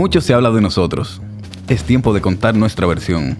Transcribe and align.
Mucho 0.00 0.22
se 0.22 0.32
habla 0.32 0.50
de 0.50 0.62
nosotros. 0.62 1.20
Es 1.68 1.84
tiempo 1.84 2.14
de 2.14 2.22
contar 2.22 2.56
nuestra 2.56 2.86
versión. 2.86 3.36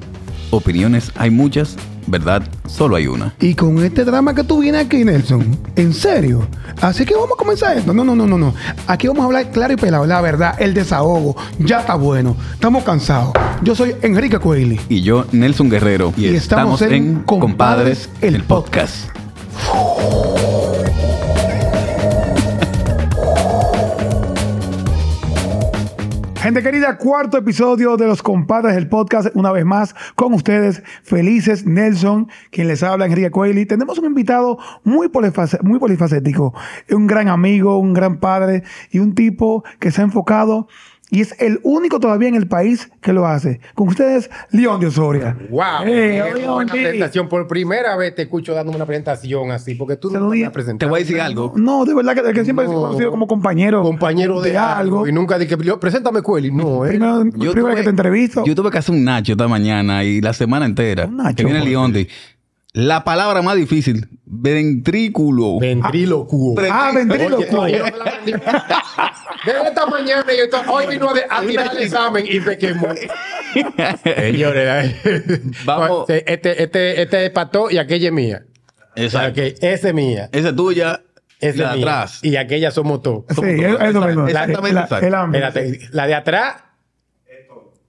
Opiniones 0.50 1.10
hay 1.16 1.30
muchas, 1.30 1.74
verdad 2.06 2.42
solo 2.68 2.96
hay 2.96 3.06
una. 3.06 3.34
Y 3.40 3.54
con 3.54 3.82
este 3.82 4.04
drama 4.04 4.34
que 4.34 4.44
tú 4.44 4.60
vienes 4.60 4.84
aquí, 4.84 5.02
Nelson, 5.02 5.58
en 5.76 5.94
serio. 5.94 6.46
Así 6.82 7.06
que 7.06 7.14
vamos 7.14 7.30
a 7.32 7.38
comenzar 7.38 7.78
esto. 7.78 7.94
No, 7.94 8.04
no, 8.04 8.14
no, 8.14 8.26
no, 8.26 8.36
no. 8.36 8.54
Aquí 8.88 9.08
vamos 9.08 9.22
a 9.22 9.24
hablar 9.24 9.50
claro 9.52 9.72
y 9.72 9.76
pelado, 9.76 10.04
la 10.04 10.20
verdad, 10.20 10.54
el 10.60 10.74
desahogo. 10.74 11.34
Ya 11.60 11.80
está 11.80 11.94
bueno. 11.94 12.36
Estamos 12.52 12.84
cansados. 12.84 13.32
Yo 13.62 13.74
soy 13.74 13.96
Enrique 14.02 14.38
Coeli. 14.38 14.78
Y 14.90 15.00
yo, 15.00 15.24
Nelson 15.32 15.70
Guerrero. 15.70 16.12
Y 16.14 16.26
estamos 16.26 16.82
en 16.82 17.22
Compadres, 17.22 18.10
el 18.20 18.42
podcast. 18.44 19.19
Gente 26.40 26.62
querida, 26.62 26.96
cuarto 26.96 27.36
episodio 27.36 27.98
de 27.98 28.06
los 28.06 28.22
compadres 28.22 28.74
del 28.74 28.88
podcast, 28.88 29.28
una 29.34 29.52
vez 29.52 29.66
más 29.66 29.94
con 30.14 30.32
ustedes, 30.32 30.82
felices 31.02 31.66
Nelson, 31.66 32.30
quien 32.50 32.66
les 32.66 32.82
habla 32.82 33.04
Enrique 33.04 33.30
Coeli. 33.30 33.66
Tenemos 33.66 33.98
un 33.98 34.06
invitado 34.06 34.56
muy, 34.82 35.10
muy 35.62 35.78
polifacético, 35.78 36.54
un 36.90 37.06
gran 37.06 37.28
amigo, 37.28 37.76
un 37.76 37.92
gran 37.92 38.20
padre 38.20 38.62
y 38.90 39.00
un 39.00 39.14
tipo 39.14 39.64
que 39.78 39.90
se 39.90 40.00
ha 40.00 40.04
enfocado 40.04 40.66
y 41.10 41.20
es 41.20 41.34
el 41.40 41.60
único 41.62 41.98
todavía 42.00 42.28
en 42.28 42.34
el 42.36 42.46
país 42.46 42.90
que 43.00 43.12
lo 43.12 43.26
hace. 43.26 43.60
Con 43.74 43.88
ustedes, 43.88 44.30
León 44.52 44.80
de 44.80 44.86
Osoria. 44.86 45.36
Wow, 45.50 45.62
Eh, 45.86 46.22
qué 46.32 46.40
León 46.40 46.54
buena 46.54 46.72
D. 46.72 46.80
presentación. 46.82 47.28
Por 47.28 47.46
primera 47.48 47.96
vez 47.96 48.14
te 48.14 48.22
escucho 48.22 48.54
dando 48.54 48.72
una 48.72 48.86
presentación 48.86 49.50
así, 49.50 49.74
porque 49.74 49.96
tú 49.96 50.10
no 50.10 50.28
me 50.28 50.50
presentado. 50.50 50.78
Te 50.78 50.86
voy 50.90 51.00
a 51.00 51.02
decir 51.02 51.20
algo. 51.20 51.52
No, 51.56 51.84
de 51.84 51.94
verdad 51.94 52.14
que, 52.14 52.32
que 52.32 52.44
siempre 52.44 52.64
he 52.64 52.68
No. 52.68 52.74
conocido 52.74 53.10
como 53.10 53.26
compañero. 53.26 53.82
Compañero 53.82 54.40
de, 54.40 54.56
algo. 54.56 55.06
Y 55.06 55.12
nunca 55.12 55.38
dije, 55.38 55.56
preséntame 55.78 56.22
Cueli. 56.22 56.50
No, 56.52 56.84
eh. 56.84 56.90
Primero, 56.90 57.24
Yo 57.24 57.52
primero 57.52 57.68
tuve- 57.68 57.76
que 57.76 57.82
te 57.82 57.90
entrevisto. 57.90 58.44
Yo 58.44 58.54
tuve 58.54 58.70
que 58.70 58.78
hacer 58.78 58.94
un 58.94 59.04
Nacho 59.04 59.32
esta 59.32 59.48
mañana 59.48 60.04
y 60.04 60.20
la 60.20 60.32
semana 60.32 60.66
entera. 60.66 61.06
Un 61.06 61.16
nacho, 61.16 61.36
que 61.36 61.44
viene 61.44 61.58
¿por 61.60 61.68
qué? 61.68 61.72
La 62.72 63.02
palabra 63.02 63.42
más 63.42 63.56
difícil, 63.56 64.08
ventrículo. 64.24 65.58
Ventrílocuo. 65.58 66.54
ah, 66.70 66.90
Oye, 66.92 66.98
ventrílocuo. 67.04 67.46
no, 67.62 67.68
yo 67.68 67.78
no 67.78 67.84
me 67.84 67.90
la 67.90 68.04
aprendí. 68.04 68.32
Desde 69.44 69.68
esta 69.68 69.86
mañana 69.86 70.24
yo 70.28 70.44
estoy- 70.44 70.64
hoy 70.68 70.86
vino 70.86 71.10
a, 71.10 71.14
de- 71.14 71.24
a 71.28 71.40
tirar 71.40 71.70
el 71.76 71.82
examen 71.82 72.24
y 72.28 72.40
se 72.40 72.58
quemó. 72.58 72.88
Señores, 74.04 74.94
Vamos. 75.64 76.08
Este, 76.10 76.62
este, 76.62 77.02
este 77.02 77.24
es 77.26 77.30
pató 77.30 77.70
y 77.70 77.78
aquella 77.78 78.08
es 78.08 78.12
mía. 78.14 78.42
Exacto. 78.94 79.40
Ok, 79.40 79.46
esa 79.60 79.88
es 79.88 79.94
mía. 79.94 80.28
Esa 80.32 80.48
es 80.50 80.56
tuya. 80.56 81.02
Esa 81.40 81.58
la 81.58 81.64
es 81.64 81.70
de 81.72 81.76
mía. 81.78 81.92
atrás. 82.02 82.18
Y 82.22 82.36
aquella 82.36 82.70
somos 82.70 83.02
todos. 83.02 83.24
Sí, 83.30 83.40
es, 83.42 83.80
es 83.80 83.94
lo 83.94 84.00
mismo. 84.06 84.28
Exactamente, 84.28 84.74
La- 84.74 84.80
exacto. 84.82 85.06
el 85.06 85.14
ámbito. 85.14 85.44
Espérate, 85.46 85.80
la 85.92 86.06
de 86.06 86.14
atrás 86.14 86.56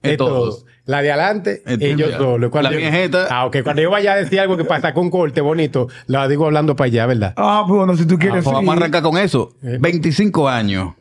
Es 0.02 0.12
es 0.12 0.16
todos. 0.16 0.64
La 0.84 1.00
de 1.00 1.12
adelante, 1.12 1.62
ellos. 1.66 2.10
Cuando 2.50 2.70
La 2.70 2.72
yo- 2.72 2.78
esta. 2.80 3.26
Ah, 3.30 3.46
ok. 3.46 3.58
Cuando 3.62 3.82
yo 3.82 3.90
vaya 3.90 4.14
a 4.14 4.16
decir 4.16 4.40
algo 4.40 4.56
que 4.56 4.64
pasa 4.64 4.92
con 4.92 5.10
corte 5.10 5.40
bonito, 5.40 5.88
lo 6.08 6.26
digo 6.28 6.46
hablando 6.46 6.74
para 6.74 6.86
allá, 6.86 7.06
¿verdad? 7.06 7.34
Ah, 7.36 7.64
pues 7.66 7.78
bueno, 7.78 7.96
si 7.96 8.04
tú 8.06 8.14
Ah, 8.16 8.18
quieres. 8.18 8.42
pues 8.42 8.46
sí. 8.46 8.52
vamos 8.54 8.74
a 8.74 8.78
arrancar 8.78 9.02
con 9.02 9.16
eso. 9.16 9.54
Eh. 9.62 9.78
25 9.80 10.48
años. 10.48 10.94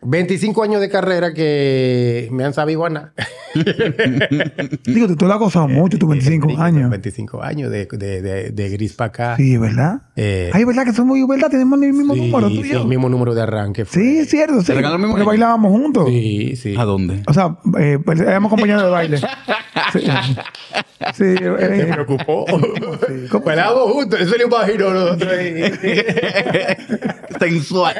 25 0.00 0.62
años 0.62 0.80
de 0.80 0.88
carrera 0.88 1.34
que 1.34 2.28
me 2.30 2.44
han 2.44 2.54
sabido 2.54 2.84
a 2.84 2.90
nada. 2.90 3.12
Digo, 4.84 5.16
tú, 5.16 5.26
lo 5.26 5.32
has 5.32 5.38
gozado 5.40 5.66
mucho, 5.66 5.98
tus 5.98 6.08
25 6.08 6.60
años. 6.60 6.88
25 6.90 7.42
años 7.42 7.70
de, 7.70 7.86
de, 7.86 8.22
de, 8.22 8.50
de 8.50 8.68
gris 8.68 8.92
para 8.92 9.08
acá. 9.08 9.36
Sí, 9.36 9.56
¿verdad? 9.56 10.02
Eh, 10.14 10.50
Ay, 10.52 10.64
¿verdad? 10.64 10.84
Que 10.84 10.92
somos, 10.92 11.18
¿verdad? 11.28 11.50
Tenemos 11.50 11.82
el 11.82 11.92
mismo 11.92 12.14
sí, 12.14 12.20
número 12.20 12.48
tú 12.48 12.54
y 12.54 12.62
sí, 12.64 12.68
yo. 12.70 12.82
el 12.82 12.86
mismo 12.88 13.08
número 13.08 13.34
de 13.34 13.42
arranque. 13.42 13.84
fue. 13.84 14.00
Sí, 14.02 14.18
es 14.18 14.30
cierto. 14.30 14.62
Sí. 14.62 14.72
el 14.72 14.78
mismo 14.78 15.08
Porque 15.08 15.22
año? 15.22 15.26
bailábamos 15.26 15.72
juntos. 15.72 16.08
Sí, 16.08 16.54
sí. 16.56 16.74
¿A 16.78 16.84
dónde? 16.84 17.22
O 17.26 17.34
sea, 17.34 17.56
eh, 17.80 17.98
pues, 18.04 18.20
éramos 18.20 18.50
compañeros 18.50 18.82
de 18.84 18.90
baile. 18.90 19.20
Sí. 19.92 20.00
Sí, 21.14 21.14
Se 21.14 21.34
eh, 21.34 21.90
preocupó. 21.92 22.44
¿Cómo? 23.30 23.44
Bailábamos 23.44 23.92
juntos. 23.92 24.20
Eso 24.20 24.34
lo 24.36 24.46
imagino 24.46 24.90
nosotros. 24.90 25.32
Sensual. 27.38 27.94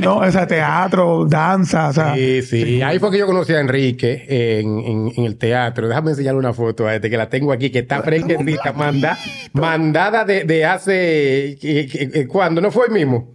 no, 0.00 0.16
o 0.16 0.30
sea, 0.32 0.46
teatro, 0.82 1.26
danza, 1.28 1.88
o 1.88 1.92
sea. 1.92 2.14
Sí, 2.14 2.42
sí. 2.42 2.82
Ahí 2.82 2.98
fue 2.98 3.10
que 3.10 3.18
yo 3.18 3.26
conocí 3.26 3.52
a 3.52 3.60
Enrique 3.60 4.24
en, 4.28 4.78
en- 4.78 5.12
en 5.16 5.24
el 5.24 5.36
teatro. 5.36 5.88
Déjame 5.88 6.10
enseñarle 6.10 6.38
una 6.38 6.52
foto 6.52 6.86
a 6.86 6.94
este 6.94 7.08
que 7.10 7.16
la 7.16 7.28
tengo 7.28 7.52
aquí, 7.52 7.70
que 7.70 7.80
está 7.80 8.02
fresquecita, 8.02 8.72
manda, 8.76 9.16
mandada 9.52 10.24
de, 10.24 10.44
de 10.44 10.64
hace. 10.64 11.56
que- 11.60 11.86
que- 11.86 12.10
que- 12.10 12.26
¿Cuándo? 12.26 12.60
¿No 12.60 12.70
fue 12.70 12.86
el 12.86 12.92
mismo? 12.92 13.32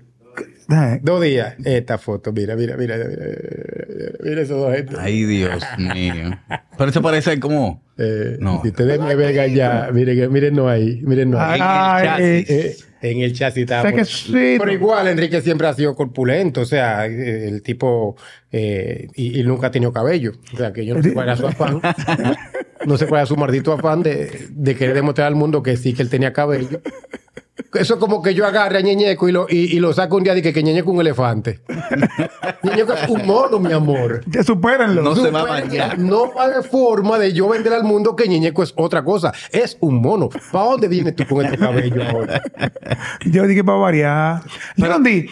eh, 0.69 0.99
Dos 1.01 1.21
días. 1.21 1.55
Esta 1.63 1.97
foto, 1.97 2.31
mira, 2.33 2.55
mira, 2.55 2.75
mira, 2.77 2.97
mira, 2.97 3.07
mira, 3.09 4.11
mira 4.23 4.41
esos 4.41 4.57
dos 4.59 4.75
gente. 4.75 4.95
Ay, 4.99 5.23
Dios 5.23 5.63
mío. 5.77 6.37
Pero 6.77 6.89
eso 6.89 7.01
parece 7.01 7.39
como. 7.39 7.83
Eh, 7.97 8.37
No. 8.39 8.61
Si 8.61 8.67
ustedes 8.69 8.99
me 8.99 9.15
ven 9.15 9.55
ya, 9.55 9.89
miren, 9.93 10.31
mírenlo 10.31 10.67
ahí, 10.69 11.01
mírenlo 11.03 11.39
ahí. 11.39 11.59
Ay, 11.63 12.07
en 12.07 12.35
el 12.35 12.45
chasis. 12.45 12.49
Eh, 12.81 12.86
en 13.01 13.21
el 13.21 13.33
chasis 13.33 13.65
o 13.65 13.67
sea 13.67 13.77
estamos. 13.79 13.99
que 13.99 14.05
sí. 14.05 14.55
Pero 14.59 14.71
igual 14.71 15.07
Enrique 15.07 15.41
siempre 15.41 15.67
ha 15.67 15.73
sido 15.73 15.95
corpulento, 15.95 16.61
o 16.61 16.65
sea, 16.65 17.05
el 17.05 17.61
tipo 17.61 18.15
eh, 18.51 19.07
y, 19.15 19.39
y 19.39 19.43
nunca 19.43 19.67
ha 19.67 19.71
tenido 19.71 19.91
cabello. 19.91 20.33
O 20.53 20.57
sea, 20.57 20.73
que 20.73 20.85
yo 20.85 20.95
no 20.95 21.03
sé 21.03 21.13
cuál 21.13 21.27
era 21.27 21.37
su 21.37 21.47
afán. 21.47 21.81
No 22.85 22.95
sé 22.95 23.07
cuál 23.07 23.21
era 23.21 23.25
su 23.25 23.35
maldito 23.35 23.73
afán 23.73 24.03
de, 24.03 24.47
de 24.51 24.75
querer 24.75 24.93
demostrar 24.93 25.27
al 25.27 25.35
mundo 25.35 25.63
que 25.63 25.75
sí 25.77 25.93
que 25.93 26.03
él 26.03 26.09
tenía 26.09 26.31
cabello. 26.31 26.79
Eso 27.77 27.93
es 27.95 27.99
como 27.99 28.21
que 28.21 28.33
yo 28.33 28.45
agarre 28.45 28.77
a 28.79 28.81
Ñeñeco 28.81 29.27
y 29.29 29.31
lo, 29.31 29.47
y, 29.49 29.75
y 29.75 29.79
lo 29.79 29.93
saco 29.93 30.17
un 30.17 30.23
día 30.23 30.33
de 30.33 30.41
que, 30.41 30.53
que 30.53 30.63
Ñeñeco 30.63 30.89
es 30.91 30.95
un 30.95 31.01
elefante. 31.01 31.59
Ñeñeco 32.63 32.93
es 32.93 33.07
un 33.09 33.25
mono, 33.25 33.59
mi 33.59 33.71
amor. 33.73 34.21
Ya 34.27 34.43
supérenlo. 34.43 35.01
No 35.01 35.15
se 35.15 35.29
va 35.31 35.41
a 35.41 35.45
bañar. 35.45 35.99
No 35.99 36.31
hay 36.39 36.63
forma 36.69 37.17
de 37.19 37.33
yo 37.33 37.47
vender 37.49 37.73
al 37.73 37.83
mundo 37.83 38.15
que 38.15 38.27
Ñeñeco 38.27 38.63
es 38.63 38.73
otra 38.75 39.03
cosa. 39.03 39.31
Es 39.51 39.77
un 39.79 40.01
mono. 40.01 40.29
¿Para 40.51 40.65
dónde 40.65 40.87
vienes 40.87 41.15
tú 41.15 41.25
con 41.27 41.45
este 41.45 41.57
cabello 41.57 42.01
ahora? 42.09 42.41
Yo 43.25 43.45
dije 43.47 43.63
para 43.63 43.77
variar. 43.77 44.41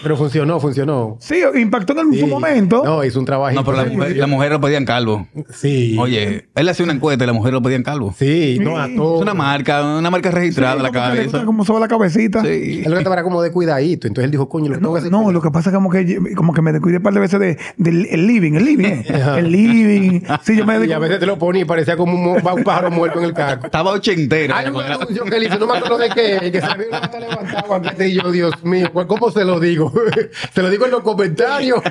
Pero 0.04 0.18
funcionó, 0.18 0.60
funcionó. 0.60 1.18
Sí, 1.20 1.42
impactó 1.56 2.00
en 2.00 2.12
Sí. 2.14 2.20
su 2.20 2.28
momento. 2.28 2.84
No, 2.84 3.04
hizo 3.04 3.20
un 3.20 3.26
trabajo. 3.26 3.54
No, 3.56 3.64
pero 3.64 3.78
la 3.78 3.86
mujer, 3.86 4.18
la 4.18 4.28
mujer 4.28 4.52
lo 4.52 4.62
pedían 4.62 4.86
calvo. 4.86 5.28
Sí. 5.54 5.96
Oye, 6.00 6.48
él 6.56 6.70
hacía 6.70 6.84
una 6.84 6.94
encuesta 6.94 7.24
y 7.24 7.28
la 7.28 7.34
mujer 7.34 7.54
lo 7.54 7.62
pedían 7.62 7.84
calvo. 7.84 8.14
Sí, 8.18 8.58
no 8.62 8.78
a 8.78 8.88
Sí. 8.88 8.96
todos. 8.96 9.16
Es 9.18 9.22
una 9.24 9.34
marca, 9.34 9.84
una 9.98 10.10
marca 10.12 10.32
registrada 10.32 10.82
la 10.82 10.92
cabeza. 10.92 11.44
Como 11.46 11.66
sobre 11.66 11.82
la 11.82 11.88
cabecita. 11.88 12.35
Sí. 12.44 12.82
Él 12.84 12.90
lo 12.90 12.92
que 12.92 12.98
estaba 12.98 13.16
era 13.16 13.24
como 13.24 13.42
de 13.42 13.52
cuidadito. 13.52 14.08
Entonces 14.08 14.26
él 14.26 14.32
dijo, 14.32 14.48
coño, 14.50 14.70
lo 14.70 14.74
que 14.76 14.80
tengo 14.80 14.90
No, 14.90 14.94
que 14.94 15.00
hacer. 15.00 15.12
no, 15.12 15.32
lo 15.32 15.42
que 15.42 15.52
pasa 15.52 15.70
es 15.70 15.76
como 15.76 15.90
que, 15.90 16.20
como 16.36 16.54
que 16.54 16.62
me 16.62 16.72
descuidé 16.72 16.98
un 16.98 17.04
par 17.04 17.14
de 17.14 17.20
veces 17.20 17.40
de, 17.40 17.58
del 17.78 18.06
el 18.08 18.28
living, 18.28 18.54
el 18.54 18.66
living, 18.66 18.86
eh. 18.86 19.06
el 19.38 19.52
living. 19.52 20.22
Sí, 20.44 20.56
yo 20.58 20.66
me 20.66 20.74
Y 20.74 20.78
a 20.78 20.80
dedico. 20.80 21.00
veces 21.00 21.20
te 21.20 21.26
lo 21.26 21.38
ponía 21.38 21.62
y 21.62 21.66
parecía 21.66 21.96
como 21.98 22.14
un, 22.14 22.42
un 22.46 22.64
pájaro 22.64 22.92
muerto 22.92 23.20
en 23.20 23.26
el 23.26 23.34
carro. 23.34 23.62
Estaba 23.66 23.92
ochentero. 23.92 24.54
Hay 24.56 24.68
un 24.70 24.82
anuncio 24.82 25.24
que 25.26 25.36
él 25.38 25.44
hizo, 25.44 25.58
no 25.60 25.68
me 25.68 25.78
acuerdo 25.78 25.98
de 25.98 26.10
qué, 26.10 26.52
que 26.52 26.62
se 26.62 26.76
me 26.78 26.84
está 26.86 27.20
levantado 27.20 27.76
antes 27.76 28.10
y 28.10 28.14
yo, 28.16 28.32
Dios 28.32 28.64
mío, 28.64 28.90
pues, 28.94 29.06
¿cómo 29.08 29.32
se 29.32 29.44
lo 29.46 29.60
digo? 29.60 29.92
se 30.54 30.62
lo 30.62 30.70
digo 30.70 30.86
en 30.86 30.92
los 30.92 31.02
comentarios. 31.02 31.82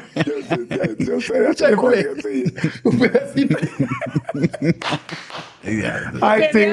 Yo 0.98 1.20
sé. 1.20 1.34
Un 2.84 2.98
pedacito. 2.98 3.56
Ay, 6.20 6.42
sí. 6.52 6.64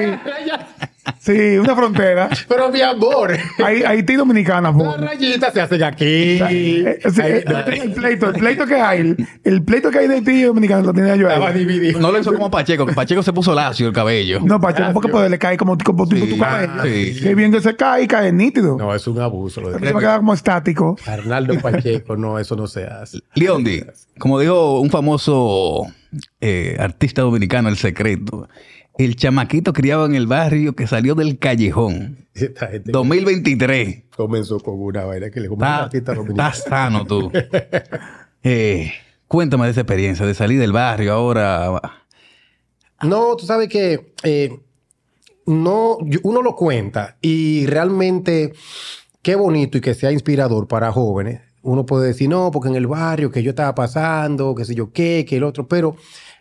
Sí, 1.18 1.56
una 1.58 1.74
frontera. 1.74 2.28
Pero 2.48 2.70
mi 2.70 2.80
amor, 2.80 3.32
Hay 3.64 3.82
Haití 3.82 4.14
Dominicana, 4.14 4.72
po. 4.72 4.84
las 4.84 5.00
rayitas 5.00 5.52
se 5.52 5.60
hacen 5.60 5.82
aquí. 5.82 6.04
Eh, 6.04 6.98
sí, 7.12 7.20
Ahí- 7.20 7.32
eh, 7.32 7.44
el 7.82 7.92
pleito, 7.92 8.26
el 8.28 8.34
pleito 8.34 8.66
que 8.66 8.74
hay, 8.76 9.16
el, 9.44 9.62
pleito 9.64 9.90
que 9.90 9.98
hay 9.98 10.08
de 10.08 10.14
Haití 10.16 10.30
y 10.30 10.42
Dominicana 10.42 10.82
lo 10.82 10.92
tenía 10.92 11.16
yo 11.16 11.28
ahí. 11.28 11.92
No 11.98 12.12
lo 12.12 12.18
hizo 12.20 12.32
como 12.32 12.50
Pacheco, 12.50 12.86
que 12.86 12.92
Pacheco 12.92 13.22
se 13.22 13.32
puso 13.32 13.54
lacio 13.54 13.86
el 13.88 13.92
cabello. 13.92 14.40
No, 14.44 14.60
Pacheco, 14.60 14.90
porque 14.92 15.08
puede 15.08 15.28
le 15.28 15.38
cae 15.38 15.56
como, 15.56 15.76
como 15.78 16.06
tipo 16.08 16.24
Sí, 16.24 16.32
tu 16.32 16.38
cabello. 16.38 16.82
sí. 16.84 17.20
Que 17.20 17.34
bien 17.34 17.50
que 17.50 17.60
se 17.60 17.74
cae 17.74 18.04
y 18.04 18.06
cae 18.06 18.32
nítido. 18.32 18.76
No, 18.78 18.94
es 18.94 19.06
un 19.06 19.20
abuso. 19.20 19.60
Lo 19.60 19.72
Se 19.72 19.78
de 19.84 19.92
va 19.92 19.98
a 19.98 20.02
quedar 20.02 20.18
como 20.18 20.34
estático. 20.34 20.96
Arnaldo 21.06 21.58
Pacheco, 21.60 22.16
no, 22.16 22.38
eso 22.38 22.54
no 22.54 22.66
se 22.68 22.84
hace. 22.84 23.18
Leondi, 23.34 23.82
como 24.18 24.38
dijo 24.38 24.80
un 24.80 24.90
famoso 24.90 25.86
eh, 26.40 26.76
artista 26.78 27.22
dominicano, 27.22 27.68
El 27.68 27.76
Secreto, 27.76 28.48
el 28.98 29.16
chamaquito 29.16 29.72
criado 29.72 30.06
en 30.06 30.14
el 30.14 30.26
barrio 30.26 30.74
que 30.74 30.86
salió 30.86 31.14
del 31.14 31.38
callejón. 31.38 32.26
Esta 32.34 32.68
gente 32.68 32.92
2023. 32.92 34.04
comenzó 34.16 34.58
con 34.60 34.80
una 34.80 35.04
vaina 35.04 35.30
que 35.30 35.40
le 35.40 35.48
como 35.48 35.60
un 35.60 35.64
Está, 35.64 35.82
artista 35.84 36.12
está 36.12 36.22
dominicano. 36.22 36.54
sano 36.54 37.06
tú. 37.06 37.32
Eh, 38.44 38.90
cuéntame 39.28 39.66
de 39.66 39.70
esa 39.70 39.82
experiencia, 39.82 40.26
de 40.26 40.34
salir 40.34 40.58
del 40.58 40.72
barrio 40.72 41.12
ahora. 41.12 42.02
No, 43.04 43.36
tú 43.36 43.46
sabes 43.46 43.68
que 43.68 44.14
eh, 44.24 44.58
no, 45.46 45.98
uno 46.24 46.42
lo 46.42 46.56
cuenta 46.56 47.18
y 47.20 47.66
realmente 47.66 48.52
qué 49.22 49.36
bonito 49.36 49.78
y 49.78 49.80
que 49.80 49.94
sea 49.94 50.10
inspirador 50.10 50.66
para 50.66 50.90
jóvenes. 50.90 51.40
Uno 51.62 51.86
puede 51.86 52.08
decir, 52.08 52.28
no, 52.28 52.50
porque 52.50 52.68
en 52.70 52.74
el 52.74 52.88
barrio 52.88 53.30
que 53.30 53.44
yo 53.44 53.50
estaba 53.50 53.72
pasando, 53.76 54.56
que 54.56 54.64
sé 54.64 54.74
yo 54.74 54.92
qué, 54.92 55.24
que 55.24 55.36
el 55.36 55.44
otro, 55.44 55.68
pero 55.68 55.94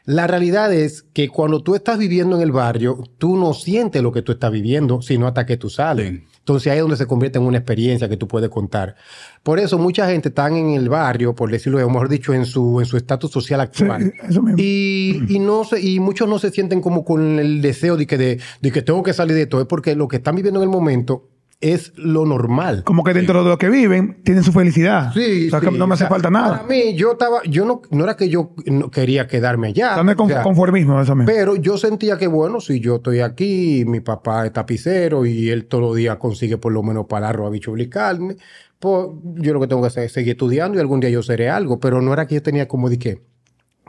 la 0.05 0.27
realidad 0.27 0.73
es 0.73 1.03
que 1.13 1.29
cuando 1.29 1.61
tú 1.61 1.75
estás 1.75 1.97
viviendo 1.97 2.35
en 2.35 2.41
el 2.41 2.51
barrio, 2.51 3.03
tú 3.17 3.37
no 3.37 3.53
sientes 3.53 4.01
lo 4.01 4.11
que 4.11 4.21
tú 4.21 4.31
estás 4.31 4.51
viviendo, 4.51 5.01
sino 5.01 5.27
hasta 5.27 5.45
que 5.45 5.57
tú 5.57 5.69
sales. 5.69 6.11
Sí. 6.11 6.23
Entonces 6.39 6.71
ahí 6.71 6.79
es 6.79 6.81
donde 6.81 6.97
se 6.97 7.05
convierte 7.05 7.37
en 7.37 7.45
una 7.45 7.59
experiencia 7.59 8.09
que 8.09 8.17
tú 8.17 8.27
puedes 8.27 8.49
contar. 8.49 8.95
Por 9.43 9.59
eso 9.59 9.77
mucha 9.77 10.09
gente 10.09 10.29
está 10.29 10.47
en 10.47 10.71
el 10.71 10.89
barrio, 10.89 11.35
por 11.35 11.51
decirlo 11.51 11.77
mejor 11.87 12.09
dicho, 12.09 12.33
en 12.33 12.45
su 12.45 12.79
en 12.79 12.85
su 12.87 12.97
estatus 12.97 13.31
social 13.31 13.61
actual. 13.61 14.03
Sí, 14.03 14.11
eso 14.27 14.41
mismo. 14.41 14.57
Y, 14.59 15.21
y 15.29 15.39
no 15.39 15.63
se, 15.63 15.79
y 15.79 15.99
muchos 15.99 16.27
no 16.27 16.39
se 16.39 16.49
sienten 16.49 16.81
como 16.81 17.05
con 17.05 17.39
el 17.39 17.61
deseo 17.61 17.95
de 17.95 18.07
que, 18.07 18.17
de, 18.17 18.39
de 18.59 18.71
que 18.71 18.81
tengo 18.81 19.03
que 19.03 19.13
salir 19.13 19.35
de 19.35 19.43
esto. 19.43 19.61
Es 19.61 19.67
porque 19.67 19.95
lo 19.95 20.07
que 20.07 20.17
están 20.17 20.35
viviendo 20.35 20.59
en 20.59 20.63
el 20.63 20.69
momento 20.69 21.29
es 21.61 21.93
lo 21.95 22.25
normal. 22.25 22.83
Como 22.83 23.03
que 23.03 23.13
dentro 23.13 23.43
de 23.43 23.49
lo 23.49 23.57
que 23.57 23.69
viven, 23.69 24.21
tienen 24.23 24.43
su 24.43 24.51
felicidad. 24.51 25.11
Sí, 25.13 25.47
o 25.47 25.49
sea, 25.51 25.59
sí. 25.59 25.67
que 25.67 25.71
no 25.77 25.87
me 25.87 25.93
hace 25.93 26.05
O 26.05 26.07
sea, 26.07 26.09
falta 26.09 26.29
nada. 26.29 26.57
Para 26.57 26.67
mí, 26.67 26.95
yo 26.95 27.11
estaba, 27.13 27.41
yo 27.47 27.65
no, 27.65 27.81
no 27.91 28.03
era 28.03 28.17
que 28.17 28.29
yo 28.29 28.53
no 28.65 28.89
quería 28.89 29.27
quedarme 29.27 29.67
allá. 29.69 30.01
De 30.03 30.15
con- 30.15 30.25
o 30.25 30.29
sea, 30.29 30.41
conformismo, 30.41 30.99
eso 30.99 31.15
mismo. 31.15 31.31
pero 31.31 31.55
yo 31.55 31.77
sentía 31.77 32.17
que, 32.17 32.27
bueno, 32.27 32.59
si 32.59 32.79
yo 32.79 32.95
estoy 32.95 33.19
aquí, 33.21 33.83
mi 33.85 33.99
papá 33.99 34.45
es 34.47 34.53
tapicero 34.53 35.25
y 35.25 35.49
él 35.49 35.65
todos 35.65 35.83
los 35.83 35.95
días 35.95 36.17
consigue 36.17 36.57
por 36.57 36.71
lo 36.73 36.81
menos 36.83 37.05
para 37.05 37.29
arroz, 37.29 37.51
bicho 37.51 37.77
y 37.77 37.87
carne, 37.89 38.35
pues 38.79 39.07
yo 39.35 39.53
lo 39.53 39.59
que 39.59 39.67
tengo 39.67 39.81
que 39.81 39.87
hacer 39.89 40.03
es 40.05 40.11
seguir 40.11 40.31
estudiando 40.31 40.77
y 40.77 40.81
algún 40.81 40.99
día 40.99 41.11
yo 41.11 41.21
seré 41.21 41.49
algo. 41.49 41.79
Pero 41.79 42.01
no 42.01 42.11
era 42.13 42.25
que 42.25 42.35
yo 42.35 42.41
tenía 42.41 42.67
como 42.67 42.89
de 42.89 42.97
que, 42.97 43.21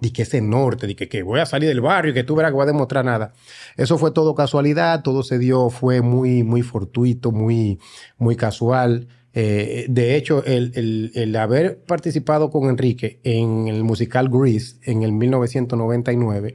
de 0.03 0.13
que 0.13 0.23
ese 0.23 0.41
norte, 0.41 0.87
de 0.89 0.97
que, 0.97 1.09
que 1.09 1.23
voy 1.23 1.39
a 1.41 1.47
salir 1.47 1.69
del 1.69 1.81
barrio 1.81 2.13
que 2.13 2.25
tú 2.25 2.35
verás 2.35 2.51
que 2.51 2.57
voy 2.57 2.65
a 2.65 2.67
demostrar 2.67 3.05
nada. 3.05 3.33
Eso 3.77 3.97
fue 3.99 4.11
todo 4.11 4.35
casualidad, 4.35 5.03
todo 5.03 5.23
se 5.23 5.39
dio, 5.39 5.71
fue 5.71 6.01
muy, 6.03 6.43
muy 6.43 6.63
fortuito, 6.63 7.31
muy, 7.31 7.79
muy 8.19 8.35
casual. 8.35 9.07
Eh, 9.33 9.87
de 9.89 10.17
hecho, 10.17 10.45
el, 10.45 10.73
el- 10.75 11.13
el 11.15 11.37
haber 11.37 11.79
participado 11.85 12.51
con 12.51 12.69
Enrique 12.69 13.21
en 13.23 13.69
el 13.69 13.85
musical 13.85 14.29
Grease 14.29 14.77
en 14.83 15.03
el 15.05 15.13
1999 15.13 16.55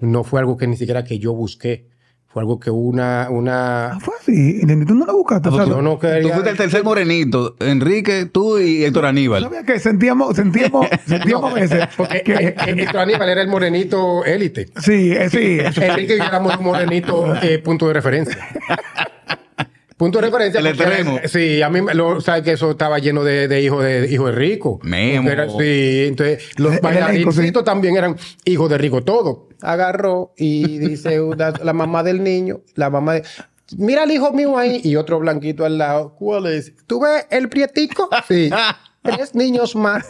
no 0.00 0.24
fue 0.24 0.40
algo 0.40 0.56
que 0.56 0.66
ni 0.66 0.76
siquiera 0.76 1.04
que 1.04 1.18
yo 1.18 1.34
busqué. 1.34 1.89
Fue 2.32 2.42
algo 2.42 2.60
que 2.60 2.70
una, 2.70 3.26
una, 3.28 3.86
Ah, 3.94 3.98
fue 4.00 4.14
así. 4.20 4.60
Y 4.62 4.84
Tú 4.86 4.94
no 4.94 5.04
lo 5.04 5.14
buscaste. 5.16 5.48
o 5.48 5.52
sea, 5.56 5.64
yo 5.66 5.82
no 5.82 5.94
Tú 5.94 5.98
quería. 6.00 6.32
fuiste 6.32 6.50
el 6.50 6.56
tercer 6.56 6.84
morenito. 6.84 7.56
Enrique, 7.58 8.26
tú 8.26 8.56
y 8.60 8.84
Héctor 8.84 9.06
Aníbal. 9.06 9.42
¿Sabías 9.42 9.64
que 9.64 9.80
sentíamos, 9.80 10.36
sentíamos, 10.36 10.86
sentíamos 11.06 11.52
veces 11.52 11.88
Porque 11.96 12.22
que, 12.22 12.32
eh, 12.34 12.54
eh, 12.56 12.74
Héctor 12.78 13.00
Aníbal 13.00 13.28
era 13.30 13.42
el 13.42 13.48
morenito 13.48 14.24
élite. 14.24 14.68
sí, 14.80 15.10
eh, 15.12 15.28
sí, 15.28 15.58
Enrique 15.82 16.14
y 16.14 16.18
yo 16.18 16.24
éramos 16.24 16.56
un 16.56 16.66
morenito 16.66 17.34
eh, 17.42 17.58
punto 17.58 17.88
de 17.88 17.94
referencia. 17.94 18.38
Punto 20.00 20.18
de 20.18 20.24
referencia. 20.28 20.60
El 20.60 20.66
extremo. 20.68 21.18
Sí, 21.26 21.60
a 21.60 21.68
mí, 21.68 21.82
me- 21.82 21.92
lo, 21.92 22.22
¿sabes 22.22 22.42
que 22.42 22.52
eso 22.52 22.70
estaba 22.70 22.98
lleno 22.98 23.22
de, 23.22 23.48
de 23.48 23.60
hijos 23.60 23.84
de 23.84 24.08
hijos 24.10 24.30
de 24.30 24.32
rico? 24.32 24.80
Memo. 24.82 25.28
Era- 25.28 25.46
sí, 25.46 26.04
entonces 26.06 26.42
los 26.56 26.80
bailarincitos 26.80 27.60
sí. 27.60 27.64
también 27.66 27.98
eran 27.98 28.16
hijos 28.46 28.70
de 28.70 28.78
rico, 28.78 29.02
todo. 29.04 29.50
Agarró 29.60 30.32
y 30.38 30.78
dice 30.78 31.20
una- 31.20 31.50
la 31.50 31.74
mamá 31.74 32.02
del 32.02 32.24
niño, 32.24 32.62
la 32.76 32.88
mamá 32.88 33.12
de... 33.16 33.24
Mira 33.76 34.04
el 34.04 34.10
hijo 34.10 34.32
mío 34.32 34.56
ahí 34.56 34.80
y 34.82 34.96
otro 34.96 35.18
blanquito 35.18 35.66
al 35.66 35.76
lado. 35.76 36.14
¿Cuál 36.18 36.46
es? 36.46 36.72
¿Tú 36.86 37.00
ves 37.02 37.26
el 37.30 37.50
prietico? 37.50 38.08
Sí. 38.26 38.48
Tres 39.02 39.34
niños 39.34 39.76
más. 39.76 40.06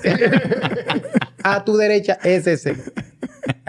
A 1.43 1.64
tu 1.64 1.76
derecha 1.76 2.16
es 2.22 2.46
ese. 2.46 2.76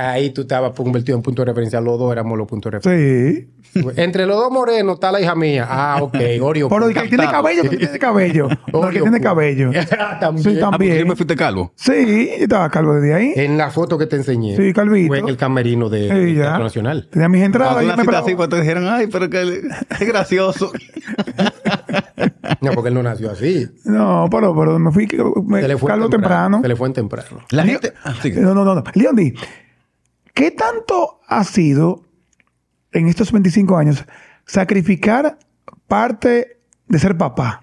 Ahí 0.09 0.31
tú 0.31 0.42
estabas 0.42 0.71
convertido 0.71 1.15
en 1.18 1.21
punto 1.24 1.42
de 1.44 1.48
referencia. 1.48 1.80
Los 1.81 2.00
dos 2.00 2.12
éramos 2.12 2.38
los 2.38 2.48
puntos 2.48 2.71
de 2.71 2.77
referencia. 2.80 3.42
sí. 3.42 3.48
Entre 3.95 4.25
los 4.25 4.36
dos 4.36 4.51
morenos 4.51 4.95
está 4.95 5.13
la 5.13 5.21
hija 5.21 5.33
mía. 5.33 5.65
Ah, 5.69 6.00
ok. 6.01 6.15
Oreo. 6.42 6.68
Pero 6.68 6.88
el 6.88 6.94
que 6.94 7.07
tiene 7.07 7.25
cabello, 7.30 7.62
que 7.63 7.77
tiene 7.77 8.00
cabello. 8.00 8.48
No, 8.74 8.88
el 8.88 8.94
que 8.94 9.01
tiene 9.01 9.21
cabello. 9.21 9.71
También. 10.19 10.44
Sí, 10.44 10.57
Ah, 10.62 10.69
también. 10.71 10.95
siempre 10.95 11.15
fuiste 11.15 11.36
calvo. 11.36 11.71
Sí, 11.75 11.92
yo 12.38 12.44
estaba 12.44 12.69
calvo 12.69 12.95
desde 12.95 13.13
ahí. 13.13 13.33
En 13.36 13.57
la 13.57 13.69
foto 13.71 13.98
que 13.98 14.07
te 14.07 14.18
enseñé. 14.18 14.57
Sí, 14.57 14.74
calvito. 14.74 15.07
Fue 15.07 15.19
en 15.19 15.30
el 15.30 15.38
camerino 15.38 15.89
de, 15.89 16.09
Sí, 16.27 16.36
ya. 16.36 16.57
Nacional. 16.59 17.07
Tenía 17.12 17.30
mis 17.30 17.44
entradas. 17.44 17.81
Y 17.83 17.88
me 17.88 18.18
así, 18.18 18.36
cuando 18.36 18.56
te 18.57 18.62
dijeron, 18.62 18.88
ay, 18.89 19.07
pero 19.07 19.30
que 19.30 19.42
es 20.00 20.07
gracioso. 20.07 20.71
No, 22.62 22.71
porque 22.74 22.89
él 22.89 22.94
no 22.94 23.03
nació 23.03 23.31
así. 23.31 23.68
No, 23.86 24.27
pero, 24.30 24.56
pero 24.56 24.77
me 24.80 24.92
fui 24.92 25.07
me, 25.45 25.62
Se 25.62 25.68
le 25.68 25.77
fue 25.77 25.88
calvo 25.89 26.06
en 26.06 26.12
temprano. 26.12 26.59
Se 26.62 26.68
le 26.68 26.75
fue 26.75 26.88
en 26.88 26.94
temprano. 26.94 27.39
La 27.51 27.63
gente. 27.63 27.94
Ah. 28.03 28.13
No, 28.36 28.53
no, 28.53 28.65
no, 28.65 28.75
no. 28.75 28.83
Leondi, 28.94 29.33
¿qué 30.33 30.51
tanto 30.51 31.19
ha 31.28 31.44
sido 31.44 32.04
en 32.92 33.07
estos 33.07 33.31
25 33.31 33.78
años 33.78 34.06
sacrificar 34.45 35.38
parte 35.88 36.57
de 36.88 37.00
ser 37.00 37.18
papá? 37.18 37.62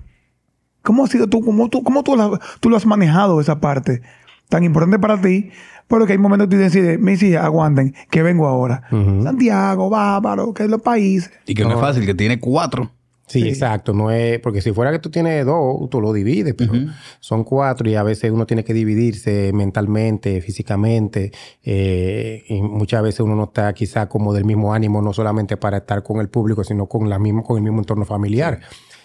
¿Cómo 0.82 1.04
ha 1.04 1.06
sido 1.08 1.26
tú, 1.28 1.40
cómo 1.44 1.68
tú, 1.68 1.82
cómo 1.82 2.02
tú, 2.02 2.16
la- 2.16 2.40
tú 2.60 2.70
lo 2.70 2.76
has 2.76 2.86
manejado 2.86 3.40
esa 3.40 3.60
parte 3.60 4.00
tan 4.48 4.64
importante 4.64 4.98
para 4.98 5.20
ti? 5.20 5.50
Pero 5.86 6.06
que 6.06 6.12
hay 6.12 6.18
momentos 6.18 6.48
que 6.48 6.56
tú 6.56 6.60
decides, 6.62 6.98
mis 7.00 7.22
hijas, 7.22 7.44
aguanten, 7.44 7.94
que 8.10 8.22
vengo 8.22 8.46
ahora. 8.46 8.82
Santiago, 9.24 9.88
Bávaro, 9.88 10.52
que 10.52 10.64
es 10.64 10.70
los 10.70 10.82
países. 10.82 11.30
Y 11.46 11.54
que 11.54 11.62
no, 11.64 11.70
es 11.70 11.80
fácil, 11.80 12.04
que 12.06 12.14
tiene 12.14 12.38
cuatro. 12.38 12.90
Sí, 13.28 13.46
exacto. 13.46 13.92
No 13.92 14.10
es, 14.10 14.40
porque 14.40 14.62
si 14.62 14.72
fuera 14.72 14.90
que 14.90 14.98
tú 14.98 15.10
tienes 15.10 15.44
dos, 15.44 15.88
tú 15.90 16.00
lo 16.00 16.12
divides, 16.12 16.54
pero 16.54 16.72
son 17.20 17.44
cuatro 17.44 17.88
y 17.88 17.94
a 17.94 18.02
veces 18.02 18.30
uno 18.30 18.46
tiene 18.46 18.64
que 18.64 18.72
dividirse 18.72 19.52
mentalmente, 19.52 20.40
físicamente. 20.40 21.30
eh, 21.62 22.42
y 22.48 22.62
muchas 22.62 23.02
veces 23.02 23.20
uno 23.20 23.36
no 23.36 23.44
está 23.44 23.72
quizá 23.74 24.08
como 24.08 24.32
del 24.32 24.44
mismo 24.44 24.72
ánimo, 24.72 25.02
no 25.02 25.12
solamente 25.12 25.56
para 25.56 25.78
estar 25.78 26.02
con 26.02 26.20
el 26.20 26.28
público, 26.28 26.64
sino 26.64 26.86
con, 26.86 27.08
la 27.08 27.18
misma, 27.18 27.42
con 27.42 27.58
el 27.58 27.62
mismo 27.62 27.78
entorno 27.78 28.04
familiar. 28.04 28.60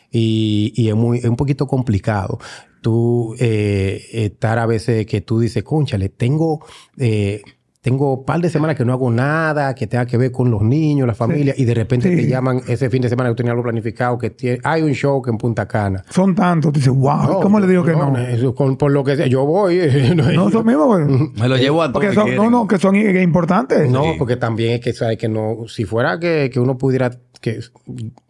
Y, 0.10 0.72
y 0.76 0.88
es, 0.90 0.96
muy, 0.96 1.18
es 1.18 1.26
un 1.26 1.36
poquito 1.36 1.68
complicado. 1.68 2.40
Tú 2.82 3.36
eh, 3.40 4.02
estar 4.14 4.58
a 4.58 4.66
veces 4.66 5.06
que 5.06 5.22
tú 5.22 5.40
dices, 5.40 5.64
conchale, 5.64 6.10
tengo... 6.10 6.66
eh, 6.98 7.42
tengo 7.84 8.14
un 8.16 8.26
par 8.26 8.40
de 8.40 8.50
semanas 8.50 8.78
que 8.78 8.86
no 8.86 8.94
hago 8.94 9.12
nada 9.12 9.76
que 9.76 9.86
tenga 9.88 10.06
que 10.06 10.16
ver 10.18 10.32
con 10.32 10.50
los 10.50 10.62
niños, 10.62 11.06
la 11.06 11.14
familia, 11.14 11.54
y 11.58 11.66
de 11.66 11.74
repente 11.74 12.10
Sí. 12.10 12.16
te 12.16 12.28
llaman 12.30 12.62
ese 12.68 12.90
fin 12.90 13.02
de 13.02 13.10
semana 13.10 13.30
que 13.30 13.34
tú 13.34 13.38
tenías 13.38 13.52
algo 13.52 13.64
planificado, 13.64 14.18
que 14.18 14.30
tiene- 14.30 14.60
hay 14.64 14.82
un 14.84 14.94
show 14.94 15.22
que 15.22 15.30
en 15.30 15.38
Punta 15.38 15.68
Cana. 15.68 16.02
Son 16.10 16.34
tantos. 16.34 16.72
Tú 16.72 16.80
dices, 16.80 16.94
wow, 16.94 17.24
No, 17.34 17.40
¿cómo 17.42 17.60
le 17.60 17.68
digo 17.68 17.84
que 17.84 17.92
no? 17.92 18.18
eso 18.18 18.56
con- 18.56 18.78
por 18.78 18.90
lo 18.92 19.04
que 19.04 19.18
sea, 19.18 19.28
yo 19.28 19.46
voy. 19.46 19.80
No, 20.16 20.48
eso 20.48 20.64
mismo, 20.64 20.86
güey. 20.86 21.06
Me 21.40 21.48
lo 21.50 21.58
llevo 21.58 21.84
a 21.84 21.92
todos. 21.92 22.16
No, 22.36 22.50
no, 22.50 22.68
que 22.68 22.78
son 22.80 22.96
importantes. 22.96 23.90
No, 23.92 24.14
porque 24.18 24.38
también 24.38 24.74
es 24.74 24.80
que, 24.80 24.94
¿sabes? 24.94 25.18
Que 25.18 25.28
no, 25.28 25.68
si 25.68 25.84
fuera 25.86 26.18
que, 26.20 26.50
que 26.54 26.60
uno 26.62 26.78
pudiera, 26.78 27.12
que 27.42 27.60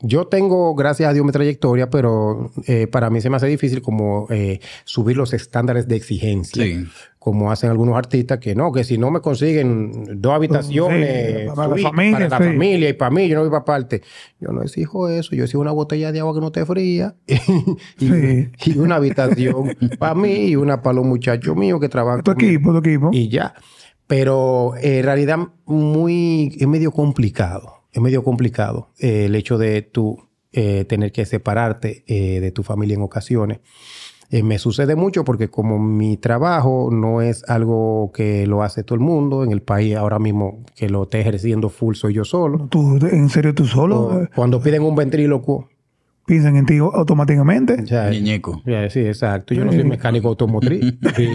yo 0.01 0.25
tengo, 0.25 0.73
gracias 0.73 1.09
a 1.09 1.13
Dios, 1.13 1.23
mi 1.25 1.31
trayectoria, 1.31 1.89
pero 1.91 2.51
eh, 2.65 2.88
para 2.88 3.11
mí 3.11 3.21
se 3.21 3.29
me 3.29 3.35
hace 3.38 3.45
difícil 3.47 3.81
como 3.83 4.25
eh, 4.31 4.59
subir 4.85 5.15
los 5.17 5.33
estándares 5.33 5.88
de 5.88 5.95
exigencia. 5.95 6.63
Sí. 6.63 6.85
Como 7.23 7.49
hacen 7.53 7.69
algunos 7.69 7.95
artistas 7.95 8.39
que 8.39 8.53
no, 8.53 8.73
que 8.73 8.83
si 8.83 8.97
no 8.97 9.09
me 9.09 9.21
consiguen 9.21 10.19
dos 10.21 10.33
habitaciones 10.33 11.43
Sí, 11.49 11.55
para 11.55 11.69
la 11.69 11.77
familia, 11.77 12.17
para 12.27 12.29
la 12.29 12.37
sí. 12.37 12.43
familia 12.51 12.89
y 12.89 12.93
para 12.93 13.11
mí, 13.11 13.27
yo 13.29 13.35
no 13.35 13.41
voy 13.43 13.49
para 13.49 13.63
parte. 13.63 14.01
Yo 14.41 14.49
no 14.51 14.61
exijo 14.61 15.07
eso, 15.07 15.33
yo 15.33 15.45
exijo 15.45 15.61
una 15.61 15.71
botella 15.71 16.11
de 16.11 16.19
agua 16.19 16.33
que 16.33 16.41
no 16.41 16.47
esté 16.47 16.65
fría 16.65 17.15
y, 17.27 17.37
Sí. 18.07 18.49
y 18.65 18.77
una 18.77 18.95
habitación 18.95 19.73
para 19.99 20.15
mí 20.15 20.33
y 20.47 20.55
una 20.57 20.81
para 20.81 20.95
los 20.95 21.05
muchachos 21.05 21.55
míos 21.55 21.79
que 21.79 21.88
trabajan 21.88 22.24
Tu 22.24 22.31
equipo, 22.31 22.71
tu 22.74 22.79
equipo. 22.79 23.09
y 23.13 23.29
ya. 23.29 23.53
Pero 24.05 24.74
eh, 24.75 25.00
en 25.00 25.05
realidad 25.05 25.39
muy, 25.65 26.53
es 26.59 26.67
medio 26.67 26.91
complicado. 26.91 27.83
Es 27.93 28.01
medio 28.01 28.21
complicado 28.24 28.89
eh, 29.00 29.25
el 29.27 29.36
hecho 29.36 29.57
de 29.57 29.81
tú 29.81 30.19
eh, 30.51 30.83
tener 30.89 31.13
que 31.13 31.25
separarte 31.25 32.03
de 32.05 32.51
tu 32.51 32.63
familia 32.63 32.95
en 32.95 33.01
ocasiones. 33.01 33.59
Eh, 34.33 34.41
me 34.41 34.57
sucede 34.57 34.95
mucho 34.95 35.23
porque 35.23 35.47
como 35.47 35.77
mi 35.77 36.17
trabajo 36.17 36.89
no 36.91 37.21
es 37.21 37.47
algo 37.47 38.11
que 38.15 38.47
lo 38.47 38.63
hace 38.63 38.83
todo 38.83 38.95
el 38.95 38.99
mundo 38.99 39.43
en 39.43 39.51
el 39.51 39.61
país 39.61 39.95
ahora 39.95 40.17
mismo 40.17 40.63
que 40.75 40.89
lo 40.89 41.03
esté 41.03 41.21
ejerciendo 41.21 41.69
full 41.69 41.93
soy 41.93 42.15
yo 42.15 42.25
solo. 42.25 42.67
Tú, 42.71 42.97
en 43.11 43.29
serio, 43.29 43.53
tú 43.53 43.65
solo 43.65 43.99
O 43.99 44.27
cuando 44.35 44.59
piden 44.59 44.81
un 44.81 44.95
ventrílocuo, 44.95 45.69
piensan 46.25 46.56
en 46.56 46.65
ti 46.65 46.77
automáticamente. 46.77 47.82
o 47.84 47.86
sea, 47.88 48.10
Ñeñeco. 48.10 48.62
Ya, 48.65 48.89
sí, 48.89 49.00
exacto. 49.01 49.53
Yo 49.53 49.65
no 49.65 49.72
soy 49.72 49.84
mecánico 49.84 50.27
automotriz. 50.30 50.96
Sí, 51.15 51.30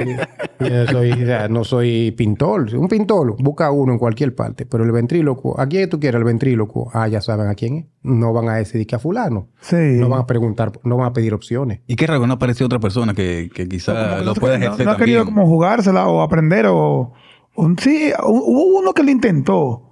yo 0.70 0.86
soy, 0.88 1.12
o 1.12 1.16
sea, 1.26 1.46
no 1.46 1.62
soy 1.62 2.10
pintor. 2.12 2.74
Un 2.74 2.88
pintor 2.88 3.36
busca 3.40 3.70
uno 3.70 3.92
en 3.92 3.98
cualquier 3.98 4.34
parte. 4.34 4.66
Pero 4.66 4.82
el 4.82 4.90
ventrílocuo, 4.90 5.58
¿a 5.60 5.66
quién 5.68 5.88
tú 5.88 6.00
quieres 6.00 6.18
el 6.18 6.24
ventrílocuo? 6.24 6.90
Ah, 6.92 7.06
ya 7.06 7.20
saben 7.20 7.46
a 7.46 7.54
quién 7.54 7.76
es. 7.76 7.84
No 8.02 8.32
van 8.32 8.48
a 8.48 8.56
decidir 8.56 8.86
que 8.86 8.96
a 8.96 8.98
fulano. 8.98 9.48
Sí. 9.60 9.76
No 9.76 10.08
van 10.08 10.20
a 10.22 10.26
preguntar, 10.26 10.72
no 10.82 10.96
van 10.96 11.06
a 11.06 11.12
pedir 11.12 11.32
opciones. 11.32 11.80
Y 11.86 11.94
qué 11.94 12.08
raro 12.08 12.20
que 12.22 12.26
no 12.26 12.32
apareció 12.34 12.66
otra 12.66 12.80
persona 12.80 13.14
que, 13.14 13.50
que 13.54 13.68
quizá 13.68 14.20
lo 14.22 14.34
pueda 14.34 14.58
no, 14.58 14.64
ejercer 14.64 14.86
no 14.86 14.92
ha 14.92 14.96
querido 14.96 15.24
como 15.24 15.46
jugársela 15.46 16.08
o 16.08 16.22
aprender 16.22 16.66
o... 16.66 17.12
o- 17.54 17.68
sí, 17.78 18.10
hu- 18.18 18.42
hubo 18.46 18.78
uno 18.80 18.92
que 18.94 19.04
lo 19.04 19.10
intentó. 19.12 19.87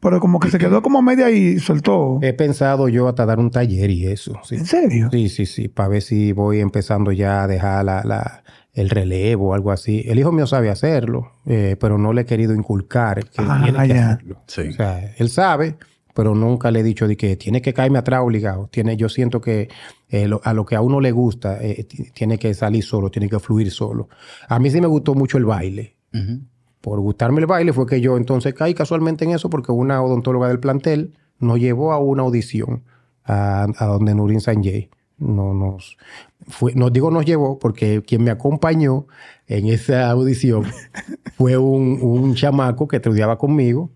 Pero 0.00 0.20
como 0.20 0.38
que 0.38 0.50
se 0.50 0.58
quedó 0.58 0.80
como 0.80 1.00
a 1.00 1.02
media 1.02 1.28
y 1.30 1.58
soltó. 1.58 2.18
He 2.22 2.32
pensado 2.32 2.88
yo 2.88 3.08
hasta 3.08 3.26
dar 3.26 3.38
un 3.40 3.50
taller 3.50 3.90
y 3.90 4.06
eso. 4.06 4.38
Sí, 4.44 4.54
¿En 4.56 4.66
serio? 4.66 5.08
sí, 5.10 5.28
sí. 5.28 5.44
sí, 5.46 5.68
Para 5.68 5.88
ver 5.88 6.02
si 6.02 6.32
voy 6.32 6.60
empezando 6.60 7.10
ya 7.12 7.42
a 7.42 7.46
dejar 7.48 7.84
la, 7.84 8.02
la- 8.04 8.44
el 8.74 8.90
relevo 8.90 9.48
o 9.48 9.54
algo 9.54 9.72
así. 9.72 10.04
El 10.06 10.20
hijo 10.20 10.30
mío 10.30 10.46
sabe 10.46 10.70
hacerlo, 10.70 11.32
eh, 11.46 11.76
pero 11.80 11.98
no 11.98 12.12
le 12.12 12.20
he 12.20 12.24
querido 12.26 12.54
inculcar 12.54 13.24
que 13.24 13.42
Ah, 13.42 13.60
tiene 13.64 13.78
que 13.82 13.88
ya. 13.88 14.10
hacerlo. 14.12 14.42
Sí. 14.46 14.68
O 14.68 14.72
sea, 14.72 15.14
él 15.16 15.30
sabe, 15.30 15.74
pero 16.14 16.32
nunca 16.36 16.70
le 16.70 16.80
he 16.80 16.82
dicho 16.84 17.08
de 17.08 17.16
que 17.16 17.34
tiene 17.34 17.60
que 17.60 17.74
caerme 17.74 17.98
atrás 17.98 18.20
obligado. 18.22 18.68
Tiene, 18.70 18.96
yo 18.96 19.08
siento 19.08 19.40
que 19.40 19.68
eh, 20.10 20.28
lo- 20.28 20.40
a 20.44 20.54
lo 20.54 20.64
que 20.64 20.76
a 20.76 20.80
uno 20.80 21.00
le 21.00 21.10
gusta, 21.10 21.58
eh, 21.60 21.82
ti- 21.84 22.12
tiene 22.12 22.38
que 22.38 22.54
salir 22.54 22.84
solo, 22.84 23.10
tiene 23.10 23.28
que 23.28 23.40
fluir 23.40 23.68
solo. 23.72 24.08
A 24.48 24.60
mí 24.60 24.70
sí 24.70 24.80
me 24.80 24.86
gustó 24.86 25.14
mucho 25.16 25.38
el 25.38 25.44
baile. 25.44 25.96
Ujú. 26.14 26.42
Por 26.80 27.00
gustarme 27.00 27.40
el 27.40 27.46
baile 27.46 27.72
fue 27.72 27.86
que 27.86 28.00
yo 28.00 28.16
entonces 28.16 28.54
caí 28.54 28.74
casualmente 28.74 29.24
en 29.24 29.32
eso 29.32 29.50
porque 29.50 29.72
una 29.72 30.02
odontóloga 30.02 30.48
del 30.48 30.60
plantel 30.60 31.14
nos 31.38 31.58
llevó 31.58 31.92
a 31.92 31.98
una 31.98 32.22
audición 32.22 32.84
a, 33.24 33.66
a 33.76 33.86
donde 33.86 34.14
Nurin 34.14 34.40
Sanjay. 34.40 34.90
No, 35.18 35.52
nos, 35.52 35.98
fue, 36.46 36.74
no 36.74 36.90
digo 36.90 37.10
nos 37.10 37.24
llevó 37.24 37.58
porque 37.58 38.02
quien 38.02 38.22
me 38.22 38.30
acompañó 38.30 39.06
en 39.48 39.66
esa 39.66 40.08
audición 40.10 40.64
fue 41.36 41.58
un, 41.58 41.98
un 42.00 42.34
chamaco 42.34 42.86
que 42.86 42.96
estudiaba 42.96 43.36
conmigo, 43.36 43.90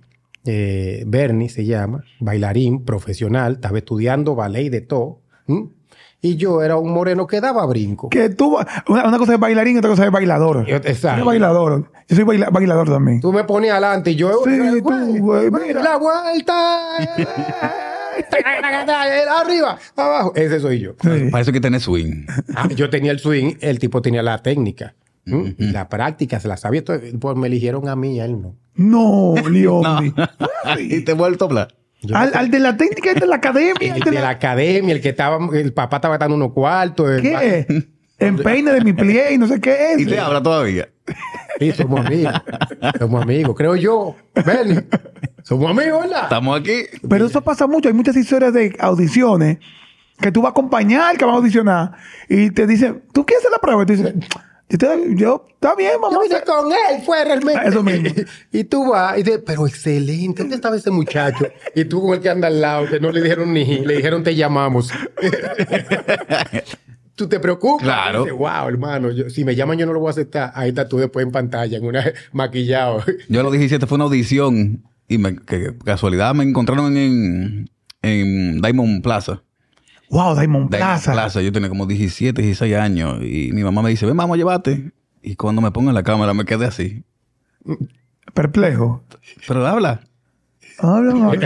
eh, 0.45 1.05
Bernie 1.07 1.49
se 1.49 1.65
llama, 1.65 2.05
bailarín 2.19 2.85
profesional, 2.85 3.55
estaba 3.55 3.79
estudiando 3.79 4.35
ballet 4.35 4.71
de 4.71 4.81
todo. 4.81 5.21
Y 6.25 6.37
yo 6.37 6.63
era 6.63 6.77
un 6.77 6.93
moreno 6.93 7.27
que 7.27 7.41
daba 7.41 7.67
brinco. 7.67 8.09
Que 8.09 8.29
tú, 8.29 8.57
una, 8.89 9.09
una 9.09 9.19
cosa 9.19 9.35
es 9.35 9.41
bailarín 9.41 9.75
y 9.75 9.79
otra 9.79 9.91
cosa 9.91 10.05
es 10.07 10.13
bailador. 10.13 10.65
Yo- 10.67 10.77
exacto. 10.77 11.09
Yo 11.09 11.17
soy 11.17 11.25
bailador. 11.25 11.91
Yo 12.09 12.15
soy 12.17 12.25
baila- 12.25 12.49
bailador 12.51 12.89
también. 12.89 13.21
Tú 13.21 13.33
me 13.33 13.43
ponías 13.43 13.73
adelante 13.73 14.13
y 14.13 14.15
yo... 14.15 14.41
Sí, 14.45 14.57
güey, 14.57 14.83
tú, 14.83 15.19
güey, 15.19 15.51
mira. 15.51 15.83
La 15.83 15.97
vuelta. 15.97 16.97
Arriba, 19.41 19.79
abajo. 19.97 20.33
Ese 20.35 20.61
soy 20.61 20.81
yo. 20.81 20.93
Sí. 21.03 21.29
Parece 21.31 21.53
que 21.53 21.61
tiene 21.61 21.81
swing. 21.81 22.27
Ah, 22.55 22.69
yo 22.75 22.91
tenía 22.91 23.13
el 23.13 23.19
swing, 23.19 23.55
el 23.61 23.79
tipo 23.79 24.03
tenía 24.03 24.23
la 24.23 24.43
técnica. 24.43 24.95
Y 25.25 25.69
la 25.71 25.89
práctica, 25.89 26.41
se 26.41 26.49
la 26.49 26.57
sabía. 26.57 26.81
Entonces, 26.81 27.15
Pues 27.21 27.37
me 27.37 27.47
eligieron 27.47 27.89
a 27.89 27.95
mí, 27.97 28.21
a 28.21 28.25
él 28.25 28.43
no. 28.43 28.57
No, 28.75 29.35
Leondi. 29.51 30.13
y 30.79 31.01
te 31.03 31.13
he 31.13 31.15
vuelto 31.15 31.45
a 31.45 31.49
hablar. 31.49 31.69
Al, 32.15 32.33
al 32.35 32.51
de 32.51 32.59
la 32.59 32.77
técnica, 32.77 33.11
el 33.13 33.21
de 33.21 33.27
la 33.27 33.37
academia. 33.37 33.75
el 33.81 33.97
el 33.97 34.01
de 34.01 34.11
de 34.11 34.17
la 34.17 34.23
la- 34.23 34.29
academia, 34.31 34.95
el 34.95 35.01
que 35.01 35.11
estaba, 35.11 35.39
el 35.57 35.73
papá 35.73 35.97
estaba 35.97 36.19
dando 36.19 36.35
unos 36.37 36.53
cuartos. 36.53 37.11
el 37.11 37.23
¿Qué? 37.23 37.67
Empeine 38.19 38.73
de 38.73 38.81
mi 38.83 38.93
plie 38.93 39.33
y 39.35 39.39
no 39.39 39.47
sé 39.49 39.61
qué 39.61 39.95
Y 39.99 40.03
es. 40.03 40.09
te 40.09 40.19
habla 40.21 40.43
todavía. 40.43 40.89
Sí, 41.59 41.73
somos 41.73 42.07
amigos. 42.07 42.33
somos 42.99 43.23
amigos, 43.23 43.55
creo 43.57 43.77
yo. 43.77 44.17
Bernie. 44.47 44.85
Somos 45.43 45.71
amigos, 45.71 46.03
¿verdad? 46.03 46.23
Estamos 46.25 46.61
aquí. 46.61 46.85
Pero 47.09 47.27
eso 47.27 47.41
pasa 47.43 47.67
mucho. 47.67 47.89
Hay 47.89 47.95
muchas 47.95 48.17
historias 48.17 48.53
de 48.53 48.77
audiciones 48.79 49.59
que 50.21 50.31
tú 50.31 50.41
vas 50.43 50.51
a 50.51 50.53
acompañar, 50.53 51.17
que 51.17 51.25
vas 51.25 51.35
a 51.35 51.37
audicionar 51.39 51.93
y 52.29 52.51
te 52.51 52.67
dicen, 52.67 53.03
¿tú 53.13 53.27
quieres 53.27 53.43
hacer 53.45 53.51
la 53.53 53.59
prueba? 53.59 53.83
Y 53.83 53.87
tú 53.87 53.93
dices, 53.95 54.15
yo, 54.79 54.89
yo, 55.15 55.47
está 55.55 55.75
bien, 55.75 55.93
Yo 55.95 56.01
mamá. 56.01 56.19
vine 56.23 56.41
con 56.47 56.71
él, 56.73 57.03
fue 57.05 57.25
realmente. 57.25 57.69
Eso 57.69 57.83
mismo. 57.83 58.09
y 58.53 58.65
tú 58.65 58.91
vas 58.91 59.19
y 59.19 59.23
dices, 59.23 59.41
pero 59.45 59.67
excelente, 59.67 60.43
¿dónde 60.43 60.57
estaba 60.57 60.77
ese 60.77 60.91
muchacho? 60.91 61.47
Y 61.75 61.85
tú 61.85 62.01
con 62.03 62.15
el 62.15 62.21
que 62.21 62.31
anda 62.31 62.49
al 62.49 62.61
lado, 62.61 62.87
que 62.89 62.99
no 63.01 63.11
le 63.13 63.21
dijeron 63.23 63.53
ni, 63.53 63.65
le 63.85 63.97
dijeron 63.97 64.23
te 64.23 64.35
llamamos. 64.35 64.91
tú 67.15 67.29
te 67.29 67.39
preocupas. 67.41 67.85
Claro. 67.85 68.25
Dices, 68.25 68.39
wow, 68.39 68.69
hermano, 68.69 69.11
yo- 69.11 69.31
si 69.31 69.45
me 69.45 69.55
llaman 69.55 69.79
yo 69.79 69.87
no 69.87 69.93
lo 69.93 70.01
voy 70.01 70.09
a 70.09 70.13
aceptar. 70.13 70.53
Ahí 70.55 70.71
está 70.71 70.89
tú 70.89 70.99
después 70.99 71.25
en 71.25 71.33
pantalla, 71.33 71.77
en 71.77 71.85
una 71.85 72.05
maquillado. 72.33 73.03
Yo 73.29 73.41
a 73.41 73.43
los 73.43 73.53
17 73.53 73.87
fue 73.87 73.97
una 73.97 74.05
audición 74.05 74.83
y 75.09 75.19
me, 75.19 75.37
que 75.37 75.75
casualidad 75.85 76.35
me 76.35 76.45
encontraron 76.45 76.97
en, 76.97 77.71
en 78.03 78.61
Diamond 78.61 79.03
Plaza. 79.03 79.43
Wow, 80.13 80.37
Diamond 80.39 80.71
Diamond 80.71 81.03
Plaza. 81.03 81.41
Yo 81.43 81.51
tenía 81.53 81.69
como 81.69 81.87
17, 81.87 82.41
16 82.43 82.77
años 82.77 83.19
y 83.23 83.51
mi 83.53 83.65
mamá 83.65 83.83
me 83.83 83.91
dice, 83.91 84.07
ven, 84.07 84.17
vamos 84.17 84.35
a 84.35 84.39
llevarte. 84.39 84.93
Y 85.23 85.37
cuando 85.37 85.61
me 85.63 85.71
pongo 85.73 85.89
en 85.91 85.95
la 85.95 86.03
cámara 86.03 86.35
me 86.35 86.45
quedé 86.45 86.67
así. 86.67 87.03
Perplejo. 88.35 89.03
Pero 89.49 89.67
habla. 89.67 90.01
Habla, 90.79 91.15
Mar- 91.15 91.37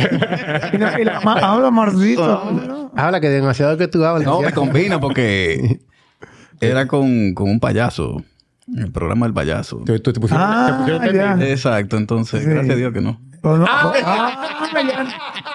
y 0.72 0.78
la- 0.78 1.00
y 1.00 1.04
la 1.04 1.20
ma- 1.20 1.34
habla, 1.38 1.70
Marcito. 1.70 2.24
habla. 2.24 2.90
Habla 2.96 3.20
que 3.20 3.28
demasiado 3.28 3.76
que 3.76 3.88
tú 3.88 4.04
hablas. 4.04 4.24
No, 4.24 4.40
me 4.40 4.52
combina 4.52 4.98
porque 5.00 5.80
era 6.60 6.86
con, 6.86 7.34
con 7.34 7.50
un 7.50 7.60
payaso. 7.60 8.22
El 8.76 8.90
programa 8.90 9.26
del 9.26 9.34
payaso. 9.34 9.82
Tú, 9.86 9.98
tú 10.00 10.12
te 10.12 10.18
pusieron, 10.20 10.44
Ah, 10.44 10.66
te 10.68 10.78
pusieron 10.78 11.02
ya. 11.04 11.12
terrible. 11.12 11.52
Exacto, 11.52 11.96
entonces, 11.98 12.42
Sí. 12.42 12.48
gracias 12.50 12.74
a 12.74 12.78
Dios 12.78 12.92
que 12.92 13.00
no. 13.00 13.20
Pues 13.42 13.58
no- 13.60 13.66
ah, 13.68 13.92
ya, 14.74 15.06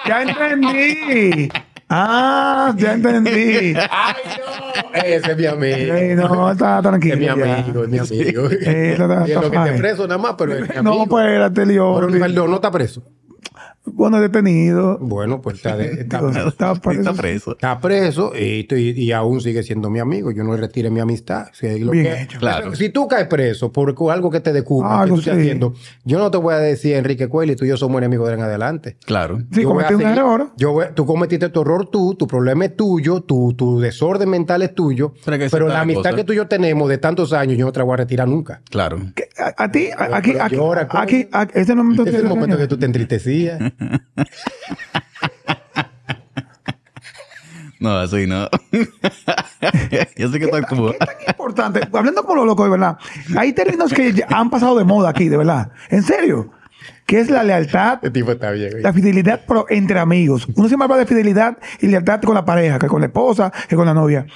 ya 0.08 0.22
entendí. 0.22 1.50
Ah, 1.94 2.72
ya 2.76 2.92
entendí. 2.94 3.74
¡Ay, 3.76 4.14
no! 4.38 5.02
Ese 5.04 5.32
es 5.32 5.36
mi 5.36 5.46
amigo. 5.46 5.94
Ey, 5.94 6.14
no, 6.14 6.50
está 6.50 6.80
tranquilo. 6.80 7.14
Es 7.14 7.20
mi 7.20 7.28
amigo, 7.28 7.84
es 7.84 7.88
mi 7.90 7.98
amigo. 7.98 8.46
Eh, 8.50 8.92
está- 8.92 9.04
está- 9.24 9.24
es 9.26 9.34
lo 9.34 9.50
que 9.50 9.58
fine. 9.58 9.72
preso 9.78 10.06
nada 10.08 10.18
más, 10.18 10.34
pero 10.38 10.54
es 10.54 10.68
mi 10.68 10.76
amigo. 10.76 10.82
No, 11.00 11.06
pues 11.06 11.26
espérate, 11.26 11.66
León. 11.66 12.06
Pero, 12.08 12.20
perdón, 12.20 12.50
no 12.50 12.56
está 12.56 12.70
preso. 12.70 13.02
Bueno, 13.84 14.20
detenido. 14.20 14.96
Bueno, 15.00 15.40
pues 15.42 15.56
está, 15.56 15.76
de- 15.76 16.02
está, 16.02 16.20
Está 16.48 16.74
preso. 16.74 17.00
Está 17.00 17.14
preso. 17.14 17.52
está 17.52 17.80
preso 17.80 18.32
y, 18.38 18.66
y- 18.70 18.90
y 19.02 19.12
aún 19.12 19.40
sigue 19.40 19.62
siendo 19.64 19.90
mi 19.90 19.98
amigo. 19.98 20.30
Yo 20.30 20.44
no 20.44 20.52
le 20.54 20.60
retire 20.60 20.88
mi 20.90 21.00
amistad. 21.00 21.46
Si, 21.52 21.80
lo 21.80 21.90
Bien 21.90 22.04
que- 22.06 22.22
hecho. 22.22 22.38
Claro. 22.38 22.74
si 22.76 22.90
tú 22.90 23.08
caes 23.08 23.26
preso 23.26 23.72
por 23.72 23.94
algo 24.12 24.30
que 24.30 24.40
te 24.40 24.52
descubra, 24.52 25.02
que 25.02 25.08
tú 25.08 25.16
estés 25.18 25.34
sí. 25.34 25.40
haciendo, 25.40 25.74
yo 26.04 26.18
no 26.18 26.30
te 26.30 26.38
voy 26.38 26.54
a 26.54 26.58
decir, 26.58 26.94
Enrique 26.94 27.26
Cuelli, 27.28 27.56
tú 27.56 27.64
y 27.64 27.68
yo 27.68 27.76
somos 27.76 27.98
enemigos 27.98 28.28
de 28.28 28.34
en 28.34 28.42
adelante. 28.42 28.96
Claro. 29.04 29.38
Sí, 29.52 29.62
Yo 29.62 29.68
cometí 29.68 29.94
un 29.94 30.02
error. 30.02 30.50
Yo 30.56 30.72
voy- 30.72 30.86
tú 30.94 31.04
cometiste 31.04 31.48
tu 31.48 31.62
error 31.62 31.88
tú, 31.90 32.14
tu 32.14 32.26
problema 32.26 32.64
es 32.66 32.76
tuyo, 32.76 33.22
tu, 33.22 33.52
tu 33.54 33.80
desorden 33.80 34.28
mental 34.30 34.62
es 34.62 34.74
tuyo. 34.74 35.12
Pero 35.24 35.68
la 35.68 35.80
amistad 35.80 36.14
que 36.14 36.22
tú 36.24 36.32
y 36.32 36.36
yo 36.36 36.46
tenemos 36.46 36.88
de 36.88 36.98
tantos 36.98 37.32
años, 37.32 37.58
yo 37.58 37.66
no 37.66 37.72
te 37.72 37.80
la 37.80 37.84
voy 37.84 37.94
a 37.94 37.96
retirar 37.98 38.28
nunca. 38.28 38.62
Claro. 38.70 38.98
A, 39.38 39.64
a 39.64 39.72
ti, 39.72 39.88
aquí, 39.98 40.34
aquí, 40.38 40.54
llora, 40.56 40.88
aquí, 40.90 41.26
aquí, 41.32 41.52
ese 41.58 41.74
me 41.74 41.94
Ese 41.94 42.10
es 42.10 42.14
el 42.22 42.28
momento 42.28 42.56
que 42.56 42.66
tú 42.68 42.78
te 42.78 42.86
entristecías. 42.86 43.60
No, 47.82 47.98
así 47.98 48.28
no. 48.28 48.48
Yo 50.16 50.28
sé 50.28 50.38
que 50.38 50.44
estoy 50.44 50.62
como... 50.62 50.92
¿Qué 50.92 50.98
tan 50.98 51.16
importante? 51.26 51.80
Hablando 51.92 52.22
como 52.22 52.36
lo 52.36 52.44
loco, 52.44 52.62
de 52.62 52.70
verdad. 52.70 52.96
Hay 53.36 53.52
términos 53.52 53.92
que 53.92 54.12
ya 54.12 54.26
han 54.30 54.50
pasado 54.50 54.78
de 54.78 54.84
moda 54.84 55.10
aquí, 55.10 55.28
de 55.28 55.36
verdad. 55.36 55.72
En 55.90 56.04
serio. 56.04 56.52
¿Qué 57.06 57.18
es 57.18 57.28
la 57.28 57.42
lealtad? 57.42 57.94
Este 57.94 58.10
tipo 58.10 58.30
está 58.30 58.52
bien. 58.52 58.70
güey. 58.70 58.82
La 58.84 58.92
fidelidad 58.92 59.40
pero 59.46 59.66
entre 59.68 59.98
amigos. 59.98 60.46
Uno 60.54 60.68
siempre 60.68 60.84
habla 60.84 60.96
de 60.98 61.06
fidelidad 61.06 61.58
y 61.80 61.88
lealtad 61.88 62.22
con 62.22 62.34
la 62.34 62.44
pareja, 62.44 62.78
que 62.78 62.86
con 62.86 63.00
la 63.00 63.08
esposa, 63.08 63.52
que 63.68 63.74
con 63.74 63.86
la 63.86 63.94
novia. 63.94 64.26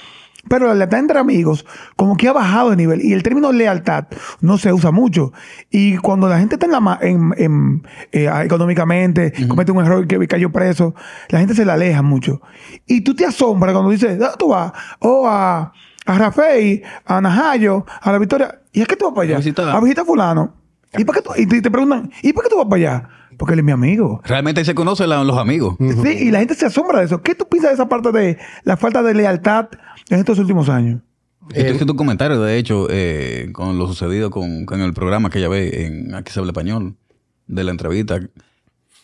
Pero 0.49 0.67
la 0.67 0.75
lealtad 0.75 0.99
entre 0.99 1.19
amigos, 1.19 1.65
como 1.95 2.15
que 2.17 2.27
ha 2.27 2.33
bajado 2.33 2.69
de 2.71 2.75
nivel. 2.75 3.01
Y 3.03 3.13
el 3.13 3.23
término 3.23 3.51
lealtad 3.51 4.05
no 4.41 4.57
se 4.57 4.71
usa 4.73 4.91
mucho. 4.91 5.31
Y 5.69 5.97
cuando 5.97 6.27
la 6.29 6.39
gente 6.39 6.55
está 6.55 6.65
en 6.65 6.71
la 6.71 6.79
ma- 6.79 6.99
en, 7.01 7.33
en, 7.37 7.87
eh, 8.11 8.29
económicamente, 8.43 9.33
comete 9.47 9.71
un 9.71 9.83
error 9.85 10.07
que 10.07 10.27
cayó 10.27 10.51
preso, 10.51 10.93
la 11.29 11.39
gente 11.39 11.53
se 11.55 11.65
le 11.65 11.71
aleja 11.71 12.01
mucho. 12.01 12.41
Y 12.85 13.01
tú 13.01 13.15
te 13.15 13.25
asombras 13.25 13.73
cuando 13.73 13.91
dices, 13.91 14.17
¿dónde 14.17 14.35
tú 14.37 14.49
vas? 14.49 14.71
O 14.99 15.27
a, 15.27 15.71
a 16.05 16.17
Rafael, 16.17 16.83
a 17.05 17.21
Najayo, 17.21 17.85
a 18.01 18.11
la 18.11 18.17
Victoria. 18.19 18.59
¿Y 18.73 18.81
a 18.81 18.85
qué 18.85 18.95
tú 18.95 19.05
vas 19.05 19.13
para 19.13 19.23
allá? 19.25 19.35
A 19.35 19.39
visitar. 19.39 19.69
A 19.69 19.79
visitar 19.79 20.03
a 20.03 20.05
fulano. 20.05 20.53
¿Y, 20.97 21.03
para 21.03 21.19
qué 21.19 21.23
tú- 21.23 21.33
y 21.35 21.45
te, 21.45 21.61
te 21.61 21.69
preguntan, 21.71 22.11
¿y 22.21 22.31
por 22.33 22.43
qué 22.43 22.49
tú 22.49 22.57
vas 22.57 22.65
para 22.67 22.75
allá? 22.77 23.09
Porque 23.37 23.53
él 23.53 23.59
es 23.59 23.65
mi 23.65 23.71
amigo. 23.71 24.21
Realmente 24.25 24.61
ahí 24.61 24.65
se 24.65 24.75
conocen 24.75 25.09
los 25.09 25.37
amigos. 25.37 25.75
Sí, 25.79 26.09
y 26.09 26.31
la 26.31 26.39
gente 26.39 26.55
se 26.55 26.65
asombra 26.65 26.99
de 26.99 27.05
eso. 27.05 27.21
¿Qué 27.21 27.35
tú 27.35 27.47
piensas 27.47 27.71
de 27.71 27.75
esa 27.75 27.87
parte 27.87 28.11
de 28.11 28.37
la 28.63 28.77
falta 28.77 29.03
de 29.03 29.13
lealtad 29.13 29.69
en 30.09 30.19
estos 30.19 30.39
últimos 30.39 30.69
años? 30.69 31.01
Y 31.51 31.63
tú 31.63 31.67
hiciste 31.67 31.91
un 31.91 31.97
comentario, 31.97 32.41
de 32.41 32.57
hecho, 32.57 32.87
eh, 32.89 33.49
con 33.53 33.77
lo 33.77 33.87
sucedido 33.87 34.29
con, 34.31 34.65
con 34.65 34.81
el 34.81 34.93
programa 34.93 35.29
que 35.29 35.39
ya 35.39 35.47
ve 35.47 35.85
en 35.85 36.13
Aquí 36.13 36.31
se 36.31 36.39
habla 36.39 36.51
español, 36.51 36.95
de 37.47 37.63
la 37.63 37.71
entrevista. 37.71 38.19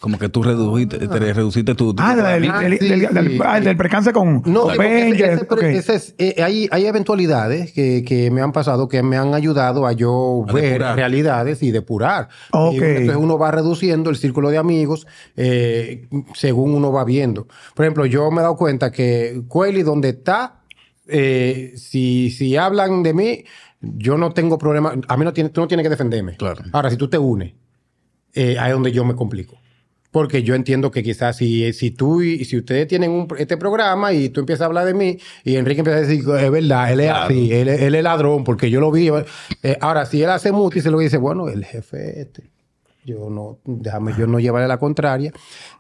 Como 0.04 0.20
que 0.20 0.28
tú 0.28 0.44
redujiste, 0.44 0.98
te 1.08 1.34
reduciste 1.34 1.76
tu... 1.76 1.94
tu- 1.94 2.04
Ah, 2.04 2.14
del, 2.14 2.52
Ah, 2.52 2.60
del- 2.60 2.78
sí, 2.78 2.90
del- 2.90 3.14
del- 3.14 3.32
sí. 3.32 3.40
ah, 3.42 3.62
del 3.62 3.78
percance 3.78 4.12
con, 4.12 4.42
No, 4.46 4.64
con 4.64 4.82
ese- 4.86 5.78
ese- 5.78 5.96
es- 5.96 6.16
eh, 6.18 6.44
hay, 6.44 6.68
hay 6.72 6.86
eventualidades 6.88 7.72
que, 7.72 8.04
que 8.06 8.30
me 8.30 8.42
han 8.42 8.52
pasado 8.52 8.90
que 8.90 9.02
me 9.02 9.16
han 9.16 9.34
ayudado 9.34 9.88
a 9.88 9.94
yo 9.94 10.44
A 10.50 10.52
ver 10.52 10.64
depurar. 10.66 10.98
realidades 10.98 11.64
y 11.64 11.72
depurar. 11.72 12.28
Ok. 12.52 12.74
Y 12.74 12.78
entonces 12.80 13.16
uno 13.16 13.38
va 13.38 13.52
reduciendo 13.52 14.10
el 14.10 14.18
círculo 14.18 14.50
de 14.50 14.58
amigos 14.58 15.08
eh, 15.38 16.10
según 16.34 16.74
uno 16.76 16.92
va 16.92 17.06
viendo. 17.06 17.48
Por 17.74 17.86
ejemplo, 17.86 18.06
yo 18.06 18.30
me 18.30 18.40
he 18.40 18.42
dado 18.42 18.58
cuenta 18.58 18.92
que 18.92 19.44
Cueli, 19.48 19.84
donde 19.84 20.10
está, 20.10 20.64
eh, 21.08 21.72
si, 21.78 22.30
si 22.30 22.58
hablan 22.58 23.04
de 23.04 23.14
mí, 23.14 23.44
yo 23.80 24.18
no 24.18 24.34
tengo 24.34 24.58
problema. 24.58 24.96
A 25.08 25.16
mí 25.16 25.24
no 25.24 25.32
tiene, 25.32 25.50
tú 25.50 25.62
no 25.62 25.68
tienes 25.70 25.86
que 25.86 25.90
defenderme. 25.92 26.36
Claro. 26.36 26.62
Ahora, 26.74 26.90
si 26.90 26.98
tú 26.98 27.08
te 27.10 27.18
unes, 27.18 27.54
eh, 28.34 28.58
ahí 28.60 28.68
es 28.72 28.74
donde 28.74 28.92
yo 28.92 29.06
me 29.06 29.16
complico. 29.16 29.56
Porque 30.14 30.44
yo 30.44 30.56
entiendo 30.56 30.92
que 30.92 31.04
quizás 31.04 31.36
si, 31.38 31.74
si 31.74 31.92
tú 31.92 32.22
y 32.22 32.46
si 32.46 32.58
ustedes 32.58 32.88
tienen 32.88 33.12
un, 33.12 33.28
este 33.38 33.58
programa 33.58 34.14
y 34.14 34.30
tú 34.30 34.40
empiezas 34.40 34.62
a 34.62 34.66
hablar 34.68 34.86
de 34.86 34.94
mí 34.94 35.18
y 35.44 35.56
Enrique 35.58 35.82
empieza 35.82 35.98
a 35.98 36.02
decir, 36.04 36.20
es 36.20 36.52
verdad, 36.52 36.92
él 36.94 37.00
es 37.02 37.08
Claro. 37.08 37.26
así, 37.26 37.52
él, 37.52 37.68
es- 37.68 37.82
él 37.82 37.96
es 37.96 38.04
ladrón 38.04 38.44
porque 38.46 38.70
yo 38.70 38.80
lo 38.80 38.92
vi. 38.92 39.10
Eh, 39.64 39.78
ahora, 39.82 40.06
si 40.06 40.22
él 40.24 40.30
hace 40.30 40.52
mucho 40.54 40.78
y 40.80 40.82
se 40.82 40.92
lo 40.92 41.00
dice, 41.00 41.18
bueno, 41.18 41.50
el 41.50 41.66
jefe 41.66 42.22
este, 42.22 42.44
yo 43.04 43.30
no, 43.30 43.58
déjame 43.66 44.14
yo 44.18 44.28
no 44.28 44.40
llevarle 44.40 44.68
la 44.68 44.78
contraria, 44.78 45.34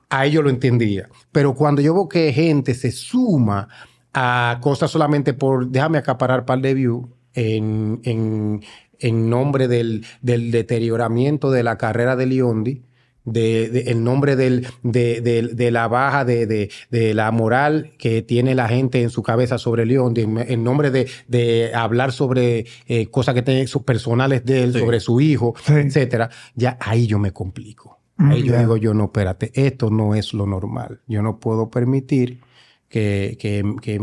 ahí 0.09 0.31
yo 0.31 0.41
lo 0.41 0.49
entendía. 0.49 1.07
Pero 1.31 1.53
cuando 1.53 1.81
yo 1.83 1.93
veo 1.93 2.09
que 2.09 2.33
gente 2.33 2.73
se 2.73 2.91
suma 2.91 3.69
a 4.15 4.57
cosas 4.61 4.89
solamente 4.91 5.33
por, 5.35 5.67
déjame 5.67 5.99
acaparar 5.99 6.43
par 6.45 6.59
de 6.59 6.73
views 6.73 7.05
en, 7.35 7.99
en, 8.03 8.61
en 8.99 9.29
nombre 9.29 9.67
del, 9.67 10.05
del 10.21 10.49
deterioramiento 10.51 11.51
de 11.51 11.61
la 11.63 11.77
carrera 11.77 12.15
de 12.15 12.25
Liondi, 12.25 12.81
de, 13.25 13.69
de- 13.69 13.81
el 13.91 14.03
nombre 14.03 14.35
del, 14.35 14.67
de, 14.83 15.21
de- 15.21 15.49
de 15.53 15.71
la 15.71 15.87
baja 15.87 16.25
de, 16.25 16.45
de- 16.45 16.69
de 16.91 17.13
la 17.13 17.31
moral 17.31 17.91
que 17.97 18.21
tiene 18.21 18.53
la 18.55 18.67
gente 18.67 19.01
en 19.01 19.09
su 19.09 19.23
cabeza 19.23 19.57
sobre 19.57 19.85
León, 19.85 20.13
de- 20.13 20.23
en 20.23 20.63
nombre 20.63 20.91
de, 20.91 21.07
de 21.27 21.71
hablar 21.73 22.11
sobre 22.11 22.65
eh, 22.87 23.07
cosas 23.07 23.33
que 23.35 23.41
tienen 23.41 23.67
sus 23.67 23.83
personales 23.83 24.43
de 24.45 24.63
él, 24.63 24.73
Sí. 24.73 24.79
sobre 24.79 24.99
su 24.99 25.21
hijo, 25.21 25.53
Sí. 25.63 25.73
etcétera, 25.73 26.29
ya 26.55 26.77
ahí 26.81 27.07
yo 27.07 27.19
me 27.19 27.31
complico. 27.31 27.99
Mm, 28.17 28.29
Ahí 28.31 28.43
yo 28.43 28.57
digo 28.59 28.77
yo, 28.77 28.93
no, 28.93 29.05
espérate, 29.05 29.51
esto 29.55 29.89
no 29.89 30.13
es 30.15 30.33
lo 30.33 30.45
normal. 30.45 31.01
Yo 31.07 31.21
no 31.23 31.39
puedo 31.39 31.69
permitir 31.71 32.41
que, 32.89 33.37
que, 33.39 33.63
que, 33.81 33.99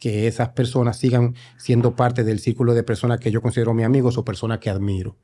que 0.00 0.26
esas 0.26 0.48
personas 0.50 0.98
sigan 0.98 1.34
siendo 1.56 1.94
parte 1.94 2.24
del 2.24 2.40
círculo 2.40 2.74
de 2.74 2.82
personas 2.82 3.20
que 3.20 3.30
yo 3.30 3.40
considero 3.40 3.72
mis 3.72 3.86
amigos 3.86 4.18
o 4.18 4.24
personas 4.24 4.58
que 4.58 4.70
admiro. 4.70 5.16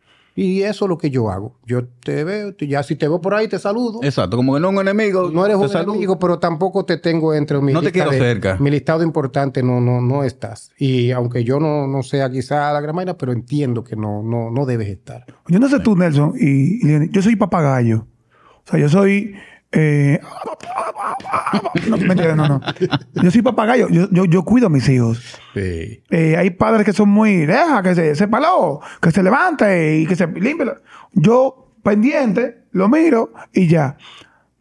Y 0.42 0.62
eso 0.62 0.86
es 0.86 0.88
lo 0.88 0.96
que 0.96 1.10
yo 1.10 1.30
hago. 1.30 1.58
Yo 1.66 1.84
te 1.86 2.24
veo, 2.24 2.56
ya 2.58 2.82
si 2.82 2.96
te 2.96 3.06
veo 3.06 3.20
por 3.20 3.34
ahí, 3.34 3.46
te 3.46 3.58
saludo. 3.58 4.00
Exacto, 4.02 4.38
como 4.38 4.54
que 4.54 4.60
no 4.60 4.68
es 4.70 4.74
un 4.74 4.80
enemigo. 4.80 5.30
No 5.30 5.44
eres 5.44 5.58
un 5.58 5.68
saludo. 5.68 5.92
enemigo, 5.92 6.18
pero 6.18 6.38
tampoco 6.38 6.86
te 6.86 6.96
tengo 6.96 7.34
entre 7.34 7.60
mi 7.60 7.74
No 7.74 7.82
te 7.82 7.92
quiero 7.92 8.10
de- 8.10 8.18
cerca. 8.18 8.56
Mi 8.58 8.70
listado 8.70 9.02
importante 9.02 9.62
no, 9.62 9.82
no, 9.82 10.00
no 10.00 10.24
estás. 10.24 10.70
Y 10.78 11.10
aunque 11.10 11.44
yo 11.44 11.60
no, 11.60 11.86
no 11.86 12.02
sea 12.02 12.30
quizá 12.30 12.72
la 12.72 12.80
gran 12.80 12.96
pero 13.18 13.32
entiendo 13.32 13.84
que 13.84 13.96
no, 13.96 14.22
no, 14.22 14.50
no 14.50 14.64
debes 14.64 14.88
estar. 14.88 15.26
Yo 15.46 15.58
no 15.58 15.68
sé 15.68 15.78
tú, 15.80 15.94
Nelson, 15.94 16.32
y, 16.40 16.86
y 16.88 17.10
yo 17.10 17.20
soy 17.20 17.36
papagayo. 17.36 18.06
O 18.64 18.70
sea, 18.70 18.80
yo 18.80 18.88
soy. 18.88 19.34
Eh, 19.72 20.18
no, 21.88 21.96
mentira, 21.96 22.34
no, 22.34 22.48
no. 22.48 22.60
Yo 23.22 23.30
soy 23.30 23.42
papagayo. 23.42 23.88
Yo, 23.88 24.08
yo, 24.10 24.24
yo 24.24 24.44
cuido 24.44 24.66
a 24.66 24.70
mis 24.70 24.88
hijos. 24.88 25.22
Sí. 25.54 26.02
Eh, 26.10 26.36
hay 26.36 26.50
padres 26.50 26.84
que 26.84 26.92
son 26.92 27.08
muy. 27.08 27.46
Deja 27.46 27.82
que 27.82 27.94
se, 27.94 28.14
se 28.14 28.28
paló, 28.28 28.80
que 29.00 29.10
se 29.10 29.22
levante 29.22 29.98
y 29.98 30.06
que 30.06 30.16
se 30.16 30.26
limpie. 30.26 30.66
la-". 30.66 30.76
Yo, 31.12 31.72
pendiente, 31.82 32.64
lo 32.72 32.88
miro 32.88 33.32
y 33.52 33.68
ya. 33.68 33.96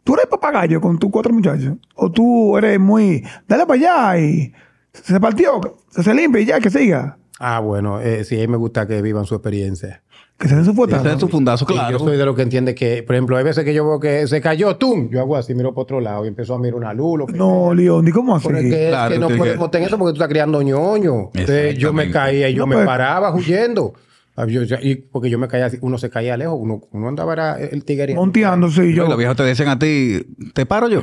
¿Tú 0.04 0.14
eres 0.14 0.26
papagayo 0.26 0.80
con 0.80 0.98
tus 0.98 1.10
cuatro 1.10 1.32
muchachos? 1.32 1.74
¿O 1.94 2.10
tú 2.10 2.56
eres 2.56 2.78
muy. 2.80 3.24
Dale 3.46 3.66
para 3.66 3.78
allá 4.12 4.20
y. 4.20 4.52
Se 4.92 5.20
partió, 5.20 5.60
se 5.90 6.14
limpie 6.14 6.42
y 6.42 6.46
ya, 6.46 6.58
que 6.60 6.68
siga? 6.68 7.16
Ah, 7.38 7.60
bueno, 7.60 8.00
eh, 8.00 8.24
sí, 8.24 8.36
a 8.36 8.40
mí 8.40 8.48
me 8.48 8.56
gusta 8.56 8.86
que 8.86 9.00
vivan 9.02 9.24
su 9.24 9.34
experiencia. 9.34 10.02
Que 10.40 10.48
se 10.48 10.54
den 10.56 10.64
su 10.64 10.70
Ese 10.70 10.76
fuetazo. 10.76 11.08
es 11.10 11.20
su 11.20 11.28
fundazo, 11.28 11.66
Y 11.68 11.72
claro. 11.74 11.98
Yo 11.98 12.04
soy 12.04 12.16
de 12.16 12.24
lo 12.24 12.34
que 12.34 12.40
entiende 12.42 12.74
que, 12.74 13.02
por 13.02 13.14
ejemplo, 13.14 13.36
hay 13.36 13.44
veces 13.44 13.62
que 13.62 13.74
yo 13.74 13.86
veo 13.86 14.00
que 14.00 14.26
se 14.26 14.40
cayó, 14.40 14.74
¡tum! 14.76 15.10
Yo 15.10 15.20
hago 15.20 15.36
así, 15.36 15.54
miro 15.54 15.74
para 15.74 15.82
otro 15.82 16.00
lado 16.00 16.24
y 16.24 16.28
empiezo 16.28 16.54
a 16.54 16.58
mirar 16.58 16.76
una 16.76 16.94
luz. 16.94 17.18
lo 17.18 17.26
que 17.26 17.34
No, 17.34 17.74
León, 17.74 18.08
¿y 18.08 18.10
cómo 18.10 18.34
así? 18.34 18.46
Pero 18.48 18.58
es 18.58 18.64
que, 18.64 18.84
es 18.84 18.88
Claro, 18.90 19.12
que 19.12 19.18
no 19.20 19.28
podemos 19.28 19.66
que- 19.68 19.72
tener 19.72 19.88
eso 19.88 19.98
porque 19.98 20.12
tú 20.12 20.14
estás 20.16 20.28
criando 20.28 20.62
ñoño. 20.62 21.30
Entonces, 21.34 21.76
yo 21.76 21.92
me 21.92 22.10
caía 22.10 22.48
y 22.48 22.54
yo 22.54 22.60
No, 22.60 22.68
me 22.68 22.76
pero- 22.76 22.86
paraba 22.86 23.34
huyendo. 23.34 23.92
Ah, 24.34 24.46
yo- 24.46 24.62
yo- 24.62 24.76
y 24.80 24.94
porque 24.94 25.28
yo 25.28 25.38
me 25.38 25.46
caía 25.46 25.66
así, 25.66 25.76
uno 25.82 25.98
se 25.98 26.08
caía 26.08 26.38
lejos, 26.38 26.56
uno, 26.58 26.80
uno 26.92 27.08
andaba 27.08 27.34
era 27.34 27.58
el 27.60 27.84
tigre. 27.84 28.14
Monteando, 28.14 28.70
sí, 28.70 28.80
Y 28.82 28.94
yo. 28.94 29.06
los 29.06 29.18
viejos 29.18 29.36
te 29.36 29.44
dicen 29.44 29.68
a 29.68 29.78
ti, 29.78 30.22
¿te 30.54 30.64
paro 30.64 30.88
yo? 30.88 31.02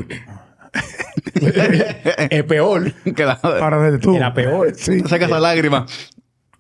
es 2.30 2.44
peor. 2.46 2.92
que 3.16 3.26
la, 3.26 3.40
Para 3.40 3.78
ver 3.78 4.00
tú. 4.00 4.16
Era 4.16 4.34
peor. 4.34 4.74
Sí. 4.76 5.02
saca 5.02 5.26
esa 5.26 5.40
lágrima. 5.40 5.86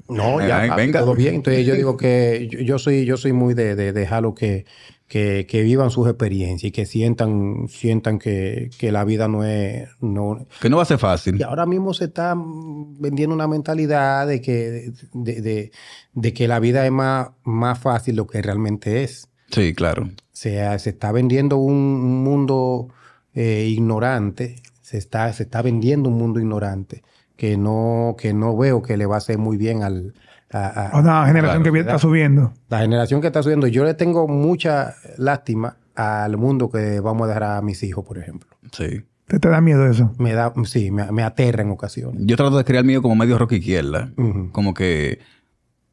No, 0.09 0.39
ya, 0.45 0.61
Ay, 0.61 0.69
papi, 0.69 0.81
venga. 0.81 0.99
todo 1.01 1.15
bien. 1.15 1.35
Entonces 1.35 1.65
yo 1.65 1.75
digo 1.75 1.97
que 1.97 2.47
yo, 2.49 2.59
yo 2.59 2.79
soy, 2.79 3.05
yo 3.05 3.17
soy 3.17 3.33
muy 3.33 3.53
de, 3.53 3.75
de 3.75 3.91
dejarlo 3.93 4.33
que, 4.35 4.65
que, 5.07 5.45
que 5.49 5.61
vivan 5.63 5.89
sus 5.89 6.07
experiencias 6.07 6.63
y 6.69 6.71
que 6.71 6.85
sientan, 6.85 7.67
sientan 7.69 8.19
que, 8.19 8.69
que 8.77 8.91
la 8.91 9.03
vida 9.05 9.27
no 9.27 9.43
es, 9.43 9.89
no, 10.01 10.45
Que 10.61 10.69
no 10.69 10.77
va 10.77 10.83
a 10.83 10.85
ser 10.85 10.97
fácil. 10.97 11.37
Y 11.39 11.43
ahora 11.43 11.65
mismo 11.65 11.93
se 11.93 12.05
está 12.05 12.35
vendiendo 12.37 13.33
una 13.35 13.47
mentalidad 13.47 14.27
de 14.27 14.41
que, 14.41 14.91
de, 15.13 15.41
de- 15.41 15.71
de 16.13 16.33
que 16.33 16.47
la 16.47 16.59
vida 16.59 16.85
es 16.85 16.91
más, 16.91 17.29
más 17.43 17.77
fácil 17.79 18.15
de 18.15 18.17
lo 18.17 18.27
que 18.27 18.41
realmente 18.41 19.03
es. 19.03 19.29
Sí, 19.51 19.73
claro. 19.73 20.03
O 20.03 20.09
sea, 20.31 20.77
se 20.79 20.89
está 20.91 21.11
vendiendo 21.11 21.57
un, 21.57 21.73
un 21.75 22.23
mundo 22.23 22.89
eh, 23.33 23.67
ignorante, 23.69 24.55
se 24.81 24.97
está, 24.97 25.31
se 25.33 25.43
está 25.43 25.61
vendiendo 25.61 26.09
un 26.09 26.17
mundo 26.17 26.39
ignorante 26.39 27.03
que 27.37 27.55
no, 27.57 28.15
que 28.19 28.33
no 28.33 28.57
veo 28.57 28.81
que 28.81 28.97
le 28.97 29.05
va 29.05 29.15
a 29.15 29.17
hacer 29.19 29.37
muy 29.37 29.55
bien 29.57 29.83
al, 29.83 30.13
a, 30.51 30.89
a- 30.89 30.99
Una 30.99 31.25
generación 31.27 31.43
Claro, 31.43 31.63
que 31.63 31.71
viene- 31.71 31.87
está 31.87 31.99
subiendo. 31.99 32.53
la 32.69 32.79
generación 32.79 33.21
que 33.21 33.27
está 33.27 33.41
subiendo. 33.43 33.67
Yo 33.67 33.85
le 33.85 33.93
tengo 33.93 34.27
mucha 34.27 34.95
lástima 35.17 35.77
al 35.95 36.35
mundo 36.37 36.69
que 36.69 36.99
vamos 36.99 37.25
a 37.25 37.27
dejar 37.27 37.43
a 37.43 37.61
mis 37.61 37.81
hijos, 37.83 38.03
por 38.05 38.17
ejemplo. 38.17 38.49
Sí. 38.71 39.03
¿Te, 39.27 39.39
te 39.39 39.49
da 39.49 39.59
miedo 39.61 39.85
eso? 39.87 40.13
Me 40.19 40.33
da, 40.33 40.53
sí, 40.65 40.89
me, 40.91 41.11
me 41.11 41.23
aterra 41.23 41.61
en 41.63 41.71
ocasiones. 41.71 42.21
Yo 42.25 42.35
trato 42.37 42.57
de 42.57 42.63
criar 42.63 42.83
mío 42.85 43.01
como 43.01 43.15
medio 43.15 43.37
rock 43.37 43.53
izquierda. 43.53 44.11
Como 44.51 44.73
que 44.73 45.19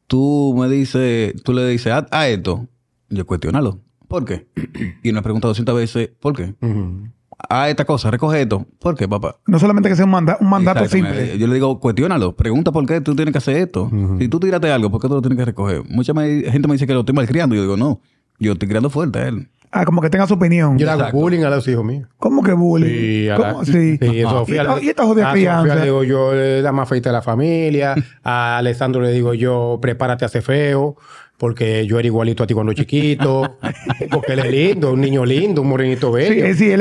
tú 0.07 0.55
me 0.57 0.67
dices, 0.69 1.33
tú 1.43 1.53
le 1.53 1.67
dices, 1.67 1.91
haz 1.93 2.27
esto. 2.27 2.67
Yo 3.09 3.25
cuestionalo. 3.25 3.81
¿Por 4.07 4.25
qué? 4.25 4.47
Y 5.03 5.11
me 5.11 5.19
he 5.19 5.21
preguntado 5.21 5.49
200 5.49 5.75
veces, 5.75 6.09
¿por 6.19 6.35
qué? 6.35 6.55
Ujú. 6.61 7.09
Haz 7.49 7.69
esta 7.69 7.85
cosa, 7.85 8.09
recoge 8.11 8.41
esto. 8.41 8.65
¿Por 8.79 8.95
qué, 8.95 9.07
papá? 9.07 9.35
No 9.47 9.59
solamente 9.59 9.89
que 9.89 9.95
sea 9.95 10.05
un, 10.05 10.11
manda- 10.11 10.37
un 10.39 10.49
mandato 10.49 10.87
simple. 10.87 11.37
Yo 11.37 11.47
le 11.47 11.53
digo, 11.55 11.79
cuestiónalo. 11.79 12.35
Pregunta 12.35 12.71
por 12.71 12.85
qué 12.85 13.01
tú 13.01 13.15
tienes 13.15 13.31
que 13.31 13.37
hacer 13.39 13.57
esto. 13.57 13.89
Si 14.19 14.27
tú 14.27 14.39
tiraste 14.39 14.71
algo, 14.71 14.89
¿por 14.89 15.01
qué 15.01 15.07
tú 15.07 15.15
lo 15.15 15.21
tienes 15.21 15.37
que 15.37 15.45
recoger? 15.45 15.83
Mucha 15.89 16.13
gente 16.13 16.67
me 16.67 16.73
dice 16.73 16.87
que 16.87 16.93
lo 16.93 17.01
estoy 17.01 17.15
malcriando. 17.15 17.55
Yo 17.55 17.61
digo, 17.61 17.77
no. 17.77 17.99
Yo 18.39 18.53
estoy 18.53 18.67
criando 18.67 18.89
fuerte 18.89 19.19
a 19.19 19.27
él. 19.29 19.49
Ah, 19.71 19.83
como 19.83 20.01
que 20.01 20.09
tenga 20.09 20.25
su 20.25 20.35
opinión. 20.35 20.77
Yo 20.77 20.85
le 20.85 20.91
hago 20.93 21.11
bullying 21.19 21.41
a 21.43 21.49
los 21.49 21.67
hijos 21.67 21.83
míos. 21.83 22.07
¿Cómo 22.17 22.43
que 22.43 22.53
bullying? 22.53 22.87
Sí, 22.87 23.29
a 23.29 23.37
la- 23.37 23.49
¿Cómo 23.49 23.61
así? 23.61 23.97
Sí, 23.97 24.21
a. 24.23 24.29
Sofía 24.29 24.55
¿Y, 24.55 24.59
esta, 24.59 24.75
le- 24.77 24.83
y 24.85 24.89
esta 24.89 25.03
jodida 25.05 25.25
a 25.27 25.31
Sofía 25.31 25.51
crianza? 25.61 25.75
le 25.75 25.81
digo 25.83 26.03
yo, 26.05 26.33
la 26.33 26.71
más 26.71 26.87
feita 26.87 27.09
de 27.09 27.13
la 27.13 27.21
familia. 27.21 27.93
a 28.23 28.57
Alessandro 28.57 29.01
le 29.01 29.11
digo 29.11 29.33
yo, 29.33 29.79
prepárate 29.81 30.23
a 30.23 30.29
ser 30.29 30.43
feo. 30.43 30.95
Porque 31.37 31.85
yo 31.85 31.99
era 31.99 32.05
igualito 32.07 32.43
a 32.43 32.47
ti 32.47 32.53
cuando 32.53 32.71
chiquito. 32.71 33.57
porque 34.11 34.33
él 34.33 34.39
es 34.39 34.51
lindo, 34.51 34.93
un 34.93 35.01
niño 35.01 35.25
lindo, 35.25 35.61
un 35.63 35.67
morenito 35.67 36.07
Sí, 36.07 36.13
bello. 36.15 36.45
eh, 36.45 36.53
sí, 36.53 36.71
él, 36.71 36.79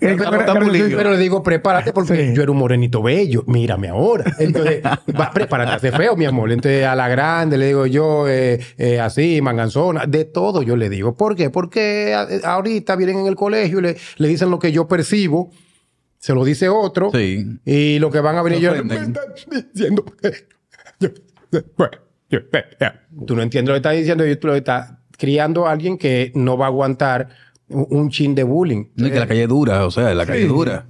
Pero- 0.00 0.24
pero 0.30 0.70
Pero 0.96 1.10
le 1.12 1.18
digo, 1.18 1.42
prepárate 1.42 1.92
porque 1.92 2.28
Sí. 2.28 2.32
yo 2.34 2.42
era 2.42 2.50
un 2.50 2.56
morenito 2.56 3.02
bello. 3.02 3.44
Mírame 3.46 3.88
ahora. 3.88 4.24
Entonces, 4.38 4.82
va, 5.20 5.30
prepárate 5.34 5.72
a 5.72 5.78
ser 5.78 5.94
feo, 5.96 6.16
mi 6.16 6.24
amor. 6.24 6.50
Entonces, 6.50 6.84
a 6.86 6.94
la 6.96 7.08
grande 7.08 7.58
le 7.58 7.66
digo 7.66 7.84
yo, 7.86 8.26
eh, 8.26 8.58
eh, 8.78 9.00
así, 9.00 9.40
manganzona, 9.42 10.06
de 10.06 10.24
todo 10.24 10.62
yo 10.62 10.76
le 10.76 10.88
digo. 10.88 11.14
¿Por 11.14 11.36
qué? 11.36 11.50
Porque 11.50 12.16
ahorita 12.42 12.96
vienen 12.96 13.18
en 13.18 13.26
el 13.26 13.36
colegio 13.36 13.80
y 13.80 13.82
le, 13.82 13.96
le 14.16 14.28
dicen 14.28 14.50
lo 14.50 14.58
que 14.58 14.72
yo 14.72 14.88
percibo, 14.88 15.50
se 16.18 16.32
lo 16.32 16.42
dice 16.42 16.70
otro. 16.70 17.10
Sí. 17.12 17.44
Y 17.66 17.98
lo 17.98 18.10
que 18.10 18.20
van 18.20 18.36
a 18.36 18.42
venir 18.42 18.60
yo 18.60 18.70
ofenden. 18.72 18.88
me 18.98 19.04
están 19.58 19.70
diciendo. 19.74 20.04
bueno, 21.76 21.98
Tú 23.26 23.36
no 23.36 23.42
entiendes 23.42 23.68
lo 23.68 23.74
que 23.74 23.78
estás 23.78 23.96
diciendo 23.96 24.26
y 24.26 24.36
tú 24.36 24.48
lo 24.48 24.54
estás 24.54 24.92
criando 25.16 25.66
a 25.66 25.72
alguien 25.72 25.98
que 25.98 26.32
no 26.34 26.56
va 26.56 26.66
a 26.66 26.68
aguantar 26.68 27.28
un, 27.68 28.10
chin 28.10 28.34
de 28.34 28.42
bullying. 28.42 28.86
No, 28.96 29.06
y 29.06 29.10
que 29.10 29.18
la 29.20 29.26
calle 29.26 29.46
dura, 29.46 29.86
o 29.86 29.90
sea, 29.90 30.14
la 30.14 30.26
calle 30.26 30.46
dura. 30.46 30.86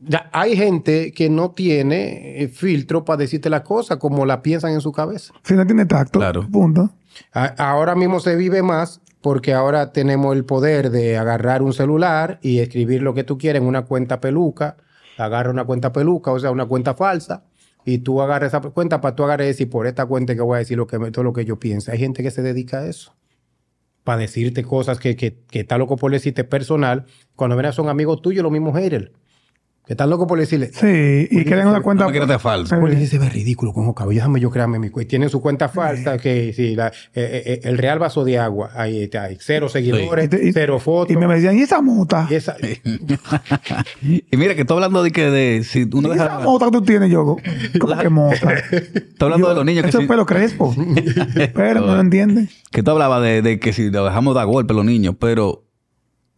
Ya, 0.00 0.30
hay 0.32 0.56
gente 0.56 1.12
que 1.12 1.28
no 1.28 1.50
tiene 1.50 2.42
eh, 2.42 2.48
filtro 2.48 3.04
para 3.04 3.18
decirte 3.18 3.50
las 3.50 3.62
cosas 3.62 3.98
como 3.98 4.24
la 4.24 4.42
piensan 4.42 4.72
en 4.72 4.80
su 4.80 4.92
cabeza. 4.92 5.34
Si 5.42 5.54
no 5.54 5.66
tiene 5.66 5.86
tacto. 5.86 6.18
Claro. 6.18 6.46
Punto. 6.50 6.90
A- 7.32 7.54
ahora 7.70 7.94
mismo 7.94 8.20
se 8.20 8.36
vive 8.36 8.62
más 8.62 9.00
porque 9.20 9.52
ahora 9.52 9.92
tenemos 9.92 10.36
el 10.36 10.44
poder 10.44 10.90
de 10.90 11.18
agarrar 11.18 11.62
un 11.62 11.72
celular 11.72 12.38
y 12.42 12.60
escribir 12.60 13.02
lo 13.02 13.12
que 13.12 13.24
tú 13.24 13.36
quieres 13.36 13.60
en 13.60 13.68
una 13.68 13.82
cuenta 13.82 14.20
peluca. 14.20 14.76
Agarra 15.18 15.50
una 15.50 15.64
cuenta 15.64 15.92
peluca, 15.92 16.30
o 16.30 16.38
sea, 16.38 16.52
una 16.52 16.66
cuenta 16.66 16.94
falsa. 16.94 17.42
Y 17.88 18.00
tú 18.00 18.20
agarras 18.20 18.48
esa 18.48 18.60
cuenta 18.60 19.00
para 19.00 19.16
tú 19.16 19.24
agarrar 19.24 19.48
y 19.58 19.64
por 19.64 19.86
esta 19.86 20.04
cuenta 20.04 20.34
que 20.34 20.42
voy 20.42 20.56
a 20.56 20.58
decir 20.58 20.76
lo 20.76 20.86
que 20.86 20.98
todo 21.10 21.24
lo 21.24 21.32
que 21.32 21.46
yo 21.46 21.58
pienso. 21.58 21.90
Hay 21.90 21.96
gente 21.96 22.22
que 22.22 22.30
se 22.30 22.42
dedica 22.42 22.80
a 22.80 22.86
eso. 22.86 23.14
Para 24.04 24.18
decirte 24.20 24.62
cosas 24.62 24.98
que, 24.98 25.16
que, 25.16 25.38
que 25.50 25.60
está 25.60 25.78
loco 25.78 25.96
por 25.96 26.12
decirte 26.12 26.44
personal. 26.44 27.06
Cuando 27.34 27.56
ven 27.56 27.72
son 27.72 27.88
amigos 27.88 28.20
tuyos, 28.20 28.42
los 28.42 28.52
mismos 28.52 28.76
haters. 28.76 29.10
Que 29.88 29.94
están 29.94 30.10
locos 30.10 30.28
por 30.28 30.38
decirle, 30.38 30.70
Sí, 30.72 31.26
y 31.30 31.44
crean 31.44 31.66
una 31.66 31.80
cuenta. 31.80 32.04
No 32.04 32.38
falso. 32.38 32.78
porque 32.78 33.06
se 33.06 33.18
ve 33.18 33.30
ridículo 33.30 33.72
con 33.72 33.90
cabellos. 33.94 34.16
Déjame 34.20 34.38
yo 34.38 34.50
crearme 34.50 34.78
mi 34.78 34.90
cuenta. 34.90 35.08
Tienen 35.08 35.30
su 35.30 35.40
cuenta 35.40 35.70
falsa 35.70 36.18
que 36.18 36.52
sí, 36.52 36.76
la- 36.76 36.88
eh, 36.88 36.92
eh, 37.14 37.42
eh, 37.46 37.60
el 37.64 37.78
real 37.78 37.98
vaso 37.98 38.22
de 38.22 38.38
agua. 38.38 38.70
Ahí 38.74 39.04
está. 39.04 39.24
Hay 39.24 39.38
cero 39.40 39.70
seguidores, 39.70 40.28
cero 40.52 40.78
fotos. 40.78 41.10
Y 41.14 41.16
me 41.16 41.26
decían, 41.26 41.56
¿y 41.56 41.62
esa 41.62 41.80
mota? 41.80 42.28
Y 42.30 42.34
esa- 42.34 42.56
Y 44.02 44.36
mira 44.36 44.54
que 44.54 44.60
estoy 44.60 44.74
hablando 44.76 45.02
de 45.02 45.10
que 45.10 45.30
de 45.30 45.64
si 45.64 45.88
uno 45.92 46.08
¿Y 46.08 46.12
esa 46.16 46.24
deja, 46.24 46.38
mota 46.40 46.66
que 46.66 46.72
tú 46.72 46.82
tienes, 46.82 47.10
yo? 47.10 47.36
¿Cómo 47.80 47.96
que 47.98 48.08
mota? 48.10 48.52
está 48.72 49.24
hablando 49.24 49.48
de 49.48 49.54
los 49.54 49.64
niños 49.64 49.84
que 49.84 49.88
Eso 49.88 49.98
si, 49.98 50.04
es 50.04 50.08
pelo 50.10 50.26
crespo. 50.26 50.74
Pero 51.54 51.80
no 51.80 51.94
lo 51.94 52.00
entiende. 52.00 52.48
que 52.70 52.82
tú 52.82 52.90
hablabas 52.90 53.22
de, 53.22 53.42
de 53.42 53.58
que 53.58 53.72
si 53.72 53.90
lo 53.90 54.04
dejamos 54.04 54.34
dar 54.34 54.46
golpe 54.46 54.72
a 54.74 54.76
los 54.76 54.84
niños, 54.84 55.14
pero 55.18 55.64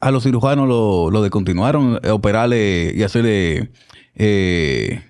a 0.00 0.10
los 0.10 0.24
cirujanos 0.24 0.66
lo, 0.66 1.10
lo 1.10 1.22
descontinuaron, 1.22 2.00
eh, 2.02 2.10
operarle 2.10 2.92
y 2.94 3.02
hacerle 3.02 3.70
eh, 4.14 5.02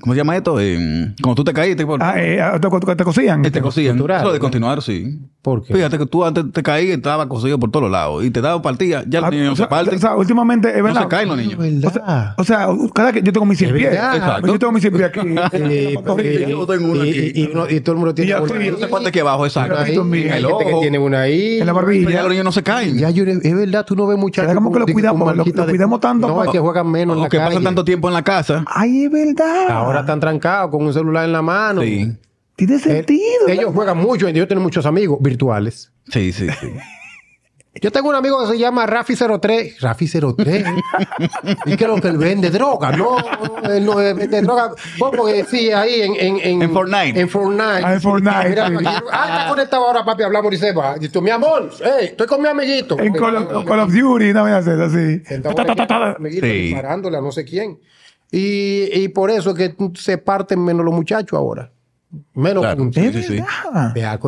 ¿cómo 0.00 0.12
se 0.14 0.18
llama 0.18 0.36
esto? 0.36 0.58
Eh, 0.60 1.14
como 1.22 1.34
tú 1.34 1.44
te 1.44 1.52
caíste, 1.52 1.84
por, 1.86 2.02
Ah, 2.02 2.14
eh, 2.20 2.40
ah, 2.40 2.58
te, 2.60 2.68
te- 2.68 2.96
te 2.96 3.04
cosían. 3.04 3.42
te 3.42 3.60
cosían. 3.60 3.96
cultural, 3.96 4.16
Eso 4.18 4.24
lo 4.24 4.28
¿no? 4.30 4.32
descontinuaron, 4.34 4.82
sí. 4.82 5.18
¿Por 5.42 5.62
qué? 5.62 5.74
Fíjate 5.74 5.98
que 5.98 6.06
tú 6.06 6.24
antes 6.24 6.44
te 6.52 6.62
caías 6.62 6.88
y 6.88 6.92
estaba 6.92 7.28
cosido 7.28 7.58
por 7.58 7.70
todos 7.70 7.90
lados 7.90 8.24
y 8.24 8.30
te 8.30 8.40
daba 8.40 8.62
partida, 8.62 9.04
ya 9.06 9.18
Ah, 9.18 9.22
los 9.22 9.30
niños 9.32 9.48
no 9.50 9.56
se 9.56 9.66
parten, 9.66 9.96
o 9.96 9.98
sea, 9.98 10.16
últimamente 10.16 10.70
es 10.70 10.78
no 10.78 10.84
verdad. 10.84 11.02
se 11.02 11.08
caen 11.08 11.28
los 11.28 11.36
niños. 11.36 11.58
O 11.84 11.90
sea, 11.90 12.34
o 12.38 12.44
sea, 12.44 12.68
cada 12.94 13.12
que 13.12 13.22
yo 13.22 13.30
tengo 13.32 13.44
mis 13.44 13.58
100 13.58 13.70
Es 13.70 13.76
pies. 13.76 13.92
Exacto. 13.92 14.46
Yo 14.46 14.58
tengo 14.58 14.72
mis 14.72 14.82
100 14.82 14.94
pies 14.94 15.04
aquí. 15.06 15.20
Sí, 15.54 16.48
yo 16.48 16.66
tengo 16.66 16.92
una 16.92 17.04
y, 17.06 17.10
aquí. 17.10 17.32
y- 17.34 17.42
y 17.42 17.50
uno- 17.52 17.68
y 17.68 17.80
todo 17.80 17.92
el 17.92 17.98
mundo 17.98 18.10
Y 18.12 18.14
tiene 18.14 18.30
ya 18.30 18.40
una. 18.40 18.54
No 18.80 18.88
parte 18.88 19.08
aquí 19.08 19.18
abajo, 19.18 19.44
exacto. 19.46 19.76
Ahí, 19.78 19.90
hay 19.92 19.96
el 19.96 20.46
gente 20.46 20.64
que 20.64 20.74
tiene 20.80 20.98
una 20.98 21.20
ahí. 21.22 21.58
En 21.60 21.66
la 21.66 21.72
Pero 21.74 21.74
barbilla. 21.74 22.10
ya 22.10 22.22
los 22.22 22.30
niños 22.30 22.44
no 22.44 22.52
se 22.52 22.62
caen. 22.62 22.96
Ya, 22.98 23.10
yo- 23.10 23.24
es 23.24 23.54
verdad, 23.54 23.84
tú 23.84 23.94
no 23.96 24.06
ves 24.06 24.18
muchachos. 24.18 24.48
¿Será 24.48 24.54
como 24.54 24.72
que 24.72 24.78
lo 24.78 24.86
con- 24.86 24.92
cuidamos? 24.94 25.22
con 25.24 25.28
Lo- 25.32 25.36
marquitas 25.36 25.60
lo 25.60 25.66
de- 25.66 25.72
cuidamos 25.72 26.00
tanto 26.00 26.28
No, 26.28 26.36
para- 26.36 26.46
es 26.48 26.52
que 26.52 26.58
juegan 26.58 26.90
menos 26.90 27.16
en 27.16 27.22
la 27.22 27.28
que 27.28 27.38
pasan 27.38 27.62
tanto 27.62 27.84
tiempo 27.84 28.08
en 28.08 28.14
la 28.14 28.22
casa. 28.22 28.64
Ay, 28.66 29.04
es 29.04 29.10
verdad. 29.10 29.66
Ahora 29.84 30.00
están 30.00 30.20
trancados 30.20 30.70
con 30.70 30.84
un 30.84 30.92
celular 30.92 31.24
en 31.24 31.32
la 31.32 31.42
mano. 31.42 31.82
Sí. 31.82 32.12
Tiene 32.56 32.76
Eh, 32.76 32.78
sentido. 32.78 33.48
Ellos 33.48 33.72
juegan 33.74 33.98
mucho. 33.98 34.28
Yo 34.28 34.46
tengo 34.48 34.62
muchos 34.62 34.86
amigos 34.86 35.18
virtuales. 35.20 35.90
Sí, 36.08 36.32
sí, 36.32 36.46
sí. 36.60 36.72
Yo 37.82 37.90
tengo 37.90 38.08
un 38.08 38.14
amigo 38.14 38.40
que 38.40 38.52
se 38.52 38.56
llama 38.58 38.86
Rafi03. 38.86 39.78
Rafi03. 39.80 40.82
¿Y 41.66 41.76
qué 41.76 41.82
es 41.84 41.90
lo 41.90 42.00
que 42.00 42.06
él 42.06 42.18
vende? 42.18 42.48
Droga. 42.48 42.92
No, 42.96 43.16
él 43.68 43.84
no 43.84 43.96
vende 43.96 44.40
droga. 44.42 44.70
Bueno, 44.96 45.16
porque 45.16 45.42
sí, 45.44 45.72
ahí 45.72 46.02
en... 46.02 46.14
En, 46.14 46.38
en, 46.40 46.62
En 46.62 46.72
Fortnite. 46.72 47.18
En 47.20 47.28
Fortnite. 47.28 47.82
Ah, 47.84 47.94
en 47.94 48.00
Fortnite, 48.00 48.48
Mira, 48.50 48.68
sí. 48.68 48.74
aquí- 48.76 48.86
ah, 49.10 49.26
está 49.38 49.48
conectado 49.48 49.86
ahora, 49.88 50.04
papi. 50.04 50.22
Hablamos 50.22 50.54
y 50.54 50.56
se 50.56 50.72
va. 50.72 50.94
Y 51.00 51.08
tú, 51.08 51.20
mi 51.20 51.30
amor, 51.30 51.68
hey, 51.80 52.10
estoy 52.10 52.28
con 52.28 52.40
mi 52.40 52.46
amiguito. 52.46 52.96
En 53.00 53.12
Call 53.12 53.36
of, 53.38 53.64
Call 53.64 53.80
of 53.80 53.92
Duty, 53.92 54.32
no 54.32 54.42
voy 54.42 54.52
a 54.52 54.58
hacer 54.58 54.80
así. 54.80 55.20
Amiguito, 56.16 56.46
Sí. 56.46 56.52
disparándole 56.52 57.16
a 57.16 57.20
no 57.20 57.32
sé 57.32 57.44
quién. 57.44 57.80
Y, 58.30 58.88
y 58.92 59.08
por 59.08 59.30
eso 59.30 59.50
es 59.50 59.56
que 59.56 59.74
se 59.94 60.18
parten 60.18 60.62
menos 60.64 60.84
los 60.84 60.94
muchachos 60.94 61.38
ahora. 61.38 61.70
Menos 62.34 62.62
Claro. 62.62 62.76
puntos. 62.78 63.02
Sí, 63.02 63.08
Es 63.08 63.26
sí, 63.26 63.38
sí. 63.38 63.44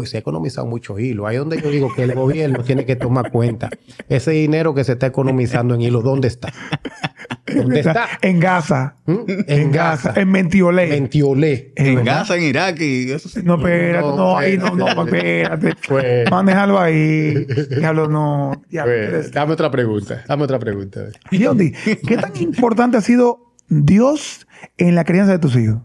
Se 0.07 0.17
ha 0.17 0.19
economizado 0.21 0.67
mucho 0.67 0.99
hilo. 0.99 1.27
Ahí 1.27 1.37
es 1.37 1.41
donde 1.41 1.61
yo 1.63 1.71
digo 1.71 1.93
que 1.95 2.03
el 2.03 2.15
gobierno 2.15 2.65
tiene 2.65 2.85
que 2.85 2.97
tomar 2.97 3.31
cuenta. 3.31 3.71
Ese 4.09 4.33
dinero 4.33 4.75
que 4.75 4.83
se 4.83 4.93
está 4.93 5.07
economizando 5.07 5.75
en 5.77 5.83
hilo, 5.83 6.03
¿dónde 6.03 6.27
está? 6.27 6.53
¿Dónde 7.55 7.79
está? 7.81 8.09
En 8.23 8.41
Gaza. 8.41 8.97
¿Mm? 9.07 9.15
En 9.47 9.71
Gaza. 9.71 10.13
En 10.17 10.31
Mentiolé. 10.33 10.89
Mentiolé. 10.89 11.73
En. 11.77 12.05
Gaza, 12.05 12.37
en 12.37 12.43
Irak 12.43 12.81
y 12.81 13.13
eso 13.13 13.29
sí. 13.29 13.41
No, 13.45 13.55
espérate, 13.57 14.01
No, 14.05 14.17
no, 14.17 14.37
ahí 14.39 14.59
no, 14.59 14.75
no, 14.75 14.89
espérate. 15.05 15.75
Pues- 15.89 16.29
Manéjalo 16.31 16.81
ahí. 16.81 17.47
Diablo, 17.79 18.09
no. 18.09 18.51
Diablo, 18.69 18.93
Pues, 19.11 19.31
dame 19.31 19.53
otra 19.53 19.71
pregunta. 19.71 20.25
Dame 20.27 20.43
otra 20.43 20.59
pregunta. 20.59 21.03
Yondi, 21.31 21.71
¿qué 21.73 22.17
tan 22.17 22.37
importante 22.39 22.97
ha 22.97 23.01
sido 23.01 23.46
Dios 23.69 24.47
en 24.79 24.95
la 24.95 25.05
crianza 25.05 25.33
de 25.33 25.39
tus 25.39 25.57
hijos? 25.57 25.79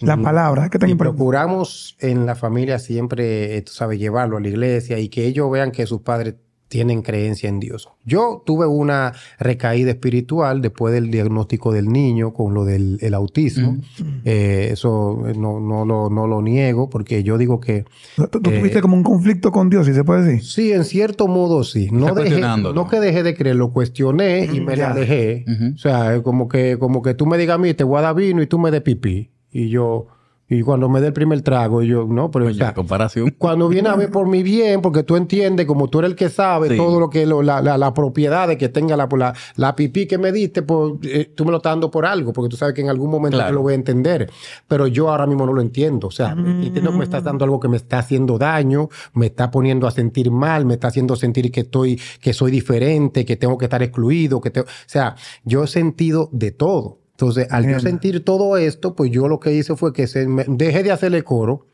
La 0.00 0.16
palabra, 0.16 0.68
¿qué 0.68 0.78
tan 0.78 0.88
Y 0.88 0.92
importante? 0.92 1.16
procuramos 1.16 1.96
en 2.00 2.26
la 2.26 2.34
familia 2.34 2.78
siempre, 2.78 3.56
eh, 3.56 3.62
tú 3.62 3.72
sabes, 3.72 3.98
llevarlo 3.98 4.36
a 4.36 4.40
la 4.40 4.48
iglesia 4.48 4.98
y 4.98 5.08
que 5.08 5.26
ellos 5.26 5.50
vean 5.50 5.70
que 5.70 5.86
sus 5.86 6.02
padres 6.02 6.34
tienen 6.68 7.02
creencia 7.02 7.48
en 7.48 7.60
Dios. 7.60 7.88
Yo 8.04 8.42
tuve 8.44 8.66
una 8.66 9.12
recaída 9.38 9.90
espiritual 9.90 10.60
después 10.60 10.92
del 10.92 11.10
diagnóstico 11.10 11.72
del 11.72 11.88
niño 11.88 12.32
con 12.32 12.54
lo 12.54 12.64
del 12.64 12.98
el 13.00 13.14
autismo. 13.14 13.78
Eh, 14.24 14.70
eso 14.72 15.26
eh, 15.28 15.34
no, 15.36 15.60
no, 15.60 15.84
lo, 15.84 16.10
no 16.10 16.26
lo 16.26 16.42
niego 16.42 16.90
porque 16.90 17.22
yo 17.22 17.38
digo 17.38 17.60
que 17.60 17.84
¿Tú, 18.16 18.26
tú 18.26 18.40
tuviste 18.40 18.80
como 18.80 18.96
un 18.96 19.02
conflicto 19.02 19.52
con 19.52 19.70
Dios, 19.70 19.86
si 19.86 19.94
se 19.94 20.04
puede 20.04 20.24
decir? 20.24 20.44
sí, 20.44 20.72
en 20.72 20.84
cierto 20.84 21.28
modo 21.28 21.64
sí. 21.64 21.88
No, 21.92 22.14
dejé, 22.14 22.40
no 22.40 22.88
que 22.88 23.00
dejé 23.00 23.22
de 23.22 23.34
creer, 23.34 23.56
lo 23.56 23.72
cuestioné 23.72 24.46
y 24.52 24.60
me 24.60 24.76
ya. 24.76 24.88
la 24.88 24.94
dejé. 24.94 25.44
O 25.74 25.78
sea, 25.78 26.22
como 26.22 26.48
que, 26.48 26.78
como 26.78 27.02
que 27.02 27.14
tú 27.14 27.26
me 27.26 27.38
digas 27.38 27.56
a 27.56 27.58
mí, 27.58 27.74
te 27.74 27.84
voy 27.84 27.98
a 27.98 28.02
dar 28.02 28.14
vino 28.14 28.42
y 28.42 28.46
tú 28.46 28.58
me 28.58 28.70
des 28.70 28.82
pipí. 28.82 29.30
Y 29.52 29.68
yo, 29.68 30.08
y 30.54 30.62
cuando 30.62 30.88
me 30.88 31.00
dé 31.00 31.08
el 31.08 31.12
primer 31.12 31.42
trago, 31.42 31.82
yo, 31.82 32.06
no, 32.08 32.30
pero 32.30 32.46
o 32.46 32.52
sea, 32.54 32.68
la 32.68 32.74
comparación. 32.74 33.34
cuando 33.38 33.68
viene 33.68 33.88
a 33.88 33.96
ver 33.96 34.10
por 34.10 34.26
mi 34.26 34.42
bien, 34.42 34.80
porque 34.80 35.02
tú 35.02 35.16
entiendes, 35.16 35.66
como 35.66 35.88
tú 35.88 35.98
eres 35.98 36.12
el 36.12 36.16
que 36.16 36.28
sabe 36.28 36.68
Sí. 36.70 36.76
todo 36.76 37.00
lo 37.00 37.10
que, 37.10 37.26
lo- 37.26 37.42
la, 37.42 37.60
la, 37.60 37.76
la 37.78 37.92
propiedad 37.94 38.48
de 38.48 38.56
que 38.56 38.68
tenga 38.68 38.96
la, 38.96 39.08
la, 39.18 39.34
la 39.56 39.76
pipí 39.76 40.06
que 40.06 40.18
me 40.18 40.32
diste, 40.32 40.62
pues 40.62 40.94
eh, 41.02 41.32
tú 41.34 41.44
me 41.44 41.50
lo 41.50 41.58
estás 41.58 41.72
dando 41.72 41.90
por 41.90 42.06
algo, 42.06 42.32
porque 42.32 42.48
tú 42.48 42.56
sabes 42.56 42.74
que 42.74 42.80
en 42.80 42.88
algún 42.90 43.10
momento 43.10 43.36
Claro. 43.38 43.50
yo 43.50 43.54
lo 43.56 43.62
voy 43.62 43.72
a 43.72 43.76
entender. 43.76 44.30
Pero 44.68 44.86
yo 44.86 45.10
ahora 45.10 45.26
mismo 45.26 45.44
no 45.46 45.52
lo 45.52 45.60
entiendo. 45.60 46.08
O 46.08 46.10
sea, 46.10 46.32
entiendo 46.32 46.90
que 46.92 46.98
me 46.98 47.04
estás 47.04 47.24
dando 47.24 47.44
algo 47.44 47.60
que 47.60 47.68
me 47.68 47.76
está 47.76 47.98
haciendo 47.98 48.38
daño, 48.38 48.88
me 49.12 49.26
está 49.26 49.50
poniendo 49.50 49.86
a 49.86 49.90
sentir 49.90 50.30
mal, 50.30 50.64
me 50.66 50.74
está 50.74 50.88
haciendo 50.88 51.16
sentir 51.16 51.50
que 51.50 51.60
estoy, 51.60 52.00
que 52.20 52.32
soy 52.32 52.50
diferente, 52.50 53.24
que 53.24 53.36
tengo 53.36 53.58
que 53.58 53.64
estar 53.66 53.82
excluido, 53.82 54.40
que 54.40 54.50
tengo, 54.50 54.66
o 54.66 54.70
sea, 54.86 55.16
yo 55.44 55.64
he 55.64 55.66
sentido 55.66 56.28
de 56.32 56.50
todo. 56.50 56.98
Entonces, 57.14 57.46
al 57.50 57.62
yo 57.64 57.70
Entiendo. 57.70 57.88
sentir 57.90 58.24
todo 58.24 58.56
esto, 58.56 58.94
pues 58.96 59.10
yo 59.12 59.28
lo 59.28 59.38
que 59.38 59.52
hice 59.52 59.76
fue 59.76 59.92
que 59.92 60.06
se 60.08 60.26
me- 60.26 60.44
dejé 60.48 60.82
de 60.82 60.90
hacerle 60.90 61.22
coro. 61.22 61.66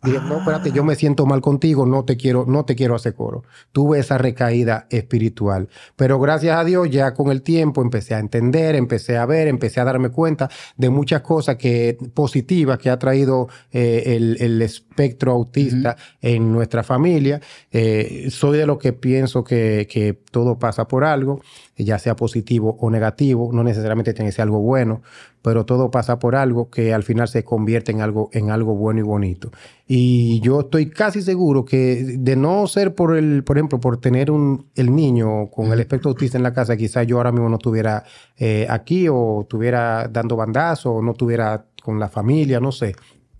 Dije, 0.00 0.20
no, 0.20 0.38
espérate, 0.38 0.70
yo 0.70 0.84
me 0.84 0.94
siento 0.94 1.26
mal 1.26 1.40
contigo, 1.40 1.84
no 1.84 2.04
te 2.04 2.16
quiero, 2.16 2.44
no 2.46 2.64
te 2.64 2.76
quiero 2.76 2.94
hacer 2.94 3.14
coro. 3.14 3.42
Tuve 3.72 3.98
esa 3.98 4.16
recaída 4.16 4.86
espiritual. 4.90 5.68
Pero 5.96 6.20
gracias 6.20 6.56
a 6.56 6.64
Dios, 6.64 6.88
ya 6.88 7.14
con 7.14 7.32
el 7.32 7.42
tiempo 7.42 7.82
empecé 7.82 8.14
a 8.14 8.20
entender, 8.20 8.76
empecé 8.76 9.16
a 9.16 9.26
ver, 9.26 9.48
empecé 9.48 9.80
a 9.80 9.84
darme 9.84 10.10
cuenta 10.10 10.48
de 10.76 10.88
muchas 10.88 11.22
cosas 11.22 11.56
que, 11.56 11.98
positivas 12.14 12.78
que 12.78 12.90
ha 12.90 12.98
traído 12.98 13.48
eh, 13.72 14.04
el, 14.16 14.36
el 14.40 14.62
espectro 14.62 15.32
autista 15.32 15.96
en 16.20 16.52
nuestra 16.52 16.84
familia. 16.84 17.40
Eh, 17.72 18.28
soy 18.30 18.58
de 18.58 18.66
los 18.66 18.78
que 18.78 18.92
pienso 18.92 19.42
que, 19.42 19.88
que 19.90 20.16
todo 20.30 20.58
pasa 20.58 20.86
por 20.86 21.04
algo, 21.04 21.40
ya 21.76 21.98
sea 21.98 22.16
positivo 22.16 22.76
o 22.80 22.90
negativo, 22.90 23.50
no 23.52 23.64
necesariamente 23.64 24.14
tiene 24.14 24.30
que 24.30 24.36
ser 24.36 24.42
algo 24.42 24.60
bueno, 24.60 25.02
pero 25.42 25.64
todo 25.64 25.90
pasa 25.90 26.18
por 26.18 26.36
algo 26.36 26.70
que 26.70 26.92
al 26.92 27.02
final 27.02 27.28
se 27.28 27.44
convierte 27.44 27.92
en 27.92 28.00
algo, 28.00 28.28
en 28.32 28.50
algo 28.50 28.74
bueno 28.74 29.00
y 29.00 29.02
bonito. 29.02 29.50
Y 29.86 30.40
yo 30.40 30.60
estoy 30.60 30.90
casi 30.90 31.22
seguro 31.22 31.64
que 31.64 32.16
de 32.18 32.36
no 32.36 32.66
ser 32.66 32.94
por 32.94 33.16
el, 33.16 33.44
por 33.44 33.56
ejemplo, 33.56 33.80
por 33.80 33.98
tener 33.98 34.30
un, 34.30 34.66
el 34.74 34.94
niño 34.94 35.48
con 35.50 35.72
el 35.72 35.80
espectro 35.80 36.10
autista 36.10 36.36
en 36.36 36.42
la 36.42 36.52
casa, 36.52 36.76
quizás 36.76 37.06
yo 37.06 37.16
ahora 37.16 37.32
mismo 37.32 37.48
no 37.48 37.56
estuviera 37.56 38.04
eh, 38.36 38.66
aquí 38.68 39.08
o 39.08 39.42
estuviera 39.42 40.08
dando 40.08 40.36
bandazo 40.36 40.92
o 40.92 41.02
no 41.02 41.12
estuviera 41.12 41.66
con 41.82 41.98
la 41.98 42.08
familia, 42.08 42.60
no 42.60 42.72
sé. 42.72 42.94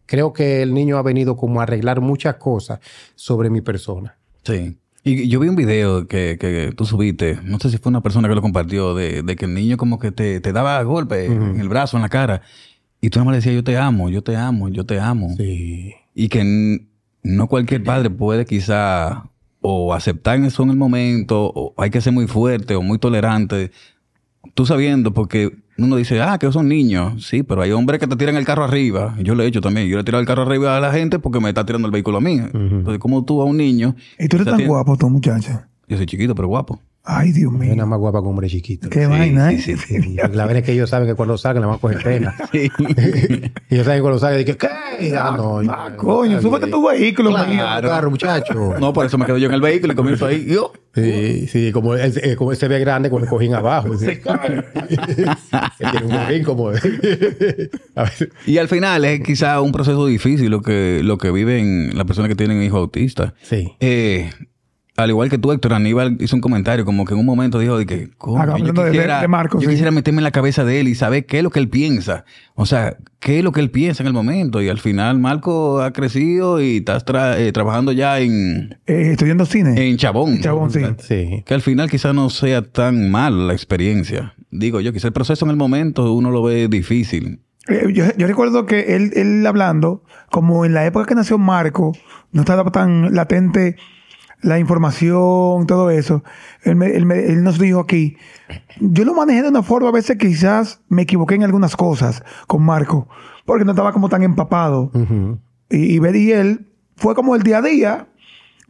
Creo 0.06 0.32
que 0.32 0.62
el 0.62 0.72
niño 0.72 0.96
ha 0.96 1.02
venido 1.02 1.36
como 1.36 1.60
a 1.60 1.64
arreglar 1.64 2.00
muchas 2.00 2.36
cosas 2.36 2.80
sobre 3.14 3.50
mi 3.50 3.60
persona. 3.60 4.16
Sí. 4.42 4.78
Y 5.08 5.26
yo 5.28 5.40
vi 5.40 5.48
un 5.48 5.56
video 5.56 6.06
que, 6.06 6.36
que 6.38 6.72
tú 6.76 6.84
subiste, 6.84 7.38
no 7.42 7.58
sé 7.58 7.70
si 7.70 7.78
fue 7.78 7.88
una 7.88 8.02
persona 8.02 8.28
que 8.28 8.34
lo 8.34 8.42
compartió, 8.42 8.94
de, 8.94 9.22
de 9.22 9.36
que 9.36 9.46
el 9.46 9.54
niño 9.54 9.78
como 9.78 9.98
que 9.98 10.12
te, 10.12 10.40
te 10.40 10.52
daba 10.52 10.82
golpe 10.82 11.24
en 11.24 11.58
el 11.58 11.68
brazo, 11.70 11.96
en 11.96 12.02
la 12.02 12.10
cara, 12.10 12.42
y 13.00 13.08
tú 13.08 13.18
no 13.18 13.24
me 13.24 13.34
decías, 13.34 13.54
yo 13.54 13.64
te 13.64 13.78
amo, 13.78 14.10
yo 14.10 14.22
te 14.22 14.36
amo, 14.36 14.68
yo 14.68 14.84
te 14.84 15.00
amo. 15.00 15.34
Sí. 15.36 15.94
Y 16.14 16.28
que 16.28 16.86
no 17.22 17.46
cualquier 17.46 17.84
padre 17.84 18.10
puede 18.10 18.44
quizá 18.44 19.30
o 19.62 19.94
aceptar 19.94 20.38
eso 20.40 20.62
en 20.62 20.70
el 20.70 20.76
momento, 20.76 21.52
o 21.54 21.74
hay 21.78 21.88
que 21.88 22.02
ser 22.02 22.12
muy 22.12 22.26
fuerte 22.26 22.74
o 22.74 22.82
muy 22.82 22.98
tolerante. 22.98 23.70
Tú 24.52 24.66
sabiendo, 24.66 25.14
porque 25.14 25.56
uno 25.78 25.96
dice, 25.96 26.20
ah, 26.20 26.38
que 26.38 26.50
son 26.52 26.68
niños. 26.68 27.24
Sí, 27.26 27.42
pero 27.42 27.62
hay 27.62 27.70
hombres 27.72 28.00
que 28.00 28.06
te 28.06 28.16
tiran 28.16 28.36
el 28.36 28.44
carro 28.44 28.64
arriba. 28.64 29.14
Yo 29.22 29.34
lo 29.34 29.42
he 29.42 29.46
hecho 29.46 29.60
también. 29.60 29.86
Yo 29.88 29.96
le 29.96 30.02
he 30.02 30.04
tirado 30.04 30.20
el 30.20 30.26
carro 30.26 30.42
arriba 30.42 30.76
a 30.76 30.80
la 30.80 30.92
gente 30.92 31.18
porque 31.18 31.40
me 31.40 31.48
está 31.48 31.64
tirando 31.64 31.86
el 31.86 31.92
vehículo 31.92 32.18
a 32.18 32.20
mí. 32.20 32.40
Entonces, 32.52 32.98
como 32.98 33.24
tú 33.24 33.40
a 33.40 33.44
un 33.44 33.56
niño... 33.56 33.94
Y 34.18 34.28
tú 34.28 34.36
eres 34.36 34.46
tan 34.46 34.56
tiene- 34.56 34.68
guapo, 34.68 34.96
tú, 34.96 35.08
muchacha. 35.08 35.68
Yo 35.88 35.96
soy 35.96 36.06
chiquito, 36.06 36.34
pero 36.34 36.48
guapo. 36.48 36.80
Ay, 37.10 37.32
Dios 37.32 37.50
Es 37.54 37.58
mío. 37.58 37.74
nada 37.74 37.86
más 37.86 37.98
guapa 37.98 38.18
que 38.18 38.24
un 38.24 38.28
hombre 38.32 38.48
chiquito. 38.48 38.90
Qué 38.90 39.06
vaina, 39.06 39.50
¿eh? 39.50 39.58
sí, 39.58 39.74
sí, 39.78 40.14
La 40.14 40.44
verdad 40.44 40.58
es 40.58 40.64
que 40.64 40.72
ellos 40.72 40.90
saben 40.90 41.08
que 41.08 41.14
cuando 41.14 41.38
salgan 41.38 41.62
le 41.62 41.66
van 41.66 41.76
a 41.76 41.80
coger 41.80 42.02
pena. 42.02 42.34
Ellos 42.52 43.84
saben 43.86 43.98
que 43.98 44.00
cuando 44.02 44.18
salgan, 44.18 44.40
dicen, 44.40 44.56
¿qué? 44.58 45.16
Ah, 45.16 45.34
no, 45.34 45.60
Ah, 45.70 45.90
coño, 45.96 46.38
súbete 46.42 46.66
tu 46.66 46.86
vehículo, 46.86 47.30
Claro, 47.30 47.88
claro, 47.88 48.10
muchacho. 48.10 48.74
no, 48.80 48.92
por 48.92 49.06
eso 49.06 49.16
me 49.16 49.24
quedo 49.24 49.38
yo 49.38 49.48
en 49.48 49.54
el 49.54 49.60
vehículo 49.62 49.94
y 49.94 49.96
comienzo 49.96 50.26
ahí. 50.26 50.44
Yo. 50.46 50.70
Sí, 50.94 51.46
sí, 51.46 51.72
como, 51.72 51.94
él, 51.94 52.12
eh, 52.22 52.36
como 52.36 52.50
él 52.50 52.58
se 52.58 52.68
ve 52.68 52.78
grande 52.78 53.08
con 53.08 53.22
el 53.22 53.28
cojín 53.28 53.54
abajo. 53.54 53.88
Él 53.94 53.98
tiene 55.90 56.06
un 56.06 56.10
cojín 56.10 56.44
como... 56.44 56.72
Y 58.46 58.58
al 58.58 58.68
final 58.68 59.04
es 59.06 59.20
quizá 59.20 59.62
un 59.62 59.72
proceso 59.72 60.06
difícil 60.06 60.50
lo 60.50 60.60
que, 60.60 61.00
lo 61.02 61.16
que 61.16 61.30
viven 61.30 61.92
las 61.94 62.04
personas 62.04 62.28
que 62.28 62.34
tienen 62.36 62.62
hijos 62.62 62.80
autistas. 62.80 63.32
Sí. 63.42 63.72
Eh, 63.80 64.30
al 64.98 65.10
igual 65.10 65.30
que 65.30 65.38
tú, 65.38 65.52
Héctor, 65.52 65.74
Aníbal 65.74 66.16
hizo 66.20 66.34
un 66.34 66.40
comentario 66.42 66.84
como 66.84 67.04
que 67.04 67.14
en 67.14 67.20
un 67.20 67.26
momento 67.26 67.58
dijo 67.60 67.78
de 67.78 67.86
que, 67.86 68.10
coño, 68.18 68.42
Ah, 68.42 68.46
yo 68.46 68.52
hablando 68.54 68.82
de- 68.82 68.90
quisiera, 68.90 69.20
de 69.20 69.28
Marcos, 69.28 69.62
yo 69.62 69.68
sí. 69.68 69.72
quisiera 69.74 69.90
meterme 69.92 70.18
en 70.18 70.24
la 70.24 70.30
cabeza 70.32 70.64
de 70.64 70.80
él 70.80 70.88
y 70.88 70.94
saber 70.96 71.24
qué 71.26 71.38
es 71.38 71.42
lo 71.44 71.50
que 71.50 71.60
él 71.60 71.68
piensa. 71.68 72.24
O 72.54 72.66
sea, 72.66 72.96
qué 73.20 73.38
es 73.38 73.44
lo 73.44 73.52
que 73.52 73.60
él 73.60 73.70
piensa 73.70 74.02
en 74.02 74.08
el 74.08 74.12
momento. 74.12 74.60
Y 74.60 74.68
al 74.68 74.78
final 74.80 75.18
Marco 75.20 75.80
ha 75.82 75.92
crecido 75.92 76.60
y 76.60 76.78
está 76.78 76.98
tra- 77.04 77.38
eh, 77.38 77.52
trabajando 77.52 77.92
ya 77.92 78.18
en, 78.18 78.76
Eh, 78.86 79.12
estudiando 79.12 79.44
cine. 79.46 79.88
en 79.88 79.96
Chabón. 79.98 80.40
Chabón, 80.40 80.70
sí. 80.70 80.80
Sí. 80.98 81.42
Que 81.46 81.54
al 81.54 81.62
final 81.62 81.88
quizá 81.88 82.12
no 82.12 82.28
sea 82.28 82.62
tan 82.62 83.10
mal 83.10 83.46
la 83.46 83.52
experiencia. 83.52 84.34
Digo 84.50 84.80
yo, 84.80 84.92
quizá 84.92 85.06
el 85.06 85.12
proceso 85.12 85.44
en 85.44 85.50
el 85.52 85.56
momento 85.56 86.12
uno 86.12 86.30
lo 86.32 86.42
ve 86.42 86.66
difícil. 86.68 87.40
Eh, 87.68 87.86
yo, 87.92 88.04
yo 88.16 88.26
recuerdo 88.26 88.66
que 88.66 88.96
él, 88.96 89.12
él 89.14 89.46
hablando, 89.46 90.02
como 90.30 90.64
en 90.64 90.72
la 90.74 90.86
época 90.86 91.06
que 91.06 91.14
nació 91.14 91.38
Marco, 91.38 91.92
no 92.32 92.40
estaba 92.40 92.68
tan 92.72 93.14
latente 93.14 93.76
la 94.42 94.58
información, 94.58 95.66
todo 95.66 95.90
eso. 95.90 96.22
Él, 96.62 96.76
me- 96.76 96.94
él 96.94 97.06
me- 97.06 97.24
él 97.26 97.42
nos 97.42 97.58
dijo 97.58 97.80
aquí, 97.80 98.16
yo 98.80 99.04
lo 99.04 99.14
manejé 99.14 99.42
de 99.42 99.48
una 99.48 99.62
forma, 99.62 99.88
a 99.88 99.92
veces 99.92 100.16
quizás 100.16 100.80
me 100.88 101.02
equivoqué 101.02 101.34
en 101.34 101.44
algunas 101.44 101.76
cosas 101.76 102.22
con 102.46 102.62
Marco, 102.62 103.08
porque 103.44 103.64
no 103.64 103.72
estaba 103.72 103.92
como 103.92 104.08
tan 104.08 104.22
empapado. 104.22 104.90
Y, 105.70 105.94
y 105.94 105.98
ver 105.98 106.16
y 106.16 106.32
él 106.32 106.66
fue 106.96 107.14
como 107.14 107.34
el 107.34 107.42
día 107.42 107.58
a 107.58 107.62
día. 107.62 108.06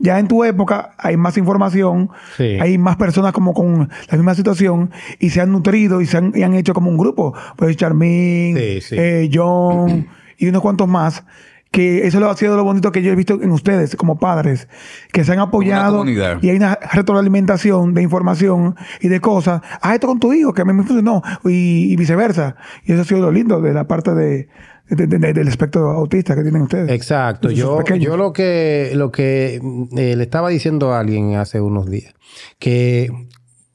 Ya 0.01 0.21
en 0.21 0.29
tu 0.29 0.45
época 0.45 0.95
hay 0.97 1.17
más 1.17 1.37
información, 1.39 2.11
Sí. 2.37 2.45
hay 2.61 2.79
más 2.79 2.95
personas 2.97 3.33
como 3.33 3.53
con 3.53 3.89
la 4.09 4.17
misma 4.17 4.33
situación 4.37 4.93
y 5.19 5.31
se 5.31 5.41
han 5.41 5.51
nutrido 5.51 6.01
y 6.01 6.07
se 6.07 6.19
han, 6.19 6.33
y 6.37 6.45
han 6.45 6.55
hecho 6.55 6.73
como 6.73 6.89
un 6.89 6.97
grupo. 6.97 7.35
Pues 7.57 7.77
Charmín, 7.77 8.57
Sí, 8.57 8.81
sí. 8.81 8.95
eh, 8.97 9.29
John 9.35 10.07
y 10.39 10.47
unos 10.49 10.63
cuantos 10.63 10.87
más. 10.87 11.25
Que 11.71 12.07
eso 12.07 12.19
lo 12.19 12.31
ha 12.31 12.37
sido 12.37 12.57
lo 12.57 12.65
bonito 12.65 12.93
que 12.93 13.03
yo 13.03 13.13
he 13.13 13.15
visto 13.15 13.41
en 13.43 13.51
ustedes 13.51 13.95
como 13.95 14.19
padres, 14.19 14.69
que 15.13 15.23
se 15.25 15.33
han 15.33 15.39
apoyado 15.39 15.99
comunidad. 15.99 16.39
y 16.43 16.49
hay 16.49 16.57
una 16.57 16.79
retroalimentación 16.93 17.93
de 17.93 18.03
información 18.03 18.75
y 19.03 19.09
de 19.09 19.21
cosas. 19.21 19.61
Ah, 19.83 19.95
esto 19.95 20.07
con 20.07 20.19
tu 20.19 20.33
hijo, 20.33 20.55
que 20.55 20.63
a 20.63 20.65
mí 20.65 20.73
me 20.73 20.83
funcionó, 20.83 21.23
y, 21.45 21.93
y 21.93 21.97
viceversa. 21.97 22.57
Y 22.85 22.93
eso 22.93 23.03
ha 23.03 23.05
sido 23.05 23.21
lo 23.21 23.31
lindo 23.33 23.61
de 23.61 23.75
la 23.75 23.87
parte 23.87 24.15
de, 24.15 24.49
de- 24.89 25.07
de- 25.07 25.19
de- 25.19 25.33
del 25.35 25.47
espectro 25.49 25.91
autista 25.91 26.35
que 26.35 26.41
tienen 26.43 26.63
ustedes. 26.63 26.91
Exacto. 26.91 27.51
Yo, 27.51 27.77
yo 28.01 28.17
lo 28.17 28.33
que, 28.33 28.93
lo 28.95 29.13
que 29.13 29.61
eh, 29.97 30.17
le 30.17 30.23
estaba 30.23 30.49
diciendo 30.49 30.95
a 30.95 31.01
alguien 31.01 31.35
hace 31.35 31.61
unos 31.61 31.91
días, 31.91 32.15
que 32.59 33.11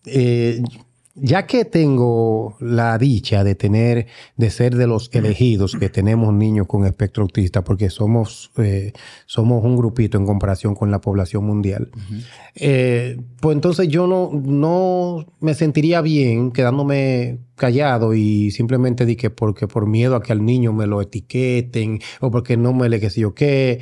eh, 0.06 0.63
ya 1.15 1.45
que 1.45 1.63
tengo 1.63 2.58
la 2.60 2.97
dicha 2.97 3.43
de 3.43 3.54
tener, 3.54 4.08
de 4.36 4.49
ser 4.49 4.76
de 4.76 4.88
los 4.88 5.10
elegidos 5.13 5.76
que 5.76 5.89
tenemos 5.89 6.34
niños 6.34 6.65
con 6.65 6.86
espectro 6.86 7.23
autista, 7.23 7.63
porque 7.63 7.89
somos, 7.91 8.52
eh, 8.58 8.93
somos 9.28 9.63
un 9.63 9.76
grupito 9.76 10.17
en 10.17 10.26
comparación 10.26 10.73
con 10.73 10.89
la 10.89 11.02
población 11.02 11.45
mundial, 11.45 11.91
eh, 12.56 13.21
pues 13.39 13.56
entonces 13.56 13.88
yo 13.89 14.08
no, 14.08 14.32
no 14.34 15.26
me 15.39 15.54
sentiría 15.54 16.02
bien 16.02 16.52
quedándome 16.52 17.39
callado 17.56 18.15
y 18.15 18.49
simplemente 18.49 19.06
di 19.06 19.15
que 19.15 19.30
porque 19.30 19.67
por 19.67 19.86
miedo 19.86 20.15
a 20.15 20.23
que 20.23 20.34
al 20.34 20.43
niño 20.43 20.73
me 20.73 20.88
lo 20.88 20.99
etiqueten 21.02 21.99
o 22.21 22.32
porque 22.32 22.58
no 22.58 22.73
me 22.73 22.89
le 22.89 22.99
que 22.99 23.10
sé 23.12 23.21
yo 23.21 23.36
qué. 23.36 23.82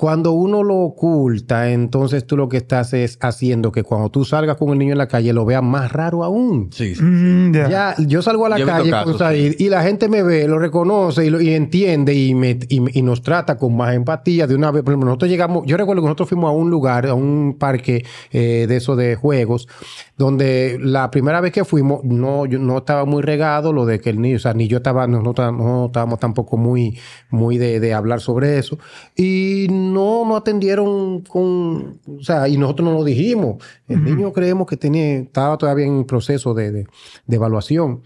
Cuando 0.00 0.32
uno 0.32 0.62
lo 0.62 0.76
oculta, 0.78 1.70
entonces 1.70 2.26
tú 2.26 2.34
lo 2.34 2.48
que 2.48 2.56
estás 2.56 2.94
es 2.94 3.18
haciendo 3.20 3.70
que 3.70 3.82
cuando 3.82 4.08
tú 4.08 4.24
salgas 4.24 4.56
con 4.56 4.70
el 4.70 4.78
niño 4.78 4.92
en 4.92 4.98
la 4.98 5.08
calle 5.08 5.30
lo 5.34 5.44
veas 5.44 5.62
más 5.62 5.92
raro 5.92 6.24
aún. 6.24 6.70
Sí, 6.72 6.94
sí. 6.94 7.02
Mm, 7.02 7.52
ya. 7.54 7.68
Ya, 7.68 7.94
yo 8.06 8.22
salgo 8.22 8.46
a 8.46 8.48
la 8.48 8.56
Yo 8.58 8.64
calle 8.64 9.56
y 9.58 9.68
la 9.68 9.82
gente 9.82 10.08
me 10.08 10.22
ve, 10.22 10.48
lo 10.48 10.58
reconoce 10.58 11.26
y, 11.26 11.28
lo- 11.28 11.38
y 11.38 11.50
entiende 11.50 12.14
y, 12.14 12.34
me- 12.34 12.58
y- 12.70 12.98
y 12.98 13.02
nos 13.02 13.20
trata 13.20 13.58
con 13.58 13.76
más 13.76 13.94
empatía 13.94 14.46
de 14.46 14.54
una 14.54 14.70
vez. 14.70 14.82
Por 14.84 14.92
ejemplo, 14.94 15.06
nosotros 15.08 15.30
llegamos, 15.30 15.64
yo 15.66 15.76
recuerdo 15.76 16.00
que 16.00 16.06
nosotros 16.06 16.30
fuimos 16.30 16.48
a 16.48 16.52
un 16.54 16.70
lugar, 16.70 17.06
a 17.06 17.12
un 17.12 17.56
parque 17.58 18.02
eh, 18.32 18.64
de 18.66 18.76
eso 18.76 18.96
de 18.96 19.16
juegos, 19.16 19.68
donde 20.16 20.78
la 20.80 21.10
primera 21.10 21.42
vez 21.42 21.52
que 21.52 21.64
fuimos 21.66 22.02
no, 22.04 22.46
yo, 22.46 22.58
no 22.58 22.78
estaba 22.78 23.04
muy 23.04 23.20
regado 23.20 23.74
lo 23.74 23.84
de 23.84 24.00
que 24.00 24.08
el 24.08 24.22
niño, 24.22 24.36
o 24.36 24.38
sea, 24.40 24.54
ni 24.54 24.66
yo 24.66 24.78
estaba, 24.78 25.06
no, 25.06 25.20
no 25.22 25.84
estábamos 25.86 26.18
tampoco 26.18 26.56
muy, 26.56 26.98
muy 27.28 27.58
de, 27.58 27.80
de 27.80 27.92
hablar 27.92 28.20
sobre 28.22 28.58
eso. 28.58 28.78
Y 29.14 29.66
no 29.92 30.24
nos 30.24 30.40
atendieron 30.40 31.20
con, 31.22 32.00
o 32.06 32.22
sea, 32.22 32.48
y 32.48 32.56
nosotros 32.56 32.88
no 32.88 32.94
lo 32.94 33.04
dijimos. 33.04 33.62
El 33.88 34.04
niño 34.04 34.32
creemos 34.32 34.66
que 34.66 34.76
tenía, 34.76 35.18
estaba 35.18 35.58
todavía 35.58 35.86
en 35.86 36.04
proceso 36.04 36.54
de, 36.54 36.72
de- 36.72 36.86
de 37.26 37.36
evaluación. 37.36 38.02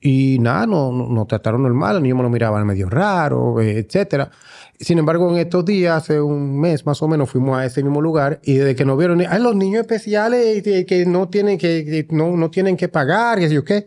Y 0.00 0.38
nada, 0.40 0.66
no, 0.66 0.92
no- 0.92 1.08
nos 1.08 1.26
trataron 1.26 1.62
normal, 1.62 1.96
el 1.96 2.02
niño 2.02 2.16
me 2.16 2.22
lo 2.22 2.30
miraban 2.30 2.66
medio 2.66 2.88
raro, 2.88 3.60
eh, 3.60 3.78
etcétera. 3.78 4.30
Sin 4.78 4.98
embargo, 4.98 5.30
en 5.30 5.38
estos 5.38 5.64
días, 5.64 5.96
hace 5.96 6.20
un 6.20 6.60
mes 6.60 6.84
más 6.84 7.00
o 7.02 7.08
menos, 7.08 7.30
fuimos 7.30 7.56
a 7.58 7.64
ese 7.64 7.82
mismo 7.82 8.00
lugar 8.02 8.38
y 8.44 8.54
desde 8.54 8.76
que 8.76 8.84
nos 8.84 8.98
vieron, 8.98 9.22
ay, 9.28 9.42
los 9.42 9.56
niños 9.56 9.80
especiales 9.80 10.62
que, 10.62 10.84
que 10.84 11.06
no 11.06 11.28
tienen 11.28 11.56
que, 11.58 12.06
no, 12.10 12.36
no 12.36 12.50
tienen 12.50 12.76
que 12.76 12.88
pagar, 12.88 13.40
y 13.40 13.48
yo 13.48 13.64
qué. 13.64 13.86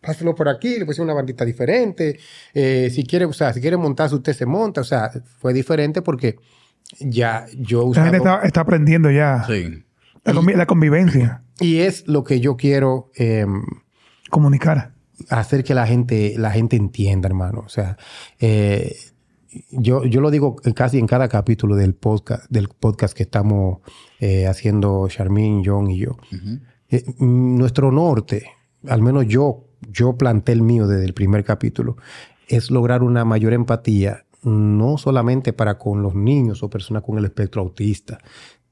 Páselo 0.00 0.32
por 0.32 0.48
aquí, 0.48 0.78
le 0.78 0.86
pusieron 0.86 1.08
una 1.08 1.14
bandita 1.14 1.44
diferente. 1.44 2.18
Eh, 2.54 2.88
si 2.94 3.02
quiere, 3.04 3.24
o 3.24 3.32
sea, 3.32 3.52
si 3.52 3.60
quiere 3.60 3.76
montarse, 3.76 4.14
usted 4.14 4.32
se 4.32 4.46
monta. 4.46 4.80
O 4.80 4.84
sea, 4.84 5.10
fue 5.40 5.52
diferente 5.52 6.02
porque 6.02 6.36
ya 7.00 7.46
yo 7.56 7.90
La 7.94 8.02
gente 8.04 8.16
está, 8.18 8.40
está 8.42 8.60
aprendiendo 8.62 9.10
ya 9.10 9.44
Sí. 9.46 9.84
la, 10.24 10.32
convi- 10.32 10.54
la 10.56 10.66
convivencia, 10.66 11.42
Y 11.60 11.78
es 11.78 12.06
lo 12.08 12.24
que 12.24 12.40
yo 12.40 12.56
quiero 12.56 13.10
em, 13.16 13.62
comunicar. 14.30 14.92
hacer 15.30 15.64
que 15.64 15.74
la 15.74 15.86
gente, 15.86 16.34
la 16.38 16.50
gente 16.52 16.76
entienda, 16.76 17.26
hermano. 17.28 17.62
O 17.66 17.68
sea, 17.68 17.96
eh, 18.38 18.94
yo, 19.72 20.04
yo 20.04 20.20
lo 20.20 20.30
digo 20.30 20.56
casi 20.74 20.98
en 20.98 21.06
cada 21.06 21.28
capítulo 21.28 21.74
del 21.74 21.94
podcast, 21.94 22.44
del 22.50 22.68
podcast 22.68 23.16
que 23.16 23.24
estamos 23.24 23.78
eh, 24.20 24.46
haciendo 24.46 25.08
Charmin, 25.08 25.62
John 25.64 25.90
y 25.90 25.98
yo. 25.98 26.16
Eh, 26.90 27.04
nuestro 27.18 27.90
norte, 27.90 28.44
al 28.86 29.02
menos 29.02 29.26
yo, 29.26 29.64
yo 29.90 30.16
planté 30.16 30.52
el 30.52 30.62
mío 30.62 30.86
desde 30.86 31.04
el 31.06 31.14
primer 31.14 31.42
capítulo, 31.44 31.96
es 32.46 32.70
lograr 32.70 33.02
una 33.02 33.24
mayor 33.24 33.52
empatía, 33.52 34.24
no 34.42 34.98
solamente 34.98 35.52
para 35.52 35.78
con 35.78 36.02
los 36.02 36.14
niños 36.14 36.62
o 36.62 36.70
personas 36.70 37.02
con 37.02 37.18
el 37.18 37.24
espectro 37.24 37.62
autista, 37.62 38.18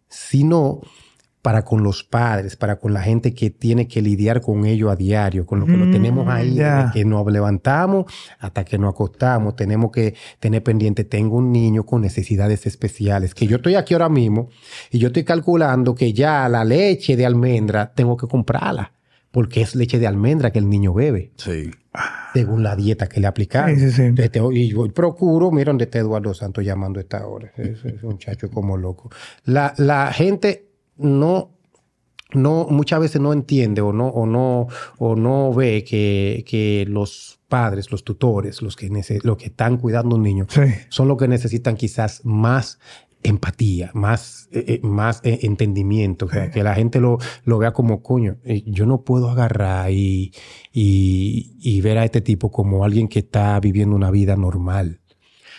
sino 0.08 0.80
para 1.46 1.64
con 1.64 1.84
los 1.84 2.02
padres, 2.02 2.56
para 2.56 2.80
con 2.80 2.92
la 2.92 3.02
gente 3.02 3.32
que 3.32 3.50
tiene 3.50 3.86
que 3.86 4.02
lidiar 4.02 4.40
con 4.40 4.66
ello 4.66 4.90
a 4.90 4.96
diario, 4.96 5.46
con 5.46 5.60
lo 5.60 5.66
que 5.66 5.76
lo 5.76 5.86
Mm, 5.86 5.92
tenemos 5.92 6.26
ahí, 6.26 6.56
desde 6.56 6.90
que 6.92 7.04
nos 7.04 7.24
levantamos 7.30 8.12
hasta 8.40 8.64
que 8.64 8.78
nos 8.78 8.92
acostamos, 8.92 9.54
tenemos 9.54 9.92
que 9.92 10.16
tener 10.40 10.64
pendiente, 10.64 11.04
tengo 11.04 11.36
un 11.36 11.52
niño 11.52 11.86
con 11.86 12.00
necesidades 12.00 12.66
especiales, 12.66 13.32
que 13.32 13.46
yo 13.46 13.58
estoy 13.58 13.76
aquí 13.76 13.94
ahora 13.94 14.08
mismo 14.08 14.48
y 14.90 14.98
yo 14.98 15.06
estoy 15.06 15.22
calculando 15.22 15.94
que 15.94 16.12
ya 16.12 16.48
la 16.48 16.64
leche 16.64 17.16
de 17.16 17.24
almendra 17.24 17.92
tengo 17.94 18.16
que 18.16 18.26
comprarla, 18.26 18.95
porque 19.30 19.60
es 19.60 19.74
leche 19.74 19.98
de 19.98 20.06
almendra 20.06 20.50
que 20.50 20.58
el 20.58 20.68
niño 20.68 20.94
bebe 20.94 21.32
Sí. 21.36 21.70
según 22.32 22.62
la 22.62 22.76
dieta 22.76 23.06
que 23.08 23.20
le 23.20 23.26
aplicaron. 23.26 23.78
Sí, 23.78 23.90
sí, 23.90 24.12
sí. 24.14 24.22
Este, 24.22 24.40
y 24.52 24.68
yo 24.68 24.88
procuro, 24.92 25.50
mira 25.50 25.70
donde 25.70 25.84
está 25.84 25.98
Eduardo 25.98 26.32
Santos 26.34 26.64
llamando 26.64 26.98
a 27.00 27.02
esta 27.02 27.26
hora. 27.26 27.52
Es, 27.56 27.84
es 27.84 28.02
un 28.02 28.10
muchacho 28.12 28.50
como 28.50 28.76
loco. 28.76 29.10
La, 29.44 29.74
la 29.78 30.12
gente 30.12 30.68
no, 30.96 31.50
no, 32.32 32.66
muchas 32.70 33.00
veces 33.00 33.20
no 33.20 33.32
entiende 33.32 33.80
o 33.82 33.92
no, 33.92 34.08
o 34.08 34.26
no, 34.26 34.68
o 34.98 35.16
no 35.16 35.52
ve 35.54 35.84
que, 35.84 36.44
que 36.46 36.84
los 36.88 37.38
padres, 37.48 37.90
los 37.92 38.02
tutores, 38.04 38.60
los 38.60 38.74
que, 38.76 38.90
los 39.22 39.36
que 39.36 39.46
están 39.46 39.76
cuidando 39.76 40.16
a 40.16 40.18
un 40.18 40.24
niño, 40.24 40.46
Sí. 40.48 40.62
son 40.88 41.08
los 41.08 41.16
que 41.16 41.28
necesitan 41.28 41.76
quizás 41.76 42.22
más 42.24 42.78
empatía, 43.28 43.90
más, 43.94 44.48
eh, 44.52 44.64
eh, 44.68 44.80
más 44.82 45.20
eh, 45.24 45.40
entendimiento, 45.42 46.26
o 46.26 46.28
sea, 46.30 46.50
que 46.50 46.62
la 46.62 46.74
gente 46.74 47.00
lo, 47.00 47.18
lo 47.44 47.58
vea 47.58 47.72
como 47.72 48.02
coño. 48.02 48.36
eh, 48.44 48.62
yo 48.66 48.86
no 48.86 49.02
puedo 49.02 49.28
agarrar 49.30 49.90
y, 49.90 50.32
y, 50.72 51.52
y 51.60 51.80
ver 51.80 51.98
a 51.98 52.04
este 52.04 52.20
tipo 52.20 52.50
como 52.50 52.84
alguien 52.84 53.08
que 53.08 53.20
está 53.20 53.58
viviendo 53.60 53.96
una 53.96 54.10
vida 54.10 54.36
normal. 54.36 55.00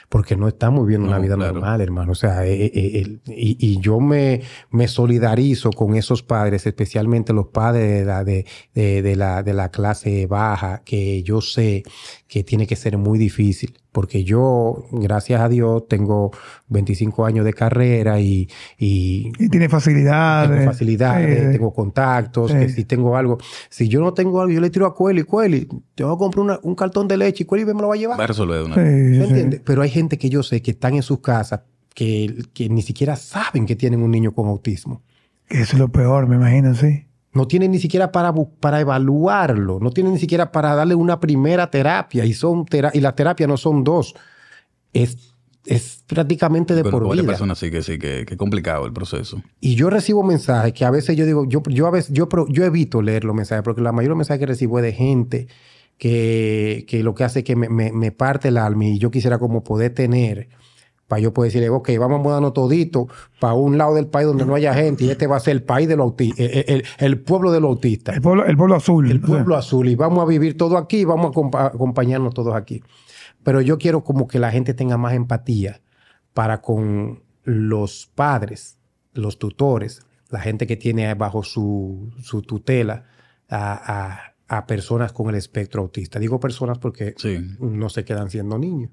Porque 0.09 0.37
no 0.37 0.47
estamos 0.47 0.85
viviendo 0.85 1.09
una 1.09 1.19
vida 1.19 1.35
claro. 1.35 1.51
normal, 1.55 1.81
hermano. 1.81 2.13
O 2.13 2.15
sea, 2.15 2.47
y, 2.47 3.19
y 3.25 3.79
yo 3.81 3.99
me, 3.99 4.41
me 4.71 4.87
solidarizo 4.87 5.69
con 5.71 5.95
esos 5.97 6.23
padres, 6.23 6.65
especialmente 6.65 7.33
los 7.33 7.47
padres 7.47 7.99
de 7.99 8.05
la, 8.05 8.23
de, 8.23 8.45
de- 8.73 9.01
de 9.01 9.15
la, 9.17 9.43
de 9.43 9.53
la 9.53 9.69
clase 9.69 10.25
baja, 10.25 10.81
que 10.85 11.23
yo 11.23 11.41
sé 11.41 11.83
que 12.27 12.43
tiene 12.43 12.67
que 12.67 12.75
ser 12.75 12.97
muy 12.97 13.17
difícil. 13.17 13.77
Porque 13.91 14.23
yo, 14.23 14.85
gracias 14.91 15.39
a 15.41 15.47
Dios, 15.49 15.87
tengo 15.87 16.31
25 16.67 17.25
años 17.25 17.45
de 17.45 17.53
carrera 17.53 18.19
y, 18.19 18.49
y 18.77 19.31
Y 19.39 19.49
tiene 19.49 19.69
facilidades. 19.69 20.51
tengo 20.59 20.71
facilidades, 20.71 21.45
Sí, 21.47 21.57
tengo 21.57 21.73
contactos, 21.73 22.51
Sí. 22.51 22.57
que 22.57 22.69
si 22.69 22.83
tengo 22.85 23.15
algo. 23.17 23.37
Si 23.69 23.87
yo 23.87 24.01
no 24.01 24.13
tengo 24.13 24.41
algo, 24.41 24.53
yo 24.53 24.61
le 24.61 24.69
tiro 24.69 24.85
a 24.85 24.93
Cueli, 24.93 25.23
Cueli, 25.23 25.67
te 25.95 26.03
voy 26.03 26.13
a 26.13 26.17
comprar 26.17 26.43
una- 26.43 26.59
un 26.63 26.75
cartón 26.75 27.07
de 27.07 27.17
leche 27.17 27.43
y 27.43 27.45
Cueli 27.45 27.65
me 27.65 27.73
lo 27.81 27.87
va 27.87 27.95
a 27.95 27.97
llevar. 27.97 28.19
Va 28.19 28.25
a 28.25 28.27
resolver 28.27 28.59
de 28.59 28.65
una 28.65 28.75
sí, 28.75 28.81
vez. 28.81 28.91
¿Me 28.91 29.15
sí. 29.23 29.29
entiendes? 29.29 29.61
Pero 29.65 29.81
hay 29.81 29.89
gente 29.89 30.17
que 30.17 30.29
yo 30.29 30.43
sé 30.43 30.61
que 30.61 30.71
están 30.71 30.93
en 30.95 31.03
sus 31.03 31.21
casas 31.21 31.61
que, 31.95 32.35
que 32.53 32.69
ni 32.69 32.81
siquiera 32.83 33.15
saben 33.15 33.65
que 33.65 33.75
tienen 33.75 34.03
un 34.03 34.11
niño 34.11 34.31
con 34.33 34.47
autismo. 34.47 35.01
Que 35.47 35.61
Eso 35.61 35.73
es 35.73 35.79
lo 35.79 35.87
peor, 35.89 36.27
me 36.27 36.35
imagino, 36.35 36.75
sí. 36.75 37.06
No 37.37 37.47
tienen 37.47 37.71
ni 37.71 37.79
siquiera 37.79 38.11
para, 38.11 38.33
para 38.59 38.81
evaluarlo, 38.81 39.79
no 39.79 39.91
tienen 39.91 40.13
ni 40.13 40.19
siquiera 40.19 40.51
para 40.51 40.75
darle 40.75 40.95
una 40.95 41.19
primera 41.19 41.69
terapia 41.71 42.25
y, 42.25 42.33
son 42.33 42.65
tera- 42.65 42.91
y 42.93 42.99
las 42.99 43.15
terapias 43.15 43.47
no 43.47 43.55
son 43.57 43.83
dos, 43.83 44.13
es, 44.93 45.33
es 45.65 46.03
prácticamente 46.07 46.73
de 46.75 46.83
por 46.83 47.03
vida. 47.21 47.31
personas 47.33 47.59
sí 47.59 47.69
que 47.71 47.81
sí, 47.83 47.97
que, 47.99 48.25
que 48.25 48.35
complicado 48.37 48.85
el 48.85 48.93
proceso. 48.93 49.41
Y 49.61 49.75
yo 49.75 49.89
recibo 49.89 50.23
mensajes 50.23 50.73
que 50.73 50.83
a 50.85 50.91
veces 50.91 51.15
yo 51.15 51.25
digo, 51.25 51.45
yo, 51.47 51.61
yo 51.69 51.87
a 51.87 51.91
veces, 51.91 52.11
yo, 52.13 52.27
yo 52.49 52.63
evito 52.65 53.01
leer 53.01 53.23
los 53.23 53.35
mensajes 53.35 53.63
porque 53.63 53.81
la 53.81 53.91
mayoría 53.91 54.07
de 54.07 54.09
los 54.09 54.17
mensajes 54.17 54.39
que 54.39 54.45
recibo 54.47 54.79
es 54.79 54.83
de 54.83 54.93
gente 54.93 55.47
que, 55.97 56.85
que 56.87 57.03
lo 57.03 57.13
que 57.15 57.23
hace 57.23 57.39
es 57.39 57.45
que 57.45 57.55
me, 57.55 57.69
me- 57.69 57.91
me 57.91 58.11
parte 58.11 58.47
el 58.49 58.57
alma 58.57 58.85
y 58.85 58.97
yo 58.99 59.11
quisiera 59.11 59.39
como 59.39 59.63
poder 59.63 59.93
tener 59.93 60.49
para 61.07 61.21
yo 61.21 61.33
poder 61.33 61.49
decirle, 61.51 61.69
ok, 61.69 61.89
vamos 61.99 62.19
a 62.19 62.23
mudarnos 62.23 62.53
todito 62.53 63.07
para 63.39 63.53
un 63.53 63.77
lado 63.77 63.95
del 63.95 64.07
país 64.07 64.27
donde 64.27 64.45
no 64.45 64.55
haya 64.55 64.73
gente 64.73 65.05
y 65.05 65.09
este 65.09 65.25
va 65.27 65.37
a 65.37 65.39
ser 65.39 65.53
el 65.53 65.63
país 65.63 65.87
de 65.87 65.95
los 65.95 66.03
autistas, 66.05 66.39
el, 66.39 66.65
el- 66.67 66.83
el 66.97 67.19
pueblo 67.21 67.51
de 67.51 67.59
los 67.61 67.69
autistas, 67.69 68.15
El 68.15 68.21
pueblo, 68.21 68.45
el 68.45 68.57
pueblo 68.57 68.75
azul. 68.75 69.09
el 69.09 69.17
o 69.17 69.19
sea, 69.21 69.27
pueblo 69.27 69.55
azul 69.55 69.87
y 69.87 69.95
vamos 69.95 70.19
a 70.23 70.25
vivir 70.27 70.57
todo 70.57 70.77
aquí 70.77 70.97
y 70.99 71.05
vamos 71.05 71.27
a 71.31 71.33
compa- 71.33 71.67
acompañarnos 71.73 72.33
todos 72.33 72.53
aquí. 72.55 72.83
Pero 73.43 73.61
yo 73.61 73.77
quiero 73.77 74.03
como 74.03 74.27
que 74.27 74.39
la 74.39 74.51
gente 74.51 74.73
tenga 74.73 74.97
más 74.97 75.13
empatía 75.13 75.81
para 76.33 76.61
con 76.61 77.23
los 77.45 78.11
padres, 78.13 78.77
los 79.13 79.39
tutores, 79.39 80.01
la 80.29 80.41
gente 80.41 80.67
que 80.67 80.75
tiene 80.75 81.13
bajo 81.13 81.41
su, 81.43 82.11
su 82.21 82.41
tutela 82.41 83.05
a, 83.49 84.33
a- 84.49 84.57
a 84.57 84.65
personas 84.67 85.13
con 85.13 85.29
el 85.29 85.35
espectro 85.35 85.81
autista. 85.81 86.19
Digo 86.19 86.39
personas 86.41 86.77
porque 86.79 87.13
Sí. 87.17 87.37
no 87.59 87.87
se 87.89 88.03
quedan 88.03 88.29
siendo 88.29 88.57
niños. 88.57 88.91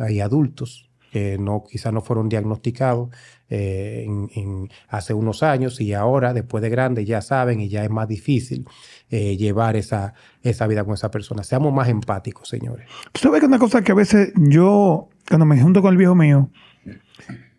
Hay 0.00 0.20
adultos 0.20 0.90
que 1.16 1.38
no, 1.38 1.64
quizás 1.64 1.94
no 1.94 2.02
fueron 2.02 2.28
diagnosticados 2.28 3.08
eh, 3.48 4.04
en- 4.06 4.28
en- 4.34 4.68
hace 4.88 5.14
unos 5.14 5.42
años 5.42 5.80
y 5.80 5.94
ahora, 5.94 6.34
después 6.34 6.60
de 6.62 6.68
grandes, 6.68 7.06
ya 7.06 7.22
saben 7.22 7.58
y 7.60 7.68
ya 7.70 7.84
es 7.84 7.90
más 7.90 8.06
difícil 8.06 8.66
eh, 9.08 9.36
llevar 9.38 9.76
esa, 9.76 10.12
esa 10.42 10.66
vida 10.66 10.84
con 10.84 10.92
esa 10.92 11.10
persona. 11.10 11.42
Seamos 11.42 11.72
más 11.72 11.88
empáticos, 11.88 12.48
señores. 12.50 12.86
Tú 13.12 13.20
sabes 13.22 13.40
que 13.40 13.46
una 13.46 13.58
cosa 13.58 13.80
que 13.82 13.92
a 13.92 13.94
veces 13.94 14.32
yo, 14.36 15.08
cuando 15.26 15.46
me 15.46 15.58
junto 15.58 15.80
con 15.80 15.92
el 15.92 15.96
viejo 15.96 16.14
mío, 16.14 16.50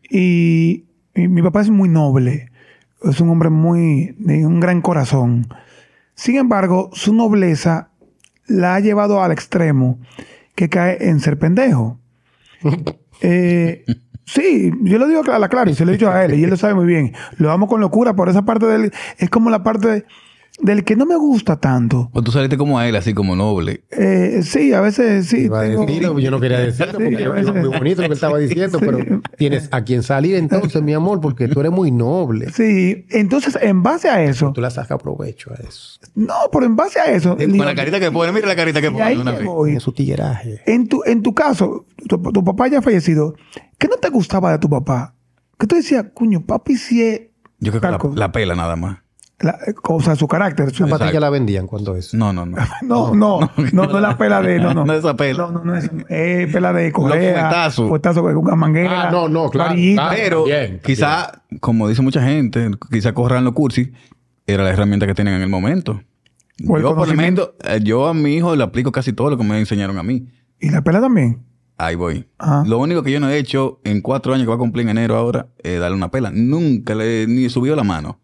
y, 0.09 0.85
y 1.15 1.27
mi 1.27 1.41
papá 1.41 1.61
es 1.61 1.69
muy 1.71 1.89
noble, 1.89 2.51
es 3.03 3.19
un 3.19 3.29
hombre 3.29 3.49
muy, 3.49 4.15
de 4.19 4.45
un 4.45 4.59
gran 4.59 4.81
corazón. 4.81 5.47
Sin 6.13 6.35
embargo, 6.37 6.89
su 6.93 7.13
nobleza 7.13 7.89
la 8.45 8.75
ha 8.75 8.79
llevado 8.79 9.21
al 9.23 9.31
extremo 9.31 9.99
que 10.55 10.69
cae 10.69 11.09
en 11.09 11.19
ser 11.19 11.39
pendejo. 11.39 11.99
Eh, 13.21 13.85
sí, 14.25 14.71
yo 14.81 14.97
lo 14.97 15.07
digo 15.07 15.21
a 15.31 15.39
la 15.39 15.49
clara 15.49 15.69
y 15.71 15.75
se 15.75 15.85
lo 15.85 15.91
he 15.91 15.95
dicho 15.95 16.09
a 16.09 16.25
él 16.25 16.33
y 16.35 16.43
él 16.43 16.49
lo 16.49 16.57
sabe 16.57 16.73
muy 16.73 16.85
bien. 16.85 17.13
Lo 17.37 17.51
amo 17.51 17.67
con 17.67 17.81
locura 17.81 18.15
por 18.15 18.29
esa 18.29 18.43
parte 18.43 18.65
del... 18.65 18.91
Es 19.17 19.29
como 19.29 19.49
la 19.49 19.63
parte 19.63 20.05
del 20.59 20.83
que 20.83 20.95
no 20.95 21.05
me 21.05 21.15
gusta 21.15 21.57
tanto. 21.57 22.09
O 22.13 22.21
tú 22.23 22.31
saliste 22.31 22.57
como 22.57 22.79
a 22.79 22.87
él, 22.87 22.95
así 22.95 23.13
como 23.13 23.35
noble. 23.35 23.83
Eh, 23.91 24.41
sí, 24.43 24.73
a 24.73 24.81
veces 24.81 25.27
sí. 25.27 25.41
Iba 25.43 25.61
a 25.61 25.63
tengo- 25.63 25.85
decirlo, 25.85 26.19
yo 26.19 26.31
no 26.31 26.39
quería 26.39 26.59
decirlo 26.65 26.93
porque 26.93 27.09
Sí, 27.17 27.23
a 27.23 27.27
es 27.27 27.33
veces- 27.33 27.53
muy 27.53 27.77
bonito 27.77 28.01
lo 28.01 28.07
que 28.07 28.13
estaba 28.15 28.37
diciendo, 28.39 28.79
pero 28.81 28.99
tienes 29.37 29.69
a 29.71 29.83
quien 29.83 30.01
salir 30.03 30.35
entonces, 30.35 30.81
mi 30.81 30.93
amor, 30.93 31.21
porque 31.21 31.47
tú 31.47 31.59
eres 31.59 31.71
muy 31.71 31.91
noble. 31.91 32.49
Sí, 32.51 33.05
entonces 33.11 33.57
en 33.61 33.83
base 33.83 34.09
a 34.09 34.23
eso, 34.23 34.51
Tú 34.53 34.61
le 34.61 34.71
sacas 34.71 34.99
provecho 35.01 35.51
a 35.51 35.55
eso. 35.55 35.99
no, 36.15 36.33
pero 36.51 36.65
en 36.65 36.75
base 36.75 36.99
a 36.99 37.05
eso, 37.05 37.37
Con 37.37 37.57
la 37.57 37.75
carita 37.75 37.99
que 37.99 38.11
pone, 38.11 38.31
mira 38.31 38.47
la 38.47 38.55
carita 38.55 38.81
que 38.81 38.89
pone. 38.91 39.17
una 39.19 39.33
voy. 39.39 39.71
En 39.73 39.79
su 39.79 39.91
tigueraje. 39.91 40.61
En 40.65 40.87
tu, 40.87 41.03
en 41.05 41.21
tu 41.21 41.33
caso, 41.33 41.85
tu, 42.07 42.17
tu 42.19 42.43
papá 42.43 42.67
ya 42.67 42.79
ha 42.79 42.81
fallecido. 42.81 43.35
¿Qué 43.77 43.87
no 43.87 43.97
te 43.97 44.09
gustaba 44.09 44.51
de 44.53 44.57
tu 44.57 44.69
papá? 44.69 45.13
Que 45.59 45.67
tú 45.67 45.75
decías, 45.75 46.05
cuño, 46.13 46.43
papi 46.45 46.75
sí 46.77 47.03
es... 47.03 47.21
Yo 47.59 47.71
creo 47.71 47.81
que 47.81 47.87
la, 47.91 47.97
cosa". 47.97 48.15
la 48.19 48.31
pela 48.31 48.55
nada 48.55 48.75
más. 48.75 48.99
La- 49.39 49.59
o 49.83 50.01
sea, 50.01 50.15
su 50.15 50.27
carácter. 50.27 50.71
su- 50.71 50.87
La 50.87 50.97
patilla 50.97 51.19
la 51.19 51.29
vendían 51.29 51.67
cuando 51.67 51.95
eso. 51.95 52.17
No, 52.17 52.33
no, 52.33 52.45
no. 52.45 52.57
no, 52.81 53.13
no, 53.15 53.39
no, 53.71 53.87
no, 53.87 53.95
es 53.97 54.01
la 54.01 54.17
pela 54.17 54.41
de... 54.41 54.59
No, 54.59 54.73
no. 54.73 54.83
No 54.85 54.93
es 54.93 54.99
esa 54.99 55.15
pela. 55.15 55.37
No, 55.37 55.51
no, 55.51 55.63
no 55.63 55.75
es, 55.75 55.89
es 56.09 56.51
pela 56.51 56.73
de 56.73 56.91
correa. 56.91 57.69
Fuetazo 57.71 58.21
con 58.23 58.35
una 58.37 58.55
manguera. 58.55 59.07
Ah, 59.07 59.11
no, 59.11 59.29
no, 59.29 59.49
claro. 59.49 59.75
Pero 60.15 60.45
Bien, 60.45 60.79
quizá, 60.83 61.43
como 61.59 61.87
dice 61.87 62.01
mucha 62.01 62.21
gente, 62.23 62.71
quizá 62.91 63.13
corran 63.13 63.43
los 63.43 63.53
cursis, 63.53 63.89
era 64.47 64.63
la 64.63 64.71
herramienta 64.71 65.05
que 65.05 65.13
tienen 65.13 65.35
en 65.35 65.41
el 65.43 65.49
momento. 65.49 66.01
O 66.67 66.77
el 66.77 66.81
yo, 66.83 66.95
por 66.95 67.07
el 67.07 67.15
momento, 67.15 67.53
eh, 67.63 67.79
yo 67.83 68.07
a 68.07 68.15
mi 68.15 68.33
hijo 68.33 68.55
le 68.55 68.63
aplico 68.63 68.91
casi 68.91 69.13
todo 69.13 69.29
lo 69.29 69.37
que 69.37 69.43
me 69.43 69.59
enseñaron 69.59 69.99
a 69.99 70.03
mí. 70.03 70.27
¿Y 70.59 70.71
la 70.71 70.81
pela 70.81 70.99
también? 70.99 71.43
Ahí 71.77 71.93
voy. 71.93 72.25
Ajá. 72.39 72.63
Lo 72.65 72.79
único 72.79 73.03
que 73.03 73.11
yo 73.11 73.19
no 73.19 73.29
he 73.29 73.37
hecho 73.37 73.79
en 73.83 74.01
cuatro 74.01 74.33
años 74.33 74.45
que 74.45 74.49
va 74.49 74.55
a 74.55 74.57
cumplir 74.57 74.83
en 74.89 74.97
enero 74.97 75.15
ahora 75.15 75.49
es 75.61 75.79
darle 75.79 75.95
una 75.95 76.09
pela. 76.09 76.31
Nunca 76.33 76.95
le 76.95 77.27
ni 77.27 77.47
subió 77.49 77.75
la 77.75 77.83
mano. 77.83 78.19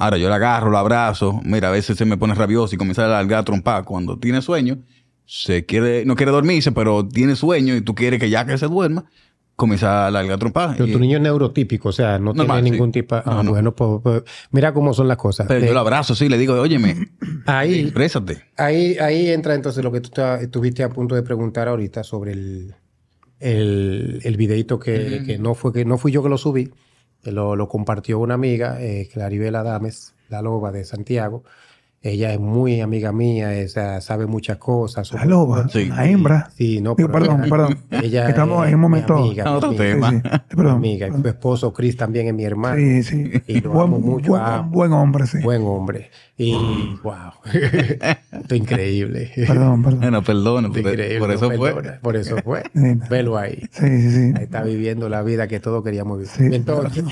Ahora 0.00 0.16
yo 0.16 0.28
la 0.28 0.36
agarro, 0.36 0.70
la 0.70 0.80
abrazo. 0.80 1.40
Mira, 1.44 1.68
a 1.68 1.70
veces 1.70 1.96
se 1.96 2.04
me 2.04 2.16
pone 2.16 2.34
rabioso 2.34 2.74
y 2.74 2.78
comienza 2.78 3.04
a 3.04 3.08
largar 3.08 3.40
a 3.40 3.44
trompar. 3.44 3.84
Cuando 3.84 4.18
tiene 4.18 4.40
sueño, 4.42 4.78
se 5.26 5.66
quiere, 5.66 6.04
no 6.06 6.16
quiere 6.16 6.32
dormirse, 6.32 6.72
pero 6.72 7.06
tiene 7.06 7.36
sueño 7.36 7.76
y 7.76 7.82
tú 7.82 7.94
quieres 7.94 8.18
que 8.18 8.30
ya 8.30 8.44
que 8.46 8.56
se 8.58 8.66
duerma, 8.66 9.04
comienza 9.56 10.06
a 10.06 10.10
largar 10.10 10.36
a 10.36 10.38
trompar. 10.38 10.70
Pero 10.76 10.88
Y- 10.88 10.92
tu 10.92 10.98
niño 10.98 11.18
es 11.18 11.22
neurotípico, 11.22 11.90
o 11.90 11.92
sea, 11.92 12.18
no 12.18 12.32
Normal, 12.32 12.56
tiene 12.62 12.68
sí. 12.68 12.70
ningún 12.72 12.92
tipo... 12.92 13.14
Ah, 13.16 13.22
No, 13.26 13.42
no. 13.42 13.50
bueno, 13.50 13.74
pues, 13.76 14.00
pues, 14.02 14.22
mira 14.52 14.72
cómo 14.72 14.94
son 14.94 15.06
las 15.06 15.18
cosas. 15.18 15.46
pero 15.48 15.62
Eh, 15.62 15.68
yo 15.68 15.74
lo 15.74 15.80
abrazo, 15.80 16.14
sí, 16.14 16.30
le 16.30 16.38
digo, 16.38 16.54
óyeme, 16.58 16.96
ahí, 17.44 17.80
exprésate. 17.80 18.42
ahí, 18.56 18.96
ahí 18.98 19.28
entra 19.28 19.54
entonces 19.54 19.84
lo 19.84 19.92
que 19.92 20.00
tú 20.00 20.18
estuviste 20.40 20.82
a 20.82 20.88
punto 20.88 21.14
de 21.14 21.22
preguntar 21.22 21.68
ahorita 21.68 22.02
sobre 22.04 22.32
el, 22.32 22.74
el, 23.38 24.20
el 24.24 24.36
videito 24.38 24.78
que, 24.78 25.22
que 25.26 25.38
no 25.38 25.54
fue 25.54 25.72
que 25.72 25.84
no 25.84 25.98
fui 25.98 26.10
yo 26.12 26.22
que 26.22 26.28
lo 26.30 26.38
subí, 26.38 26.70
lo, 27.24 27.56
lo 27.56 27.68
compartió 27.68 28.18
una 28.18 28.34
amiga, 28.34 28.80
eh, 28.80 29.08
Claribel 29.12 29.54
Adames, 29.54 30.14
la 30.28 30.42
loba 30.42 30.72
de 30.72 30.84
Santiago. 30.84 31.44
Ella 32.02 32.32
es 32.32 32.40
muy 32.40 32.80
amiga 32.80 33.12
mía, 33.12 33.52
esa, 33.52 34.00
sabe 34.00 34.24
muchas 34.26 34.56
cosas. 34.56 35.12
La 35.12 35.26
loba, 35.26 35.68
Sí. 35.68 35.84
la 35.84 36.06
hembra. 36.06 36.48
Sí, 36.56 36.80
no, 36.80 36.94
Digo, 36.94 37.12
perdón, 37.12 37.40
ella- 37.44 37.50
perdón. 37.50 37.78
Ella 37.90 38.28
Estamos 38.30 38.66
es 38.66 38.68
en 38.72 38.74
un 38.76 38.80
mi 38.80 38.82
momento- 38.86 39.16
amiga, 39.16 39.52
Otro 39.52 39.68
amiga, 39.68 39.84
tema. 39.84 40.10
Sí, 40.12 40.20
Perdón. 40.56 40.72
amiga. 40.76 41.08
Su 41.20 41.28
esposo 41.28 41.72
Chris 41.74 41.98
también 41.98 42.28
es 42.28 42.32
mi 42.34 42.44
hermano. 42.44 42.76
Sí, 42.78 43.02
sí. 43.02 43.30
Y 43.46 43.60
lo 43.60 43.72
buen, 43.72 43.82
amo 43.88 43.98
mucho. 44.00 44.28
buen- 44.30 44.42
Ah, 44.42 44.66
buen 44.66 44.92
hombre, 44.92 45.26
sí. 45.26 45.38
Buen 45.42 45.60
hombre. 45.62 46.10
Y 46.38 46.54
wow. 47.02 47.14
Esto 48.32 48.54
es 48.54 48.60
increíble. 48.60 49.30
Perdón, 49.46 49.82
perdón. 49.82 50.00
Bueno, 50.00 50.22
perdón, 50.24 50.64
Esto 50.66 50.78
es 50.78 50.82
por, 50.84 50.92
increíble. 50.94 51.18
por 51.18 51.30
eso 51.32 51.50
fue. 51.50 51.74
perdona, 51.74 51.98
Por 52.00 52.16
eso 52.16 52.36
fue. 52.42 52.62
Velo 53.10 53.36
ahí. 53.36 53.60
Sí, 53.72 53.86
sí, 54.00 54.10
sí. 54.10 54.32
Ahí 54.38 54.44
está 54.44 54.62
viviendo 54.62 55.10
la 55.10 55.20
vida 55.22 55.48
que 55.48 55.60
todos 55.60 55.84
queríamos 55.84 56.16
vivir. 56.16 56.30
Sí. 56.32 56.48
Entonces, 56.56 57.04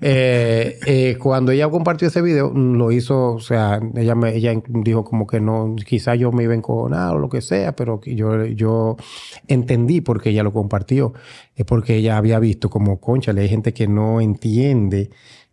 eh, 0.00 0.80
eh, 0.84 1.16
cuando 1.22 1.52
ella 1.52 1.68
compartió 1.68 2.08
ese 2.08 2.22
video, 2.22 2.52
lo 2.52 2.90
hizo, 2.90 3.34
o 3.34 3.40
sea, 3.40 3.78
ella 4.00 4.14
me, 4.14 4.34
ella 4.34 4.52
dijo 4.68 5.04
como 5.04 5.26
que 5.26 5.40
no, 5.40 5.76
quizá 5.86 6.14
yo 6.14 6.32
me 6.32 6.44
iba 6.44 6.52
a 6.52 6.56
encojonar 6.56 7.14
o 7.14 7.18
lo 7.18 7.28
que 7.28 7.40
sea, 7.40 7.74
pero 7.76 8.00
yo, 8.02 8.44
yo 8.46 8.96
entendí 9.48 10.00
por 10.00 10.20
qué 10.22 10.30
ella 10.30 10.42
lo 10.42 10.52
compartió. 10.52 11.12
Es 11.56 11.64
porque 11.64 11.96
ella 11.96 12.16
había 12.16 12.38
visto 12.38 12.70
como, 12.70 13.00
concha, 13.00 13.32
hay 13.32 13.48
gente 13.48 13.72
que 13.72 13.86
no 13.86 14.20
entiende 14.20 15.10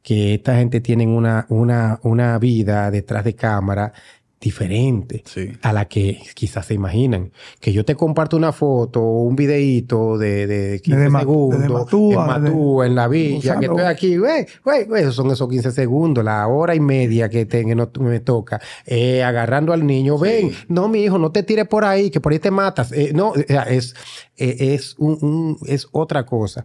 que 0.08 0.36
esta 0.36 0.56
gente 0.56 0.80
tiene 0.80 1.06
una, 1.06 1.46
una, 1.50 2.00
una 2.04 2.40
vida 2.40 2.90
detrás 2.92 3.26
de 3.26 3.36
cámara 3.36 3.92
diferente 4.40 5.24
Sí. 5.26 5.52
a 5.64 5.74
la 5.74 5.86
que 5.86 6.20
quizás 6.36 6.68
se 6.68 6.76
imaginan. 6.76 7.32
Que 7.60 7.74
yo 7.74 7.84
te 7.86 7.96
comparto 7.96 8.38
una 8.38 8.52
foto 8.52 9.02
o 9.02 9.24
un 9.24 9.36
videito 9.36 10.18
de, 10.18 10.46
de 10.46 10.80
15 10.82 10.98
Desde 10.98 11.10
Ma- 11.10 11.20
segundos 11.22 11.60
desde 11.60 11.74
Matúa, 11.74 12.38
en 12.38 12.44
Matúa, 12.44 12.86
en 12.86 12.96
la 12.96 13.08
villa, 13.08 13.60
que 13.60 13.66
estoy 13.66 13.82
aquí, 13.82 14.18
güey, 14.18 14.46
güey, 14.64 14.86
esos 15.02 15.16
son 15.16 15.32
esos 15.32 15.50
15 15.50 15.72
segundos, 15.72 16.24
la 16.24 16.48
hora 16.48 16.76
y 16.76 16.80
media 16.80 17.30
que, 17.30 17.46
te- 17.48 17.66
que 17.66 17.74
no, 17.76 17.90
me 18.00 18.20
toca, 18.20 18.62
eh, 18.86 19.24
agarrando 19.24 19.74
al 19.74 19.86
niño, 19.88 20.18
ven, 20.20 20.52
no, 20.68 20.88
mi 20.88 21.02
hijo, 21.04 21.18
no 21.18 21.32
te 21.32 21.42
tires 21.42 21.68
por 21.68 21.84
ahí, 21.84 22.12
que 22.12 22.22
por 22.22 22.32
ahí 22.32 22.40
te 22.40 22.52
matas. 22.52 22.92
Eh, 22.92 23.12
no, 23.16 23.34
es, 23.36 23.96
eh, 24.38 24.56
es, 24.76 24.96
un, 25.00 25.18
un- 25.22 25.58
es 25.66 25.88
otra 25.92 26.26
cosa. 26.28 26.64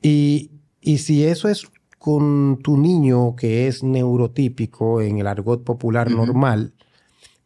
Y, 0.00 0.52
y 0.80 0.98
si 0.98 1.24
eso 1.24 1.48
es 1.48 1.66
con 1.98 2.58
tu 2.62 2.78
niño 2.78 3.34
que 3.36 3.66
es 3.66 3.82
neurotípico 3.82 5.00
en 5.02 5.18
el 5.18 5.26
argot 5.26 5.64
popular 5.64 6.10
normal, 6.10 6.72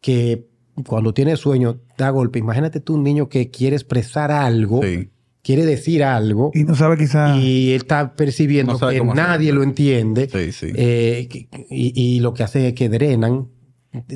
que 0.04 0.46
cuando 0.86 1.14
tiene 1.14 1.34
sueño 1.36 1.80
da 1.96 2.10
golpe. 2.10 2.38
Imagínate 2.38 2.80
tú 2.80 2.94
un 2.96 3.02
niño 3.04 3.30
que 3.30 3.50
quiere 3.50 3.74
expresar 3.76 4.30
algo, 4.30 4.82
Sí. 4.82 5.08
quiere 5.42 5.64
decir 5.64 6.04
algo, 6.04 6.50
Y 6.52 6.64
no 6.64 6.74
sabe 6.74 6.98
quizá... 6.98 7.38
y 7.38 7.70
él 7.70 7.76
está 7.82 8.14
percibiendo 8.14 8.76
No 8.78 8.88
que 8.90 9.02
nadie 9.02 9.52
lo 9.54 9.62
entiende, 9.62 10.28
Sí, 10.28 10.52
sí. 10.52 10.72
eh, 10.76 11.26
y, 11.70 11.92
y 12.16 12.20
lo 12.20 12.34
que 12.34 12.42
hace 12.42 12.68
es 12.68 12.74
que 12.74 12.90
drenan 12.90 13.48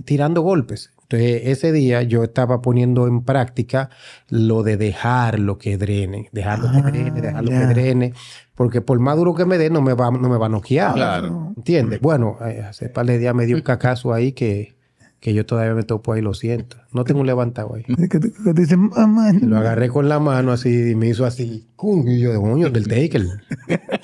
tirando 0.04 0.42
golpes. 0.42 0.90
Entonces, 1.04 1.42
ese 1.46 1.72
día 1.72 2.02
yo 2.02 2.22
estaba 2.22 2.60
poniendo 2.60 3.06
en 3.06 3.22
práctica 3.22 3.88
lo 4.28 4.62
de 4.62 4.76
dejar 4.76 5.38
lo 5.38 5.56
que 5.56 5.78
drene, 5.78 6.28
dejar 6.32 6.58
lo 6.58 6.70
que 6.70 6.78
Ah, 6.78 6.90
drene, 6.90 7.20
dejar 7.22 7.44
lo 7.44 7.50
ya. 7.50 7.60
que 7.60 7.66
drene, 7.66 8.12
porque 8.54 8.82
por 8.82 8.98
más 8.98 9.16
duro 9.16 9.34
que 9.34 9.46
me 9.46 9.56
dé, 9.56 9.70
no 9.70 9.80
me 9.80 9.94
va, 9.94 10.10
no 10.10 10.28
me 10.28 10.36
va 10.36 10.46
a 10.46 10.50
noquear. 10.50 10.92
Claro. 10.92 11.54
¿Entiendes? 11.56 12.00
Bueno, 12.02 12.36
eh, 12.44 12.60
hace 12.68 12.90
par 12.90 13.06
de 13.06 13.16
días 13.18 13.34
me 13.34 13.46
dio 13.46 13.56
un 13.56 13.62
cacazo 13.62 14.12
ahí 14.12 14.32
que, 14.32 14.76
que 15.20 15.34
yo 15.34 15.44
todavía 15.44 15.74
me 15.74 15.82
topo 15.82 16.12
ahí, 16.12 16.20
lo 16.22 16.32
siento. 16.34 16.76
No 16.92 17.04
tengo 17.04 17.20
un 17.20 17.26
levantado 17.26 17.74
ahí. 17.74 17.82
Que, 18.08 18.18
te- 18.20 18.32
que 18.32 18.54
te 18.54 18.60
dicen, 18.60 18.88
mamá. 18.88 19.32
Lo 19.32 19.56
agarré 19.58 19.88
con 19.88 20.08
la 20.08 20.18
mano 20.20 20.52
así 20.52 20.90
y 20.90 20.94
me 20.94 21.08
hizo 21.08 21.24
así. 21.26 21.66
¡cum! 21.76 22.06
Y 22.08 22.20
yo, 22.20 22.40
coño, 22.40 22.70
del 22.70 22.86
taker. 22.86 23.24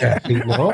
Así, 0.00 0.34
no. 0.46 0.70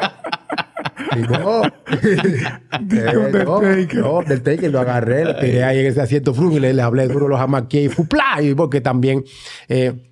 Y 1.16 1.20
no. 1.22 1.62
Del 2.80 3.44
no, 3.44 3.60
taker. 3.60 3.94
no, 4.00 4.22
del 4.22 4.42
taker 4.42 4.70
lo 4.70 4.80
agarré, 4.80 5.24
lo 5.24 5.36
tiré 5.36 5.64
ahí 5.64 5.80
en 5.80 5.86
ese 5.86 6.00
asiento 6.00 6.32
frum 6.32 6.52
y 6.52 6.60
le, 6.60 6.80
hablé 6.80 7.08
duro 7.08 7.26
los 7.28 7.38
jamaqué 7.38 7.82
y 7.84 7.88
¡fupla! 7.88 8.40
Y 8.40 8.54
porque 8.54 8.80
también... 8.80 9.24
eh, 9.68 10.06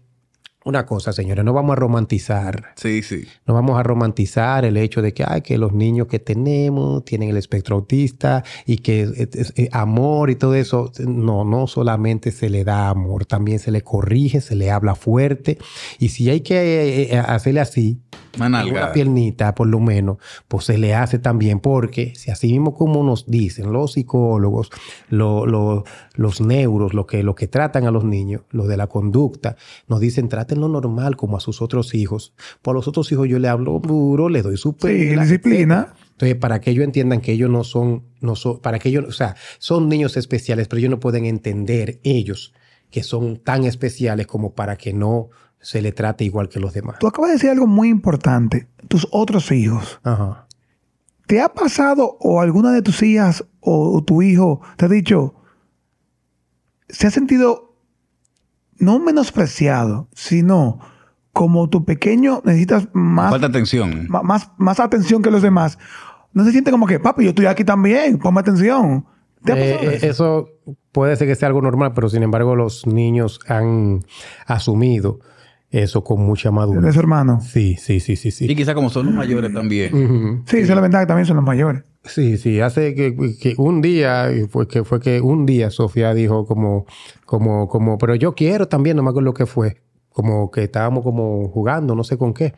una 0.68 0.85
cosa, 0.87 1.12
señores, 1.12 1.44
no 1.44 1.52
vamos 1.52 1.72
a 1.72 1.76
romantizar 1.76 2.72
Sí, 2.76 3.02
sí. 3.02 3.24
no 3.46 3.54
vamos 3.54 3.78
a 3.78 3.83
romantizar 3.83 4.64
el 4.64 4.76
hecho 4.76 5.02
de 5.02 5.12
que, 5.14 5.24
ay, 5.26 5.40
que 5.40 5.57
los 5.59 5.72
niños 5.72 6.07
que 6.07 6.18
tenemos 6.18 7.04
tienen 7.04 7.31
el 7.31 7.37
espectro 7.37 7.76
autista 7.76 8.44
y 8.66 8.78
que 8.78 9.28
amor 9.72 10.31
y 10.31 10.37
todo 10.37 10.54
eso. 10.54 10.92
No, 11.07 11.44
no 11.44 11.66
solamente 11.66 12.31
se 12.33 12.50
le 12.50 12.64
da 12.64 12.88
amor, 12.90 13.24
también 13.26 13.59
se 13.59 13.70
le 13.70 13.83
corrige, 13.83 14.40
se 14.40 14.54
le 14.54 14.70
habla 14.70 14.94
fuerte. 14.94 15.59
Y 15.98 16.11
si 16.11 16.28
hay 16.31 16.40
que 16.42 16.57
eh, 16.57 17.14
eh, 17.14 17.18
hacerle 17.18 17.61
así, 17.61 18.00
Una 18.38 18.92
piernita 18.92 19.54
por 19.54 19.66
lo 19.66 19.81
menos, 19.81 20.18
pues 20.46 20.66
se 20.66 20.78
le 20.78 20.94
hace 20.94 21.18
también, 21.18 21.61
porque 21.61 22.14
si 22.14 22.31
así 22.31 22.52
mismo 22.52 22.74
como 22.74 23.02
nos 23.02 23.26
dicen 23.26 23.72
los 23.72 23.92
psicólogos, 23.94 24.70
lo- 25.09 25.46
lo- 25.46 25.85
los 26.18 26.40
neuros, 26.40 26.94
lo 26.94 27.07
que, 27.07 27.22
lo 27.22 27.37
que 27.37 27.46
tratan 27.46 27.87
a 27.87 27.92
los 27.92 28.02
niños, 28.04 28.42
los 28.50 28.66
de 28.66 28.76
la 28.76 28.88
conducta, 28.88 29.57
nos 29.87 30.00
dicen 30.00 30.28
trátenlo 30.28 30.68
normal 30.68 31.16
como 31.16 31.37
a 31.37 31.40
sus 31.40 31.62
otros 31.62 31.94
hijos. 31.94 32.35
Por 32.61 32.74
los 32.74 32.88
otros 32.88 33.11
hijos 33.12 33.28
yo 33.28 33.38
le 33.38 33.46
hablo 33.48 33.78
duro, 33.78 34.28
le 34.28 34.42
doy 34.42 34.57
su 34.57 34.74
Sí, 34.83 34.88
disciplina. 35.14 35.94
entonces, 36.11 36.35
para 36.37 36.61
que 36.61 36.72
ellos 36.72 36.85
entiendan 36.85 37.20
que 37.20 37.31
ellos 37.33 37.48
no 37.48 37.62
son, 37.62 38.02
no 38.20 38.35
son, 38.35 38.59
para 38.59 38.81
que 38.81 38.88
ellos, 38.88 39.04
o 39.09 39.12
sea, 39.12 39.37
son 39.59 39.88
niños 39.88 40.16
especiales, 40.16 40.66
pero 40.66 40.81
ellos 40.81 40.90
no 40.90 40.98
pueden 40.98 41.24
entender 41.24 42.00
ellos 42.02 42.53
que 42.90 43.05
son 43.05 43.36
tan 43.38 43.62
especiales 43.62 44.26
como 44.26 44.55
para 44.55 44.76
que 44.76 44.93
no 44.93 45.28
se 45.61 45.82
le 45.82 45.93
trate 45.93 46.24
igual 46.24 46.49
que 46.49 46.59
los 46.59 46.72
demás. 46.72 46.97
Tú 46.99 47.07
acabas 47.07 47.28
de 47.30 47.34
decir 47.34 47.51
algo 47.51 47.68
muy 47.68 47.88
importante. 47.90 48.66
Tus 48.88 49.07
otros 49.12 49.53
hijos. 49.53 50.01
Ajá. 50.03 50.49
¿Te 51.28 51.40
ha 51.40 51.49
pasado 51.51 52.16
o 52.20 52.40
alguna 52.40 52.72
de 52.72 52.82
tus 52.82 53.03
hijas 53.05 53.45
o, 53.61 53.97
o 53.97 54.03
tu 54.03 54.20
hijo 54.22 54.61
te 54.78 54.86
ha 54.86 54.88
dicho, 54.88 55.34
se 56.89 57.07
ha 57.07 57.11
sentido 57.11 57.74
no 58.78 58.99
menospreciado, 58.99 60.09
sino 60.14 60.78
como 61.32 61.68
tu 61.68 61.84
pequeño 61.84 62.43
necesitas 62.45 62.89
más, 62.93 63.30
Falta 63.30 63.47
atención. 63.49 64.07
más, 64.09 64.51
más 64.57 64.80
atención 64.80 65.22
que 65.22 65.30
los 65.30 65.43
demás? 65.43 65.78
No 66.32 66.45
se 66.45 66.53
siente 66.53 66.70
como 66.70 66.86
que, 66.86 66.99
papi, 67.01 67.24
yo 67.24 67.30
estoy 67.30 67.47
aquí 67.47 67.64
también, 67.64 68.18
ponme 68.18 68.41
atención. 68.41 69.05
¿Te 69.45 69.53
ha 69.53 69.57
Eh, 69.57 69.72
pasado 69.74 69.91
eh, 69.91 69.97
eso? 69.97 70.07
eso 70.09 70.49
puede 70.93 71.16
ser 71.16 71.26
que 71.28 71.34
sea 71.34 71.49
algo 71.49 71.62
normal, 71.62 71.93
pero 71.95 72.09
sin 72.09 72.22
embargo 72.22 72.57
los 72.57 72.86
niños 72.86 73.41
han 73.49 74.05
asumido 74.47 75.20
eso 75.70 76.03
con 76.03 76.20
mucha 76.24 76.51
madurez. 76.51 76.82
De 76.82 76.93
su 76.93 77.01
hermano. 77.01 77.41
Sí, 77.41 77.76
sí, 77.76 78.01
sí, 78.01 78.16
sí, 78.16 78.30
sí. 78.30 78.47
Y 78.51 78.57
quizá 78.57 78.74
como 78.74 78.91
son 78.91 79.07
los 79.07 79.14
mayores 79.14 79.53
también. 79.53 80.43
Sí, 80.47 80.57
esa 80.59 80.68
es 80.70 80.74
la 80.74 80.80
ventaja 80.80 81.05
que 81.05 81.09
también 81.09 81.26
son 81.26 81.36
los 81.36 81.45
mayores. 81.45 81.82
Sí, 82.09 82.38
sí, 82.38 82.61
hace 82.61 82.94
que, 82.94 83.54
un 83.59 83.82
día, 83.82 84.30
fue 84.48 84.66
que 84.66 84.82
fue 84.84 84.98
que 84.98 85.20
un 85.20 85.44
día 85.44 85.70
Sofía 85.70 86.14
dijo 86.14 86.46
como, 86.46 86.86
como, 87.26 87.68
como, 87.68 87.98
pero 87.98 88.14
yo 88.14 88.34
quiero 88.34 88.66
también, 88.66 88.96
no 88.96 89.02
me 89.02 89.11
acuerdo 89.11 89.26
lo 89.26 89.34
que 89.34 89.44
fue, 89.46 89.76
como 90.11 90.50
que 90.50 90.64
estábamos 90.64 91.04
como 91.04 91.48
jugando, 91.48 91.94
no 91.94 92.04
sé 92.04 92.16
con 92.16 92.32
qué. 92.32 92.54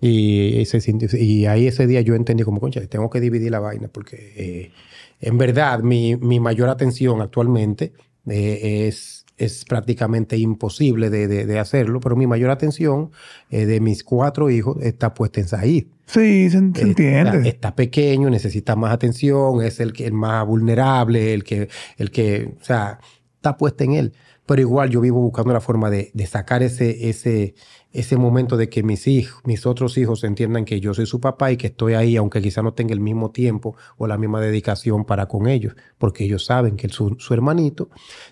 Y, 0.00 0.60
y 0.60 1.18
y 1.18 1.46
ahí 1.46 1.66
ese 1.66 1.86
día 1.86 2.02
yo 2.02 2.14
entendí 2.14 2.44
como, 2.44 2.60
concha, 2.60 2.86
tengo 2.86 3.10
que 3.10 3.20
dividir 3.20 3.50
la 3.50 3.58
vaina, 3.60 3.88
porque 3.88 4.32
eh, 4.36 4.72
en 5.20 5.38
verdad 5.38 5.80
mi, 5.80 6.16
mi 6.16 6.38
mayor 6.38 6.68
atención 6.68 7.20
actualmente 7.20 7.92
eh, 8.28 8.86
es, 8.86 9.23
es 9.36 9.64
prácticamente 9.64 10.36
imposible 10.36 11.10
de, 11.10 11.26
de- 11.28 11.44
de 11.46 11.58
hacerlo, 11.58 12.00
pero 12.00 12.14
mi 12.16 12.26
mayor 12.26 12.50
atención 12.50 13.10
eh, 13.50 13.66
de 13.66 13.80
mis 13.80 14.04
cuatro 14.04 14.48
hijos 14.50 14.76
está 14.82 15.12
puesta 15.14 15.40
en 15.40 15.48
Said. 15.48 15.84
Sí, 16.06 16.50
se, 16.50 16.58
Está, 16.58 16.80
entiende. 16.82 17.48
está 17.48 17.74
pequeño, 17.74 18.30
necesita 18.30 18.76
más 18.76 18.92
atención, 18.92 19.62
es 19.62 19.80
el, 19.80 19.92
que, 19.92 20.06
el 20.06 20.12
más 20.12 20.46
vulnerable, 20.46 21.32
el 21.34 21.42
que, 21.44 21.68
el 21.96 22.10
que, 22.10 22.54
o 22.60 22.64
sea, 22.64 23.00
está 23.36 23.56
puesta 23.56 23.84
en 23.84 23.92
él. 23.94 24.12
Pero 24.46 24.60
igual 24.60 24.90
yo 24.90 25.00
vivo 25.00 25.20
buscando 25.22 25.52
la 25.54 25.60
forma 25.62 25.88
de, 25.90 26.10
de 26.12 26.26
sacar 26.26 26.62
ese, 26.62 27.08
ese, 27.08 27.54
ese 27.94 28.16
momento 28.16 28.56
de 28.56 28.68
que 28.68 28.82
mis 28.82 29.06
hijos, 29.06 29.40
mis 29.44 29.66
otros 29.66 29.96
hijos 29.96 30.24
entiendan 30.24 30.64
que 30.64 30.80
yo 30.80 30.92
soy 30.94 31.06
su 31.06 31.20
papá 31.20 31.52
y 31.52 31.56
que 31.56 31.68
estoy 31.68 31.94
ahí, 31.94 32.16
aunque 32.16 32.42
quizá 32.42 32.60
no 32.60 32.74
tenga 32.74 32.92
el 32.92 32.98
mismo 33.00 33.30
tiempo 33.30 33.76
o 33.96 34.08
la 34.08 34.18
misma 34.18 34.40
dedicación 34.40 35.04
para 35.04 35.26
con 35.26 35.46
ellos, 35.46 35.76
porque 35.96 36.24
ellos 36.24 36.44
saben 36.44 36.76
que 36.76 36.88
su, 36.88 37.16
su 37.20 37.32
hermanito 37.32 37.88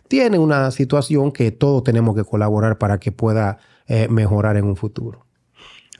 tiene 0.09 0.41
una 0.41 0.69
situación 0.73 1.31
que 1.31 1.53
todos 1.53 1.85
tenemos 1.85 2.17
que 2.17 2.25
colaborar 2.25 2.77
para 2.77 2.99
que 2.99 3.13
pueda 3.13 3.59
eh, 3.87 4.09
mejorar 4.09 4.57
en 4.57 4.65
un 4.65 4.75
futuro. 4.75 5.27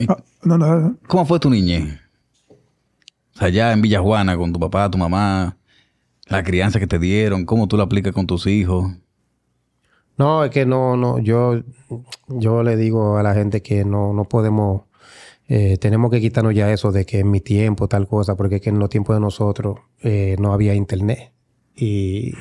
Ah, 0.09 0.17
no, 0.43 0.59
no, 0.59 0.97
¿Cómo 1.07 1.25
fue 1.25 1.39
tu 1.39 1.49
niñez? 1.49 2.01
O 2.49 3.39
sea, 3.39 3.47
allá 3.47 3.73
en 3.73 3.81
Villa 3.81 4.01
Juana, 4.01 4.37
con 4.37 4.53
tu 4.53 4.59
papá, 4.59 4.91
tu 4.91 4.99
mamá, 4.99 5.57
la 6.27 6.43
crianza 6.43 6.81
que 6.81 6.89
te 6.89 6.99
dieron, 6.99 7.45
cómo 7.45 7.69
tú 7.69 7.77
la 7.77 7.85
aplicas 7.85 8.13
con 8.13 8.27
tus 8.27 8.49
hijos. 8.49 8.93
No, 10.19 10.45
es 10.45 10.51
que 10.51 10.67
no, 10.67 10.97
no, 10.97 11.19
yo, 11.19 11.63
yo 12.29 12.63
le 12.63 12.77
digo 12.77 13.17
a 13.17 13.23
la 13.23 13.35
gente 13.35 13.63
que 13.63 13.85
no, 13.85 14.13
no 14.13 14.25
podemos, 14.25 14.83
eh, 15.49 15.79
tenemos 15.79 16.11
que 16.11 16.21
quitarnos 16.21 16.55
ya 16.55 16.73
eso 16.73 16.93
de 16.93 17.07
que 17.07 17.21
en 17.21 17.31
mi 17.31 17.41
tiempo 17.41 17.89
tal 17.89 18.07
cosa, 18.07 18.37
porque 18.37 18.57
es 18.57 18.63
que 18.63 18.71
en 18.71 18.79
los 18.79 18.91
tiempos 18.91 19.17
de 19.17 19.21
nosotros 19.21 19.79
eh, 20.03 20.37
no 20.39 20.53
había 20.53 20.75
internet. 20.75 21.33
Y, 21.75 22.35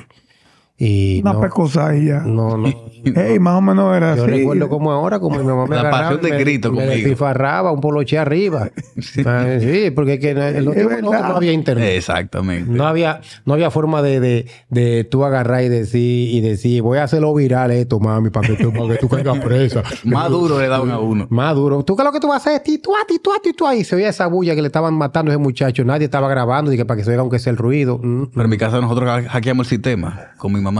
y 0.84 1.20
una 1.20 1.34
no, 1.34 1.40
pecosa 1.40 1.94
y 1.96 2.06
ya. 2.06 2.20
no, 2.20 2.56
no. 2.56 2.68
Ey, 3.04 3.38
más 3.40 3.58
o 3.58 3.60
menos 3.60 3.96
era 3.96 4.14
Yo 4.14 4.22
así. 4.22 4.30
recuerdo 4.32 4.68
como 4.68 4.92
ahora, 4.92 5.18
como 5.18 5.36
mi 5.38 5.44
mamá 5.44 5.66
me 5.66 5.74
La 5.74 5.80
agarraba, 5.82 6.02
pasión 6.10 6.22
de 6.22 6.30
me, 6.30 6.42
Cristo 6.42 6.72
me 6.72 6.86
despifarraba 6.86 7.72
un 7.72 7.80
poloche 7.80 8.18
arriba. 8.18 8.70
Ah, 9.26 9.46
Sí, 9.60 9.90
porque 9.90 10.14
es 10.14 10.20
que 10.20 10.30
en 10.30 10.64
los 10.64 10.74
tiempos 10.74 11.02
no 11.02 11.12
había 11.12 11.52
internet. 11.52 11.94
Exactamente. 11.96 12.70
No 12.70 12.86
había, 12.86 13.20
no 13.44 13.54
había 13.54 13.70
forma 13.70 14.02
de, 14.02 14.20
de, 14.20 14.46
de 14.70 15.04
tú 15.04 15.24
agarrar 15.24 15.62
y 15.64 15.68
decir, 15.68 16.30
y 16.34 16.40
decir, 16.40 16.82
voy 16.82 16.98
a 16.98 17.04
hacerlo 17.04 17.34
viral 17.34 17.70
esto, 17.72 17.98
mami, 18.00 18.30
para 18.30 18.48
que 18.48 18.54
tú, 18.54 18.72
para 18.72 18.88
que 18.94 18.96
tú 18.98 19.08
caigas 19.08 19.38
presa. 19.40 19.82
Más 20.04 20.30
duro 20.30 20.60
le 20.60 20.68
daban 20.68 20.90
a 20.90 20.98
uno. 20.98 21.26
Más 21.30 21.54
duro. 21.56 21.82
¿Tú 21.84 21.96
qué 21.96 22.02
es 22.02 22.06
lo 22.06 22.12
que 22.12 22.20
tú 22.20 22.28
vas 22.28 22.46
a 22.46 22.50
hacer? 22.50 22.62
Ti, 22.62 22.78
tú, 22.78 22.92
a 22.94 23.04
ti, 23.06 23.18
tú, 23.22 23.32
a 23.32 23.40
ti, 23.42 23.52
tú 23.52 23.66
ahí. 23.66 23.82
Se 23.84 23.96
oía 23.96 24.08
esa 24.08 24.26
bulla 24.28 24.54
que 24.54 24.62
le 24.62 24.68
estaban 24.68 24.94
matando 24.94 25.30
a 25.30 25.34
ese 25.34 25.42
muchacho. 25.42 25.84
Nadie 25.84 26.04
estaba 26.04 26.28
grabando 26.28 26.72
y 26.72 26.76
que 26.76 26.84
para 26.84 26.98
que 26.98 27.04
se 27.04 27.10
oiga 27.10 27.22
aunque 27.22 27.38
sea 27.40 27.50
el 27.50 27.56
ruido. 27.56 27.98
Mm, 28.02 28.26
Pero 28.32 28.44
en 28.44 28.50
mi 28.50 28.58
casa 28.58 28.80
nosotros 28.80 29.08
ha- 29.08 29.28
hackeamos 29.28 29.66
el 29.66 29.70
sistema 29.70 30.30
con 30.38 30.52
mi 30.52 30.60
mamá. 30.60 30.71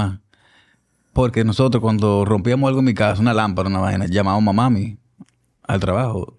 Porque 1.12 1.44
nosotros 1.44 1.82
cuando 1.82 2.24
rompíamos 2.24 2.68
algo 2.68 2.80
en 2.80 2.86
mi 2.86 2.94
casa, 2.94 3.20
una 3.20 3.34
lámpara, 3.34 3.68
una 3.68 3.80
vaina, 3.80 4.06
llamábamos 4.06 4.52
a 4.52 4.54
mami 4.54 4.98
al 5.62 5.80
trabajo. 5.80 6.36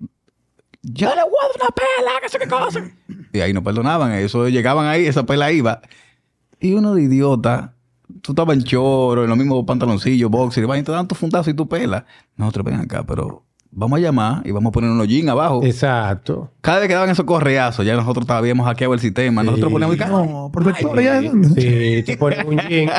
Yo 0.82 1.10
le 1.16 1.22
voy 1.24 1.34
a 1.42 1.48
dar 1.48 1.56
una 1.62 1.70
pela, 1.70 2.12
que 2.22 2.30
sé 2.30 2.40
qué 2.40 2.48
cosa. 2.48 2.84
Y 3.32 3.40
ahí 3.40 3.54
nos 3.54 3.64
perdonaban. 3.64 4.12
Eso 4.14 4.50
llegaban 4.50 4.88
ahí, 4.88 5.06
esa 5.06 5.26
pela 5.26 5.52
iba. 5.52 5.82
Y 6.60 6.74
uno 6.74 6.96
de 6.96 7.04
idiota, 7.04 7.76
tú 8.22 8.32
estabas 8.32 8.58
en 8.58 8.64
choro, 8.64 9.24
en 9.24 9.30
los 9.30 9.38
mismos 9.38 9.64
pantaloncillos, 9.66 10.30
boxer, 10.30 10.64
y 10.64 10.84
te 10.84 10.92
dan 10.92 11.08
tu 11.08 11.16
fundazo 11.16 11.50
y 11.50 11.54
tu 11.54 11.68
pela. 11.68 12.06
Nosotros 12.36 12.66
ven 12.66 12.80
acá, 12.80 13.04
pero 13.04 13.46
vamos 13.76 13.98
a 13.98 14.02
llamar 14.02 14.42
y 14.46 14.52
vamos 14.52 14.70
a 14.70 14.72
poner 14.72 14.90
unos 14.90 15.08
jeans 15.08 15.28
abajo. 15.30 15.62
Exacto. 15.64 16.52
Cada 16.62 16.80
vez 16.80 16.88
que 16.88 16.94
daban 16.94 17.10
esos 17.10 17.26
correazos, 17.26 17.86
ya 17.86 17.96
nosotros 17.96 18.30
habíamos 18.30 18.66
hackeado 18.68 18.94
el 18.94 19.00
sistema. 19.00 19.44
Nosotros 19.44 19.72
poníamos 19.72 20.00
el 20.00 20.08
No, 20.10 20.50
protector 20.54 21.02
ya. 21.02 21.22
Sí, 21.22 22.04
te 22.06 22.18
pones 22.18 22.44
un 22.46 22.58
jean. 22.60 22.90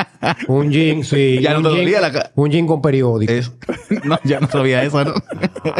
Un 0.47 0.71
jean, 0.71 1.03
sí. 1.03 1.39
Ya 1.41 1.51
no 1.53 1.57
un 1.57 1.63
te 1.63 1.69
dolía 1.69 2.01
la 2.01 2.11
ca- 2.11 2.31
Un 2.35 2.49
jean 2.51 2.67
con 2.67 2.81
periódico. 2.81 3.31
Es- 3.31 3.51
no, 4.03 4.19
ya 4.23 4.39
no 4.39 4.47
sabía 4.47 4.83
eso, 4.83 5.03
¿no? 5.03 5.13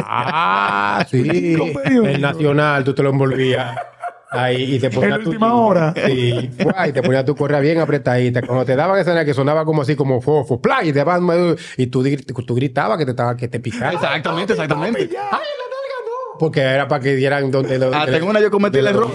Ah, 0.07 1.05
sí. 1.09 1.55
Con 1.57 1.73
periódico. 1.73 2.07
El 2.07 2.21
nacional, 2.21 2.83
tú 2.83 2.93
te 2.93 3.03
lo 3.03 3.09
envolvías. 3.11 3.77
Ahí 4.31 4.75
y 4.75 4.79
te 4.79 4.89
ponías 4.89 5.17
En 5.17 5.23
tu 5.23 5.29
última 5.29 5.53
hora. 5.55 5.93
Sí. 5.93 6.49
Y 6.87 6.91
te 6.91 7.01
ponías 7.03 7.25
tu 7.25 7.35
correa 7.35 7.59
bien 7.59 7.79
apretadita. 7.79 8.41
Cuando 8.41 8.65
te 8.65 8.75
daban 8.75 8.99
esa 8.99 9.23
que 9.23 9.33
sonaba 9.33 9.63
como 9.65 9.83
así, 9.83 9.95
como 9.95 10.21
fofo, 10.21 10.59
¡plá! 10.61 10.83
y 10.83 10.91
te 10.91 10.99
daban, 10.99 11.55
y 11.77 11.87
tú, 11.87 12.03
gri- 12.03 12.45
tú 12.45 12.55
gritabas 12.55 12.97
que 12.97 13.05
te 13.05 13.11
estaba, 13.11 13.37
que 13.37 13.47
te 13.47 13.59
picaba. 13.59 13.93
Exactamente, 13.93 14.53
exactamente. 14.53 15.09
Porque 16.37 16.61
era 16.61 16.87
para 16.87 17.01
que 17.01 17.15
dieran 17.15 17.49
donde 17.49 17.79
lo. 17.79 17.93
Hasta 17.95 18.17
en 18.17 18.23
una 18.23 18.41
yo 18.41 18.51
cometí 18.51 18.79
el 18.79 18.83
la 18.85 18.89
error. 18.91 19.11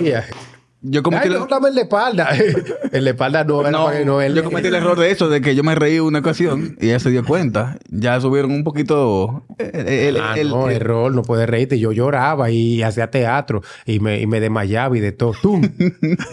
Yo 0.83 1.03
cometí, 1.03 1.28
Ay, 1.28 1.35
el, 1.35 1.41
no, 1.49 1.66
el 1.68 1.74
de 1.74 1.81
espalda. 1.83 2.28
el 2.93 3.05
de 3.05 3.11
espalda 3.11 3.45
no 3.45 3.62
no, 3.70 3.85
para 3.85 3.99
que 3.99 4.05
no 4.07 4.22
él. 4.22 4.35
yo 4.35 4.43
cometí 4.43 4.68
el 4.68 4.74
error 4.76 4.99
de 4.99 5.11
eso, 5.11 5.28
de 5.28 5.43
que 5.43 5.55
yo 5.55 5.62
me 5.62 5.74
reí 5.74 5.99
una 5.99 6.20
ocasión 6.20 6.76
y 6.81 6.87
ella 6.87 6.99
se 6.99 7.11
dio 7.11 7.22
cuenta. 7.24 7.76
Ya 7.91 8.18
subieron 8.20 8.51
un 8.53 8.64
poquito 8.64 9.45
eh, 9.59 10.07
el, 10.09 10.16
Ah, 10.18 10.35
el- 10.39 10.49
no, 10.49 10.68
el- 10.70 10.76
error, 10.76 11.14
no 11.14 11.20
puedes 11.22 11.47
reírte. 11.49 11.78
Yo 11.78 11.93
lloraba 11.93 12.51
y 12.51 12.83
hacía 12.83 13.11
teatro 13.11 13.61
y 13.85 14.01
me, 14.01 14.20
y 14.20 14.26
me 14.26 14.41
desmayaba 14.41 14.97
y 14.97 15.01
de 15.01 15.12
todo. 15.12 15.33
¡Tum! 15.43 15.61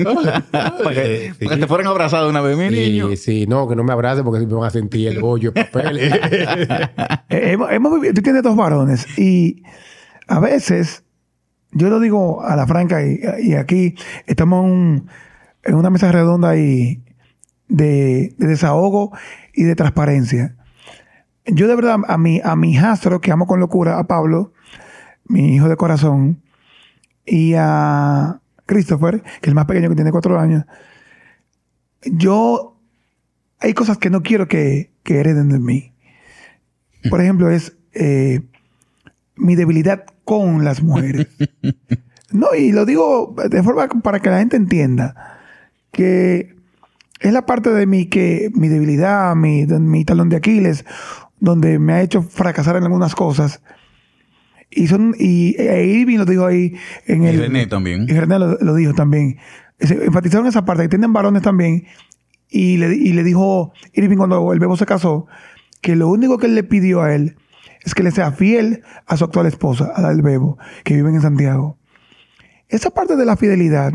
para 0.03 0.93
que, 0.93 1.33
Sí. 1.37 1.45
para 1.45 1.55
que 1.55 1.61
te 1.61 1.67
fueran 1.67 1.87
abrazados 1.87 2.29
una 2.29 2.41
vez, 2.41 2.57
mi 2.57 2.69
niño. 2.69 3.09
Sí, 3.09 3.17
sí, 3.17 3.45
no, 3.47 3.67
que 3.67 3.75
no 3.75 3.83
me 3.83 3.91
abracen 3.91 4.23
porque 4.23 4.45
me 4.45 4.53
van 4.53 4.67
a 4.67 4.69
sentir 4.69 5.07
el 5.09 5.19
bollo 5.19 5.51
de 5.51 5.65
papel. 5.65 5.99
Eh, 5.99 7.51
hemos, 7.51 7.71
hemos 7.71 7.93
vivido- 7.95 8.13
tú 8.13 8.21
tienes 8.21 8.43
dos 8.43 8.55
varones 8.55 9.05
y 9.19 9.61
a 10.27 10.39
veces, 10.39 11.03
yo 11.71 11.89
lo 11.89 11.99
digo 11.99 12.43
a 12.43 12.55
la 12.55 12.65
franca 12.67 13.03
y, 13.05 13.53
aquí 13.53 13.95
estamos 14.25 14.65
en, 14.65 14.71
un- 14.71 15.09
en 15.63 15.75
una 15.75 15.89
mesa 15.89 16.11
redonda 16.11 16.55
y 16.57 17.03
de, 17.67 18.33
de 18.37 18.47
desahogo 18.47 19.11
y 19.53 19.63
de 19.63 19.75
transparencia. 19.75 20.55
Yo 21.45 21.67
de 21.67 21.75
verdad 21.75 21.97
a 22.07 22.17
mi, 22.17 22.41
a 22.43 22.55
mi 22.55 22.71
hijastro, 22.71 23.21
que 23.21 23.31
amo 23.31 23.47
con 23.47 23.59
locura, 23.59 23.99
a 23.99 24.05
Pablo, 24.07 24.53
mi 25.25 25.55
hijo 25.55 25.67
de 25.69 25.75
corazón, 25.77 26.41
y 27.25 27.53
a 27.57 28.39
Christopher, 28.65 29.21
que 29.21 29.29
es 29.43 29.47
el 29.47 29.55
más 29.55 29.65
pequeño 29.65 29.89
que 29.89 29.95
tiene 29.95 30.11
cuatro 30.11 30.39
años, 30.39 30.65
yo 32.03 32.77
hay 33.59 33.73
cosas 33.73 33.97
que 33.97 34.09
no 34.09 34.21
quiero 34.23 34.47
que, 34.47 34.91
que 35.03 35.19
hereden 35.19 35.49
de 35.49 35.59
mí. 35.59 35.93
Por 37.09 37.21
ejemplo, 37.21 37.49
es 37.49 37.75
eh, 37.93 38.41
mi 39.37 39.55
debilidad 39.55 40.05
con 40.23 40.63
las 40.63 40.81
mujeres. 40.81 41.27
No, 42.29 42.47
y 42.53 42.73
lo 42.73 42.85
digo 42.85 43.35
de 43.49 43.63
forma 43.63 43.87
para 43.87 44.19
que 44.19 44.29
la 44.29 44.39
gente 44.39 44.57
entienda 44.57 45.15
que 45.91 46.55
es 47.19 47.33
la 47.33 47.45
parte 47.45 47.69
de 47.69 47.85
mí 47.85 48.07
que 48.07 48.51
mi 48.53 48.67
debilidad, 48.67 49.35
mi, 49.35 49.65
mi 49.65 50.05
talón 50.05 50.29
de 50.29 50.35
Aquiles, 50.35 50.85
donde 51.39 51.79
me 51.79 51.93
ha 51.93 52.01
hecho 52.01 52.21
fracasar 52.21 52.75
en 52.75 52.83
algunas 52.83 53.15
cosas. 53.15 53.61
Y 54.69 54.87
son 54.87 55.15
y 55.17 55.55
e 55.57 55.85
Irving 55.85 56.17
lo 56.17 56.25
dijo 56.25 56.45
ahí 56.45 56.75
en 57.05 57.23
Y 57.23 57.27
el 57.27 57.39
René 57.39 57.67
también. 57.67 58.05
y 58.07 58.13
René 58.13 58.37
lo, 58.37 58.57
lo 58.59 58.75
dijo 58.75 58.93
también. 58.93 59.37
Se 59.79 59.93
enfatizaron 60.05 60.47
esa 60.47 60.65
parte, 60.65 60.83
que 60.83 60.89
tienen 60.89 61.13
varones 61.13 61.41
también. 61.41 61.85
Y 62.49 62.77
le, 62.77 62.95
y 62.95 63.13
le 63.13 63.23
dijo 63.23 63.71
Irving 63.93 64.17
cuando 64.17 64.51
el 64.53 64.59
bebo 64.59 64.75
se 64.77 64.85
casó, 64.85 65.27
que 65.81 65.95
lo 65.95 66.09
único 66.09 66.37
que 66.37 66.47
él 66.47 66.55
le 66.55 66.63
pidió 66.63 67.01
a 67.01 67.15
él 67.15 67.37
es 67.87 67.95
que 67.95 68.03
le 68.03 68.11
sea 68.11 68.33
fiel 68.33 68.83
a 69.05 69.15
su 69.15 69.23
actual 69.23 69.45
esposa, 69.45 69.93
a 69.95 70.13
bebo, 70.13 70.57
que 70.83 70.93
viven 70.93 71.15
en 71.15 71.21
Santiago. 71.21 71.77
Esa 72.67 72.89
parte 72.89 73.15
de 73.15 73.25
la 73.25 73.37
fidelidad 73.37 73.93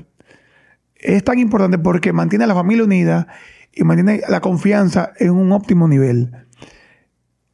es 0.96 1.22
tan 1.22 1.38
importante 1.38 1.76
porque 1.76 2.14
mantiene 2.14 2.44
a 2.44 2.46
la 2.46 2.54
familia 2.54 2.84
unida 2.84 3.28
y 3.70 3.84
mantiene 3.84 4.22
la 4.30 4.40
confianza 4.40 5.12
en 5.18 5.32
un 5.32 5.52
óptimo 5.52 5.88
nivel. 5.88 6.32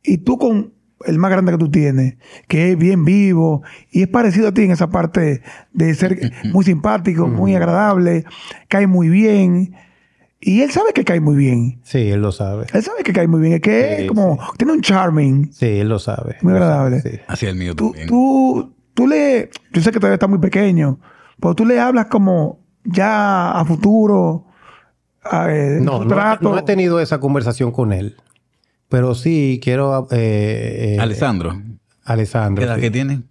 Y 0.05 0.19
tú 0.19 0.39
con 0.39 0.75
el 1.07 1.19
más 1.19 1.33
grande 1.33 1.51
que 1.51 1.59
tú 1.59 1.73
tienes, 1.73 2.19
que 2.47 2.71
es 2.71 2.79
bien 2.79 3.05
vivo 3.05 3.65
y 3.91 4.03
es 4.03 4.09
parecido 4.09 4.47
a 4.47 4.55
ti 4.55 4.63
en 4.63 4.71
esa 4.71 4.91
parte 4.91 5.43
de 5.73 5.95
ser 5.97 6.33
muy 6.53 6.65
simpático, 6.65 7.27
muy 7.27 7.57
agradable, 7.57 8.25
cae 8.69 8.87
muy 8.87 9.09
bien. 9.09 9.75
Y 10.41 10.61
él 10.63 10.71
sabe 10.71 10.93
que 10.93 11.05
cae 11.05 11.21
muy 11.21 11.35
bien. 11.37 11.81
sí, 11.83 12.11
él 12.11 12.21
lo 12.23 12.31
sabe. 12.33 12.67
Él 12.73 12.83
sabe 12.83 13.03
que 13.03 13.13
cae 13.13 13.27
muy 13.27 13.41
bien. 13.41 13.55
Es 13.55 13.61
que 13.61 13.97
Sí, 13.97 14.03
es 14.05 14.09
como, 14.09 14.39
tiene 14.57 14.73
un 14.73 14.81
charming. 14.83 15.53
Sí, 15.53 15.67
él 15.67 15.89
lo 15.89 15.99
sabe. 15.99 16.37
Muy 16.43 16.53
Lo 16.53 16.59
agradable. 16.59 17.01
sabe, 17.01 17.17
sí. 17.17 17.21
Así 17.27 17.47
el 17.47 17.57
mío 17.57 17.75
Tú, 17.75 17.87
también. 17.91 18.09
tú, 18.09 18.73
tú 18.95 19.07
le, 19.09 19.51
yo 19.73 19.83
sé 19.83 19.91
que 19.91 19.99
todavía 19.99 20.15
está 20.15 20.29
muy 20.29 20.39
pequeño, 20.39 21.01
pero 21.41 21.55
tú 21.55 21.65
le 21.67 21.81
hablas 21.81 22.07
como 22.07 22.61
ya 22.85 23.51
a 23.51 23.65
futuro, 23.65 24.47
a, 25.25 25.53
eh, 25.53 25.79
No, 25.83 26.05
no, 26.05 26.07
trato. 26.09 26.51
no 26.51 26.57
he 26.59 26.63
tenido 26.63 27.01
esa 27.01 27.19
conversación 27.19 27.73
con 27.73 27.93
él. 27.93 28.17
Pero 28.89 29.15
sí 29.17 29.61
quiero... 29.63 30.07
eh, 30.13 30.95
eh, 30.95 31.01
Alessandro. 31.01 31.61
Alessandro. 32.05 32.61
¿Qué 32.63 32.67
edad 32.67 32.77
sí. 32.77 32.81
que 32.81 32.91
tiene? 32.91 33.23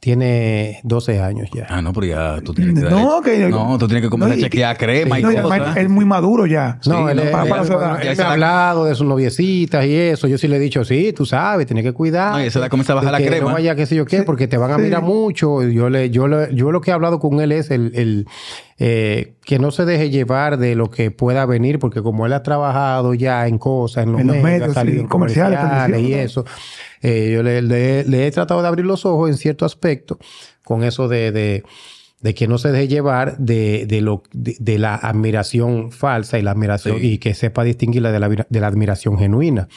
Tiene 0.00 0.80
12 0.82 1.20
años 1.20 1.50
ya. 1.54 1.66
Ah, 1.68 1.82
no, 1.82 1.92
pero 1.92 2.06
ya 2.06 2.40
tú 2.42 2.54
tienes 2.54 2.82
que 2.82 2.88
No, 2.88 3.20
que- 3.20 3.48
No, 3.50 3.76
tú 3.76 3.86
tienes 3.86 4.02
que 4.02 4.08
comenzar 4.08 4.38
no, 4.38 4.40
a 4.40 4.44
chequear 4.48 4.78
crema 4.78 5.18
y 5.20 5.22
No, 5.22 5.30
y 5.30 5.36
cosas. 5.36 5.76
él 5.76 5.84
es 5.84 5.90
muy 5.90 6.06
maduro 6.06 6.46
ya. 6.46 6.78
No, 6.86 7.06
Sí, 7.06 7.10
él, 7.12 7.16
no, 7.24 7.30
para- 7.30 7.42
él- 7.44 7.48
para 7.50 7.62
edad. 7.64 8.02
él 8.02 8.08
me 8.08 8.16
se 8.16 8.22
ha 8.22 8.24
la- 8.24 8.32
hablado 8.32 8.84
de 8.86 8.94
sus 8.94 9.06
noviecitas 9.06 9.84
y 9.84 9.94
eso. 9.94 10.26
Yo 10.26 10.38
sí 10.38 10.48
le 10.48 10.56
he 10.56 10.58
dicho, 10.58 10.84
sí, 10.86 11.12
tú 11.12 11.26
sabes, 11.26 11.66
tienes 11.66 11.84
que 11.84 11.92
cuidar. 11.92 12.32
No, 12.32 12.40
y 12.40 12.44
a 12.44 12.46
esa 12.46 12.60
edad 12.60 12.68
comienza 12.70 12.94
a 12.94 12.96
bajar 12.96 13.12
la 13.12 13.18
que 13.18 13.26
crema. 13.26 13.48
No 13.48 13.52
vaya 13.52 13.74
qué 13.76 13.84
sé 13.84 13.94
yo 13.94 14.06
qué, 14.06 14.22
porque 14.22 14.48
te 14.48 14.56
van 14.56 14.70
a 14.72 14.76
Sí. 14.76 14.82
mirar 14.82 15.02
mucho. 15.02 15.62
Yo 15.68 15.90
le, 15.90 16.08
yo 16.08 16.28
le- 16.28 16.54
yo 16.54 16.72
lo 16.72 16.80
que 16.80 16.90
he 16.92 16.94
hablado 16.94 17.18
con 17.18 17.38
él 17.40 17.52
es 17.52 17.70
el, 17.70 17.92
el, 17.94 18.26
eh, 18.78 19.34
que 19.44 19.58
no 19.58 19.70
se 19.70 19.84
deje 19.84 20.08
llevar 20.08 20.56
de 20.56 20.76
lo 20.76 20.90
que 20.90 21.10
pueda 21.10 21.44
venir, 21.44 21.78
porque 21.78 22.00
como 22.00 22.24
él 22.24 22.32
ha 22.32 22.42
trabajado 22.42 23.12
ya 23.12 23.46
en 23.46 23.58
cosas, 23.58 24.04
en 24.04 24.12
los, 24.12 24.20
En 24.22 24.28
los 24.28 24.36
medios, 24.36 24.60
medios, 24.60 24.74
salido 24.74 24.94
sí, 24.96 25.00
en 25.02 25.08
comerciales, 25.08 25.58
comerciales 25.58 26.00
y 26.00 26.14
eso. 26.14 26.46
Eh, 27.02 27.30
yo 27.34 27.42
le, 27.42 27.62
le- 27.62 28.04
le 28.04 28.26
he 28.26 28.30
tratado 28.30 28.62
de 28.62 28.68
abrir 28.68 28.84
los 28.86 29.06
ojos 29.06 29.30
en 29.30 29.36
cierto 29.36 29.64
aspecto 29.64 30.18
con 30.64 30.84
eso 30.84 31.08
de, 31.08 31.32
de, 31.32 31.62
de 32.20 32.34
que 32.34 32.46
no 32.46 32.58
se 32.58 32.70
deje 32.72 32.88
llevar 32.88 33.38
de, 33.38 33.86
de 33.86 34.00
lo, 34.02 34.22
de, 34.32 34.78
la 34.78 34.94
admiración 34.96 35.90
falsa 35.92 36.38
y 36.38 36.42
la 36.42 36.50
admiración 36.50 36.98
Sí. 37.00 37.12
y 37.12 37.18
que 37.18 37.32
sepa 37.34 37.64
distinguirla 37.64 38.12
de 38.12 38.20
la, 38.20 38.28
de 38.28 38.60
la 38.60 38.66
admiración 38.66 39.18
genuina. 39.18 39.68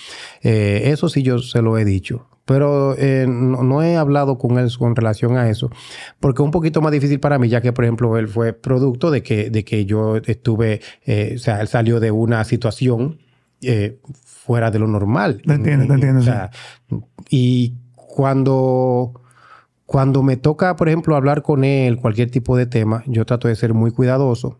Eh, 0.41 0.81
eso 0.85 1.07
sí 1.09 1.23
yo 1.23 1.39
se 1.39 1.61
lo 1.61 1.77
he 1.77 1.85
dicho. 1.85 2.27
Pero 2.45 2.93
eh, 2.97 3.25
no, 3.25 3.63
no 3.63 3.81
he 3.83 3.95
hablado 3.95 4.37
con 4.37 4.57
él 4.59 4.69
con 4.77 4.97
relación 4.97 5.37
a 5.37 5.49
eso, 5.49 5.69
porque 6.19 6.41
es 6.41 6.45
un 6.45 6.51
poquito 6.51 6.81
más 6.81 6.91
difícil 6.91 7.21
para 7.21 7.39
mí, 7.39 7.47
ya 7.47 7.61
que, 7.61 7.71
por 7.71 7.85
ejemplo, 7.85 8.17
él 8.17 8.27
fue 8.27 8.51
producto 8.51 9.11
de 9.11 9.23
que, 9.23 9.49
de 9.49 9.63
que 9.63 9.85
yo 9.85 10.17
estuve, 10.17 10.81
eh, 11.05 11.35
o 11.37 11.39
sea, 11.39 11.61
él 11.61 11.69
salió 11.69 12.01
de 12.01 12.11
una 12.11 12.43
situación 12.43 13.19
eh, 13.61 13.97
fuera 14.45 14.71
de 14.71 14.79
lo 14.79 14.87
normal. 14.87 15.41
Te 15.45 15.53
entiendo, 15.53 15.87
te 15.87 15.93
entiendo, 15.93 16.19
O 16.19 16.23
sea, 16.23 16.51
y 17.29 17.75
cuando, 17.95 19.21
cuando 19.85 20.21
me 20.23 20.37
toca, 20.37 20.75
por 20.75 20.87
ejemplo, 20.89 21.15
hablar 21.15 21.41
con 21.41 21.63
él, 21.63 21.97
cualquier 21.97 22.29
tipo 22.29 22.57
de 22.57 22.65
tema, 22.65 23.03
yo 23.07 23.25
trato 23.25 23.47
de 23.47 23.55
ser 23.55 23.73
muy 23.73 23.91
cuidadoso. 23.91 24.59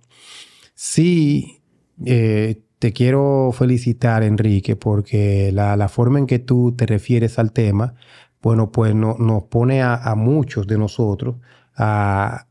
Sí, 0.73 1.61
eh, 2.05 2.61
te 2.79 2.93
quiero 2.93 3.51
felicitar, 3.53 4.23
Enrique, 4.23 4.75
porque 4.75 5.51
la, 5.53 5.75
la 5.77 5.87
forma 5.87 6.19
en 6.19 6.27
que 6.27 6.39
tú 6.39 6.73
te 6.75 6.85
refieres 6.85 7.39
al 7.39 7.51
tema, 7.51 7.95
bueno, 8.41 8.71
pues 8.71 8.93
no- 8.95 9.15
nos 9.19 9.43
pone 9.43 9.81
a, 9.81 9.95
a 9.95 10.15
muchos 10.15 10.67
de 10.67 10.77
nosotros 10.77 11.35
a, 11.75 12.47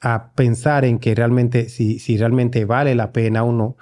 a 0.00 0.32
pensar 0.34 0.84
en 0.84 0.98
que 0.98 1.14
realmente, 1.14 1.68
si, 1.68 1.98
si 1.98 2.16
realmente 2.16 2.64
vale 2.64 2.94
la 2.94 3.12
pena 3.12 3.42
o 3.42 3.52
no, 3.52 3.76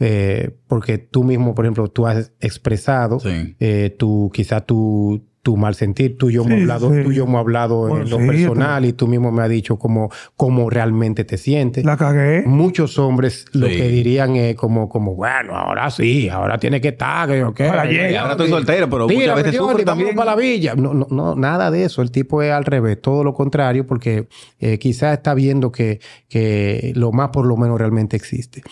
eh, 0.00 0.56
porque 0.66 0.98
tú 0.98 1.24
mismo, 1.24 1.54
por 1.54 1.64
ejemplo, 1.64 1.88
tú 1.88 2.06
has 2.06 2.32
expresado 2.40 3.20
Sí. 3.20 3.56
eh, 3.60 3.94
tu, 3.98 4.30
quizá 4.34 4.60
tu, 4.60 5.22
tu 5.44 5.58
mal 5.58 5.74
sentir, 5.74 6.16
tú 6.16 6.30
y 6.30 6.32
yo 6.32 6.42
hemos 6.42 6.58
hablado, 6.58 6.90
sí. 6.90 7.02
tú 7.04 7.12
y 7.12 7.16
yo 7.16 7.24
hemos 7.24 7.38
hablado 7.38 7.80
Bueno, 7.80 8.02
en 8.02 8.10
lo 8.10 8.18
sí, 8.18 8.26
personal 8.26 8.84
y 8.86 8.94
tú 8.94 9.06
mismo 9.06 9.30
me 9.30 9.42
has 9.42 9.50
dicho 9.50 9.78
cómo, 9.78 10.10
cómo 10.36 10.70
realmente 10.70 11.24
te 11.24 11.36
sientes. 11.36 11.84
La 11.84 11.98
cagué. 11.98 12.44
Muchos 12.46 12.98
hombres 12.98 13.44
lo 13.52 13.68
que 13.68 13.88
dirían 13.88 14.36
es 14.36 14.56
como, 14.56 14.88
como, 14.88 15.14
bueno, 15.14 15.54
ahora 15.54 15.90
sí, 15.90 16.30
ahora 16.30 16.58
tiene 16.58 16.80
que 16.80 16.88
estar, 16.88 17.28
que 17.28 17.38
yo 17.38 17.52
qué. 17.52 17.68
Ahora 17.68 17.84
llega. 17.84 18.10
Y 18.10 18.14
ahora 18.14 18.32
estoy 18.32 18.48
soltero, 18.48 18.88
pero 18.88 19.06
Tírame, 19.06 19.26
muchas 19.26 19.36
veces 19.36 19.52
Dios, 19.52 19.70
sufre 19.70 19.84
también. 19.84 20.16
para 20.16 20.30
la 20.30 20.36
villa. 20.36 20.74
No, 20.74 20.94
no, 20.94 21.06
no, 21.10 21.34
nada 21.36 21.70
de 21.70 21.84
eso. 21.84 22.00
El 22.00 22.10
tipo 22.10 22.40
es 22.42 22.50
al 22.50 22.64
revés, 22.64 23.00
todo 23.02 23.22
lo 23.22 23.34
contrario, 23.34 23.86
porque 23.86 24.26
eh, 24.60 24.78
quizás 24.78 25.12
está 25.12 25.34
viendo 25.34 25.70
que, 25.70 26.00
que 26.30 26.94
lo 26.96 27.12
más 27.12 27.28
por 27.28 27.44
lo 27.46 27.58
menos 27.58 27.78
realmente 27.78 28.16
existe. 28.16 28.62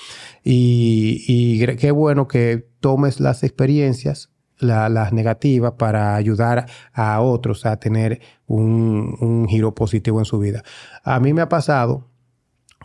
Y, 0.42 1.22
y 1.28 1.66
qué 1.76 1.90
bueno 1.90 2.26
que 2.26 2.66
tomes 2.80 3.20
las 3.20 3.44
experiencias, 3.44 4.31
la- 4.58 4.88
las 4.88 5.12
negativas, 5.12 5.72
para 5.72 6.14
ayudar 6.16 6.66
a 6.92 7.20
otros 7.20 7.66
a 7.66 7.76
tener 7.78 8.20
un, 8.46 9.16
un 9.20 9.46
giro 9.48 9.74
positivo 9.74 10.18
en 10.18 10.24
su 10.24 10.38
vida. 10.38 10.62
A 11.04 11.18
mí 11.20 11.32
me 11.32 11.42
ha 11.42 11.48
pasado 11.48 12.08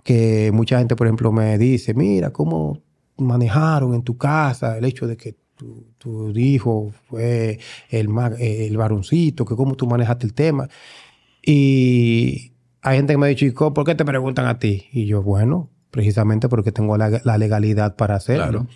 que 0.03 0.51
mucha 0.53 0.79
gente, 0.79 0.95
por 0.95 1.07
ejemplo, 1.07 1.31
me 1.31 1.57
dice, 1.57 1.93
mira, 1.93 2.31
¿cómo 2.31 2.81
manejaron 3.17 3.93
en 3.93 4.03
tu 4.03 4.17
casa 4.17 4.77
el 4.77 4.85
hecho 4.85 5.05
de 5.07 5.17
que 5.17 5.35
tu, 5.55 5.87
tu 5.97 6.29
hijo 6.37 6.91
fue 7.09 7.59
el, 7.89 8.07
el 8.39 8.77
varoncito, 8.77 9.43
que 9.45 9.55
cómo 9.55 9.75
tú 9.75 9.85
manejaste 9.87 10.25
el 10.25 10.33
tema? 10.33 10.69
Y 11.43 12.53
hay 12.81 12.97
gente 12.97 13.13
que 13.13 13.17
me 13.17 13.25
ha 13.25 13.29
dicho, 13.29 13.45
"¿Y 13.45 13.51
¿por 13.51 13.83
qué 13.85 13.95
te 13.95 14.05
preguntan 14.05 14.45
a 14.47 14.59
ti? 14.59 14.85
Y 14.91 15.05
yo, 15.05 15.23
bueno, 15.23 15.69
precisamente 15.91 16.49
porque 16.49 16.71
tengo 16.71 16.97
la, 16.97 17.21
la 17.23 17.37
legalidad 17.37 17.95
para 17.95 18.15
hacerlo. 18.15 18.43
Claro. 18.45 18.67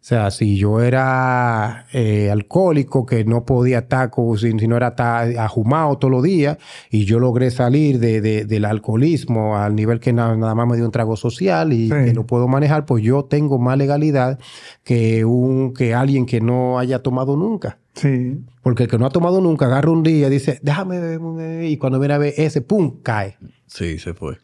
O 0.00 0.02
sea, 0.10 0.30
si 0.30 0.56
yo 0.56 0.80
era 0.80 1.84
eh, 1.92 2.30
alcohólico, 2.30 3.04
que 3.04 3.22
no 3.26 3.44
podía 3.44 3.80
estar, 3.80 4.08
con- 4.08 4.38
si, 4.38 4.50
si 4.58 4.66
no 4.66 4.76
era 4.78 4.88
estar 4.88 5.28
ajumado 5.38 5.98
todos 5.98 6.10
los 6.10 6.22
días, 6.22 6.56
y 6.90 7.04
yo 7.04 7.18
logré 7.18 7.50
salir 7.50 7.98
de, 7.98 8.22
de- 8.22 8.46
del 8.46 8.64
alcoholismo 8.64 9.58
al 9.58 9.76
nivel 9.76 10.00
que 10.00 10.14
na- 10.14 10.36
nada 10.36 10.54
más 10.54 10.66
me 10.66 10.76
dio 10.76 10.86
un 10.86 10.90
trago 10.90 11.16
social 11.16 11.74
y 11.74 11.88
Sí. 11.88 11.94
que 12.06 12.14
lo 12.14 12.24
puedo 12.26 12.48
manejar, 12.48 12.86
pues 12.86 13.04
yo 13.04 13.24
tengo 13.26 13.58
más 13.58 13.76
legalidad 13.76 14.38
que, 14.84 15.26
un, 15.26 15.74
que 15.74 15.92
alguien 15.94 16.24
que 16.24 16.40
no 16.40 16.78
haya 16.78 17.02
tomado 17.02 17.36
nunca. 17.36 17.78
Sí. 17.92 18.42
Porque 18.62 18.84
el 18.84 18.88
que 18.88 18.96
no 18.98 19.04
ha 19.04 19.10
tomado 19.10 19.42
nunca 19.42 19.66
agarra 19.66 19.90
un 19.90 20.02
día 20.02 20.28
y 20.28 20.30
dice, 20.30 20.60
déjame 20.62 20.98
beber, 20.98 21.64
y 21.64 21.76
cuando 21.76 21.98
viene 21.98 22.14
a 22.14 22.18
ver 22.18 22.32
ese, 22.38 22.62
¡pum!, 22.62 23.00
cae. 23.02 23.36
Sí, 23.66 23.98
se 23.98 24.14
fue. 24.14 24.38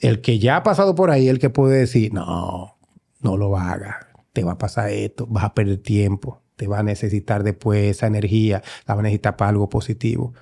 El 0.00 0.20
que 0.20 0.38
ya 0.38 0.56
ha 0.58 0.62
pasado 0.62 0.94
por 0.94 1.10
ahí, 1.10 1.28
el 1.28 1.38
que 1.38 1.48
puede 1.48 1.78
decir, 1.78 2.12
no, 2.12 2.76
no 3.20 3.36
lo 3.38 3.56
hagas, 3.56 3.96
te 4.32 4.44
va 4.44 4.52
a 4.52 4.58
pasar 4.58 4.90
esto, 4.90 5.26
vas 5.26 5.44
a 5.44 5.54
perder 5.54 5.78
tiempo, 5.78 6.42
te 6.56 6.66
va 6.66 6.80
a 6.80 6.82
necesitar 6.82 7.42
después 7.42 7.90
esa 7.90 8.06
energía, 8.06 8.62
la 8.86 8.94
va 8.94 9.00
a 9.00 9.02
necesitar 9.04 9.36
para 9.36 9.50
algo 9.50 9.68
positivo. 9.68 10.32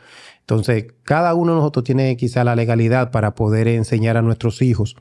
Entonces, 0.41 0.87
cada 1.05 1.35
uno 1.35 1.53
de 1.53 1.59
nosotros 1.59 1.85
tiene 1.85 2.17
quizá 2.17 2.45
la 2.45 2.57
legalidad 2.57 3.11
para 3.11 3.35
poder 3.35 3.69
enseñar 3.69 4.17
a 4.17 4.23
nuestros 4.23 4.63
hijos 4.63 4.97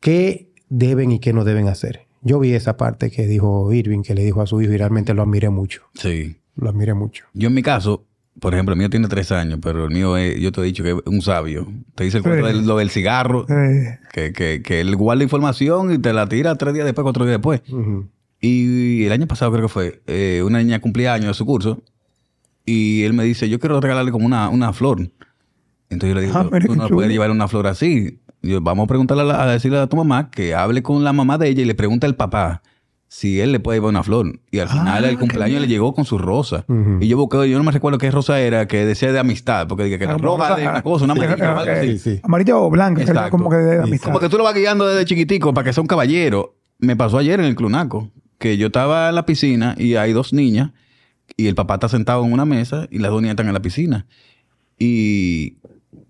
qué 0.00 0.52
deben 0.68 1.12
y 1.12 1.20
qué 1.20 1.32
no 1.32 1.44
deben 1.44 1.68
hacer. 1.68 2.06
Yo 2.22 2.38
vi 2.38 2.52
esa 2.52 2.76
parte 2.76 3.10
que 3.10 3.26
dijo 3.26 3.72
Irving, 3.72 4.02
que 4.02 4.14
le 4.14 4.24
dijo 4.24 4.42
a 4.42 4.46
su 4.46 4.60
hijo 4.60 4.72
y 4.72 4.76
realmente 4.76 5.14
lo 5.14 5.22
admiré 5.22 5.48
mucho. 5.48 5.82
Sí. 5.94 6.36
Lo 6.54 6.68
admiré 6.68 6.92
mucho. 6.92 7.24
Yo 7.32 7.48
en 7.48 7.54
mi 7.54 7.62
caso, 7.62 8.06
por 8.38 8.54
ejemplo, 8.54 8.72
el 8.74 8.78
mío 8.78 8.88
tiene 8.90 9.08
tres 9.08 9.32
años, 9.32 9.58
pero 9.62 9.84
el 9.86 9.90
mío 9.90 10.16
es, 10.16 10.38
yo 10.40 10.52
te 10.52 10.60
he 10.60 10.64
dicho 10.64 10.82
que 10.82 10.90
es 10.90 10.96
un 11.06 11.20
sabio. 11.22 11.66
Te 11.94 12.04
dice 12.04 12.18
el 12.18 12.22
cuento 12.22 12.48
Sí. 12.48 12.64
lo 12.64 12.76
del 12.78 12.90
cigarro, 12.90 13.44
que, 14.12 14.32
que, 14.32 14.62
que 14.62 14.80
él 14.80 14.94
guarda 14.96 15.22
información 15.24 15.92
y 15.92 15.98
te 15.98 16.12
la 16.12 16.28
tira 16.28 16.54
tres 16.54 16.72
días 16.74 16.86
después, 16.86 17.02
cuatro 17.02 17.24
días 17.24 17.34
después. 17.38 17.62
Y 18.40 19.04
el 19.04 19.12
año 19.12 19.26
pasado 19.26 19.50
creo 19.52 19.64
que 19.64 19.68
fue, 19.68 20.02
eh, 20.06 20.42
una 20.44 20.58
niña 20.58 20.80
cumplía 20.80 21.12
años 21.12 21.26
de 21.28 21.34
su 21.34 21.44
curso 21.44 21.82
y 22.64 23.02
él 23.02 23.12
me 23.12 23.24
dice, 23.24 23.48
yo 23.48 23.58
quiero 23.58 23.80
regalarle 23.80 24.12
como 24.12 24.24
una, 24.26 24.48
una 24.48 24.72
flor. 24.72 25.10
Entonces 25.90 26.14
yo 26.14 26.20
le 26.20 26.26
digo, 26.26 26.38
Ah, 26.38 26.48
tú 26.66 26.76
no 26.76 26.88
puedes 26.88 27.10
llevar 27.10 27.30
una 27.30 27.48
flor 27.48 27.66
así. 27.66 28.20
Yo, 28.42 28.60
vamos 28.62 28.84
a 28.84 28.86
preguntarle 28.86 29.24
a, 29.24 29.26
la- 29.26 29.42
a 29.42 29.46
decirle 29.52 29.78
a 29.78 29.86
tu 29.88 29.96
mamá 29.96 30.30
que 30.30 30.54
hable 30.54 30.82
con 30.82 31.04
la 31.04 31.12
mamá 31.12 31.36
de 31.36 31.48
ella 31.48 31.62
y 31.62 31.64
le 31.66 31.74
pregunte 31.74 32.06
al 32.06 32.14
papá 32.16 32.62
si 33.12 33.40
él 33.40 33.50
le 33.50 33.58
puede 33.58 33.78
llevar 33.78 33.88
una 33.90 34.04
flor. 34.04 34.38
Y 34.52 34.60
al 34.60 34.68
final 34.68 34.86
Ah, 35.04 35.08
el 35.08 35.16
qué 35.16 35.18
cumpleaños 35.18 35.60
le 35.60 35.66
llegó 35.66 35.92
con 35.94 36.04
su 36.04 36.16
rosa. 36.16 36.64
Y 37.00 37.08
yo 37.08 37.16
busqué, 37.16 37.50
yo 37.50 37.58
no 37.58 37.64
me 37.64 37.72
recuerdo 37.72 37.98
qué 37.98 38.08
rosa 38.08 38.38
era, 38.40 38.68
que 38.68 38.86
decía 38.86 39.10
de 39.12 39.18
amistad, 39.18 39.66
porque 39.66 39.82
dije 39.82 39.98
que 39.98 40.04
era 40.04 40.14
Ah, 40.14 40.18
roja 40.18 40.54
de 40.54 40.62
una 40.68 40.80
cosa, 40.82 41.06
una 41.06 41.14
amarilla, 41.14 41.44
ah, 41.44 41.58
algo 41.58 41.62
ok. 41.62 41.68
así. 41.78 41.98
Sí, 41.98 42.14
sí. 42.16 42.20
Amarilla 42.22 42.56
o 42.56 42.70
blanca, 42.70 42.98
que 43.04 43.10
era 43.10 43.12
Exacto. 43.26 43.36
como 43.36 43.50
que 43.50 43.56
de 43.56 43.82
amistad. 43.82 44.06
Como 44.06 44.20
que 44.20 44.28
tú 44.28 44.38
lo 44.38 44.44
vas 44.44 44.54
guiando 44.54 44.86
desde 44.86 45.04
chiquitico 45.06 45.52
para 45.52 45.64
que 45.64 45.72
sea 45.72 45.80
un 45.82 45.88
caballero. 45.88 46.54
Me 46.78 46.94
pasó 46.94 47.18
ayer 47.18 47.40
en 47.40 47.46
el 47.46 47.56
Clunaco, 47.56 48.12
que 48.38 48.56
yo 48.56 48.68
estaba 48.68 49.08
en 49.08 49.16
la 49.16 49.26
piscina 49.26 49.74
y 49.76 49.96
hay 49.96 50.12
dos 50.12 50.32
niñas 50.32 50.70
y 51.36 51.48
el 51.48 51.56
papá 51.56 51.74
está 51.74 51.88
sentado 51.88 52.24
en 52.24 52.32
una 52.32 52.44
mesa 52.44 52.86
y 52.92 53.00
las 53.00 53.10
dos 53.10 53.20
niñas 53.22 53.32
están 53.32 53.48
en 53.48 53.54
la 53.54 53.60
piscina. 53.62 54.06
Y 54.78 55.56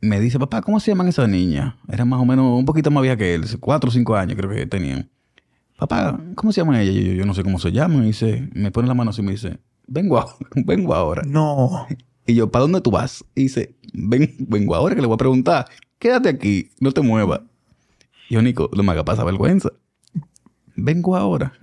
me 0.03 0.21
dice, 0.21 0.39
papá, 0.39 0.61
¿cómo 0.63 0.81
se 0.81 0.91
llaman 0.91 1.09
esas 1.09 1.29
niñas? 1.29 1.75
Eran 1.91 2.09
más 2.09 2.21
o 2.21 2.25
menos 2.25 2.59
un 2.59 2.65
poquito 2.65 2.91
más 2.91 3.03
viejas 3.03 3.19
que 3.19 3.35
él, 3.35 3.45
cuatro 3.59 3.89
o 3.89 3.93
cinco 3.93 4.17
años 4.17 4.37
creo 4.37 4.51
que 4.51 4.67
tenían. 4.67 5.09
Papá, 5.81 6.21
¿cómo 6.37 6.53
se 6.53 6.61
llaman 6.61 6.77
ellas? 6.81 6.95
Y 6.95 7.05
yo, 7.07 7.13
yo 7.15 7.27
no 7.27 7.35
sé 7.35 7.43
cómo 7.43 7.59
se 7.59 7.73
llaman. 7.73 8.05
Y 8.05 8.09
dice, 8.09 8.49
me 8.53 8.71
pone 8.71 8.87
la 8.87 8.95
mano 8.95 9.11
así 9.11 9.23
y 9.23 9.25
me 9.25 9.33
dice, 9.33 9.59
vengo, 9.87 10.19
a- 10.19 10.27
vengo 10.55 10.95
ahora. 10.95 11.23
No. 11.27 11.87
Y 12.27 12.35
yo, 12.35 12.49
¿para 12.49 12.63
dónde 12.63 12.81
tú 12.81 12.93
vas? 12.93 13.25
Y 13.35 13.45
dice, 13.45 13.75
Ven, 13.93 14.37
vengo 14.39 14.77
ahora 14.77 14.95
que 14.95 15.01
le 15.01 15.07
voy 15.09 15.15
a 15.15 15.19
preguntar. 15.19 15.67
Quédate 15.99 16.29
aquí, 16.29 16.71
no 16.79 16.93
te 16.93 17.01
muevas. 17.01 17.41
Y 18.29 18.35
yo, 18.35 18.43
Nico, 18.43 18.71
no 18.73 18.85
me 18.85 18.93
haga 18.93 19.05
pasar 19.05 19.25
vergüenza. 19.27 19.71
Vengo 20.77 21.17
ahora. 21.17 21.53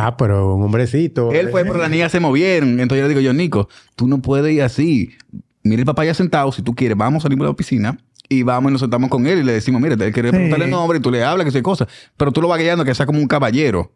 Ah, 0.00 0.16
pero 0.16 0.54
un 0.54 0.62
hombrecito. 0.62 1.32
Él 1.32 1.48
fue, 1.48 1.64
pero 1.64 1.78
las 1.78 1.90
niñas 1.90 2.12
se 2.12 2.20
movieron. 2.20 2.78
Entonces 2.78 2.98
yo 2.98 3.02
le 3.02 3.08
digo, 3.08 3.20
yo, 3.20 3.32
Nico, 3.32 3.68
tú 3.96 4.06
no 4.06 4.22
puedes 4.22 4.52
ir 4.54 4.62
así. 4.62 5.10
Mira 5.64 5.80
el 5.80 5.86
papá 5.86 6.04
ya 6.04 6.14
sentado. 6.14 6.52
Si 6.52 6.62
tú 6.62 6.72
quieres, 6.76 6.96
vamos 6.96 7.20
a 7.20 7.22
salir 7.24 7.36
de 7.36 7.44
la 7.44 7.52
piscina 7.52 7.98
y 8.28 8.42
vamos 8.42 8.70
y 8.70 8.72
nos 8.72 8.80
sentamos 8.80 9.08
con 9.10 9.26
él 9.26 9.38
y 9.38 9.42
le 9.42 9.52
decimos, 9.52 9.80
mira, 9.80 9.96
quiere 9.96 10.28
Sí. 10.28 10.32
preguntarle 10.32 10.64
el 10.66 10.70
nombre 10.70 10.98
y 10.98 11.00
tú 11.00 11.10
le 11.10 11.24
hablas, 11.24 11.44
que 11.44 11.50
sea 11.50 11.62
cosa. 11.62 11.86
Pero 12.16 12.30
tú 12.32 12.42
lo 12.42 12.48
vas 12.48 12.58
guiando 12.60 12.84
que 12.84 12.94
sea 12.94 13.06
como 13.06 13.18
un 13.18 13.26
caballero. 13.28 13.92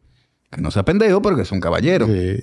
Que 0.51 0.61
no 0.61 0.71
sea 0.71 0.85
pendejo, 0.85 1.21
pero 1.23 1.37
que 1.37 1.45
sea 1.45 1.57
un 1.57 1.61
caballero. 1.61 2.07
Sí. 2.07 2.43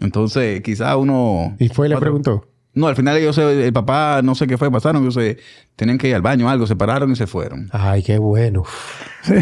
Entonces, 0.00 0.60
quizá 0.62 0.96
uno... 0.96 1.56
Y 1.58 1.68
fue 1.68 1.86
y 1.86 1.90
le 1.90 1.96
preguntó. 1.96 2.46
No, 2.78 2.86
al 2.86 2.96
final 2.96 3.16
ellos, 3.16 3.34
se- 3.34 3.66
el 3.66 3.72
papá, 3.72 4.20
no 4.22 4.34
sé 4.34 4.46
qué 4.46 4.56
fue, 4.56 4.70
pasaron, 4.70 5.02
ellos 5.02 5.14
se 5.14 5.38
tenían 5.76 5.98
que 5.98 6.08
ir 6.08 6.14
al 6.14 6.22
baño 6.22 6.46
o 6.46 6.48
algo, 6.48 6.66
se 6.66 6.76
pararon 6.76 7.10
y 7.12 7.16
se 7.16 7.26
fueron. 7.26 7.68
Ay, 7.72 8.02
qué 8.02 8.18
bueno. 8.18 8.62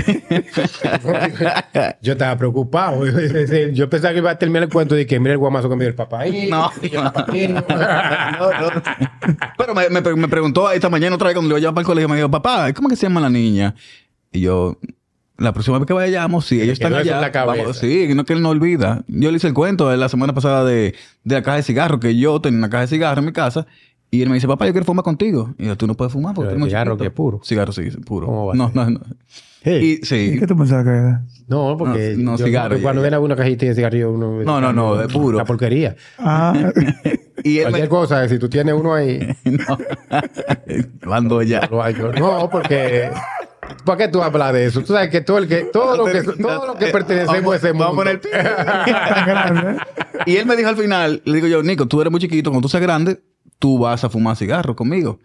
Yo 2.03 2.13
estaba 2.13 2.37
preocupado. 2.37 3.03
Yo 3.73 3.89
pensaba 3.91 4.13
que 4.13 4.19
iba 4.19 4.31
a 4.31 4.39
terminar 4.39 4.65
el 4.65 4.69
cuento 4.69 4.95
de 4.95 5.07
que 5.07 5.19
mira 5.21 5.33
el 5.33 5.39
guamazo 5.39 5.69
que 5.69 5.77
me 5.77 5.85
dio 5.85 5.91
el 5.91 5.95
papá. 5.95 6.21
ahí. 6.21 6.49
No. 6.57 6.71
Pero 9.59 9.75
me, 9.75 9.89
me, 9.91 10.01
me 10.01 10.29
preguntó 10.29 10.71
esta 10.71 10.89
mañana 10.89 11.17
otra 11.17 11.29
vez 11.29 11.35
cuando 11.35 11.49
le 11.49 11.53
iba 11.53 11.57
a 11.59 11.61
llevar 11.61 11.75
para 11.75 11.83
el 11.83 11.87
colegio, 11.87 12.09
me 12.09 12.17
dijo, 12.17 12.31
papá, 12.31 12.73
¿cómo 12.73 12.89
que 12.89 12.97
se 12.97 13.03
llama 13.07 13.21
la 13.21 13.31
niña? 13.31 13.75
Y 14.33 14.41
yo, 14.41 14.79
la 15.39 15.53
próxima 15.53 15.79
vez 15.79 15.87
que 15.87 15.93
vayamos, 15.93 16.47
si 16.47 16.61
ellos 16.61 16.75
están 16.75 16.95
allá, 16.95 17.17
en 17.17 17.21
la 17.21 17.33
cabeza. 17.33 17.63
vamos- 17.63 17.79
sí, 17.79 18.09
no 18.15 18.25
que 18.25 18.33
él 18.33 18.43
no 18.43 18.51
olvida. 18.51 19.03
Yo 19.09 19.31
le 19.31 19.37
hice 19.37 19.49
el 19.49 19.55
cuento 19.55 19.89
de 19.89 19.97
la 19.97 20.09
semana 20.09 20.33
pasada 20.35 20.65
de, 20.65 20.95
de 21.25 21.35
la 21.35 21.43
caja 21.43 21.57
de 21.59 21.63
cigarros, 21.63 22.01
que 22.01 22.17
yo 22.17 22.41
tenía 22.41 22.59
una 22.59 22.71
caja 22.71 22.83
de 22.83 22.87
cigarros 22.89 23.19
en 23.19 23.27
mi 23.27 23.33
casa, 23.33 23.67
y 24.11 24.23
él 24.23 24.29
me 24.29 24.35
dice, 24.37 24.47
papá, 24.47 24.67
yo 24.67 24.73
quiero 24.73 24.87
fumar 24.87 25.05
contigo. 25.05 25.55
Y 25.59 25.67
yo, 25.67 25.77
tú 25.77 25.87
no 25.87 25.95
puedes 25.95 26.13
fumar 26.13 26.35
porque 26.35 26.55
muy 26.55 26.69
cigarro 26.69 26.93
chiquito". 26.93 27.03
que 27.03 27.09
es 27.09 27.13
puro. 27.15 27.41
Cigarro, 27.45 27.73
sí, 27.73 27.83
puro. 28.07 28.27
¿Cómo 28.27 28.47
va 28.47 28.55
no, 28.55 28.71
no, 28.73 28.89
no. 28.91 29.01
Sí. 29.65 29.71
Y 29.73 29.93
¿Y 29.95 29.97
sí. 30.05 30.37
qué 30.39 30.47
tú 30.47 30.57
pensabas 30.57 30.85
que 30.85 30.91
era? 30.91 31.25
No, 31.49 31.77
porque 31.77 32.15
No, 32.17 32.33
no, 32.33 32.39
yo- 32.39 32.45
cigarro, 32.47 32.79
cuando 32.81 33.03
ven 33.03 33.15
alguna 33.15 33.35
cajita 33.35 33.67
de 33.67 33.75
cigarrillo 33.75 34.13
uno 34.13 34.43
No, 34.45 34.61
no, 34.61 34.73
no, 34.73 35.01
es 35.03 35.13
puro. 35.13 35.37
La 35.37 35.45
porquería. 35.45 35.97
Ah, 36.19 36.55
Y 37.45 37.59
él 37.59 37.65
Cualquier 37.65 37.85
me... 37.85 37.89
cosa, 37.89 38.29
si 38.29 38.39
tú 38.39 38.49
tienes 38.49 38.75
uno 38.75 38.95
ahí, 38.95 39.19
no. 39.45 41.13
Ando 41.13 41.43
ya. 41.43 41.69
No, 42.19 42.49
porque 42.51 43.11
¿para 43.85 43.99
qué 43.99 44.09
tú 44.09 44.23
hablas 44.23 44.53
de 44.53 44.67
eso? 44.67 44.81
Tú 44.81 44.89
sabes 44.93 45.11
que 45.11 45.21
todo 45.21 45.39
el 45.39 45.49
que 45.49 45.65
todo 45.73 45.97
lo 45.97 46.05
que 46.07 46.23
todo 46.23 46.67
lo 46.67 46.75
que 46.77 46.87
pertenecemos 46.89 47.53
a 47.55 47.57
ese 47.57 47.73
mundo. 47.73 47.85
Vamos 47.95 48.07
a 48.07 48.11
poner- 48.11 48.21
tan 48.21 49.27
grande. 49.27 49.71
¿eh? 49.73 49.77
Y 50.27 50.37
él 50.37 50.47
me 50.47 50.57
dijo 50.57 50.69
al 50.69 50.77
final, 50.77 51.23
le 51.25 51.35
digo 51.35 51.47
yo, 51.47 51.63
Nico, 51.63 51.87
tú 51.87 52.01
eres 52.01 52.11
muy 52.11 52.21
chiquito, 52.21 52.51
cuando 52.51 52.67
tú 52.67 52.71
seas 52.71 52.83
grande, 52.83 53.23
tú 53.59 53.79
vas 53.79 54.03
a 54.05 54.09
fumar 54.09 54.37
cigarros 54.37 54.77
conmigo. 54.77 55.19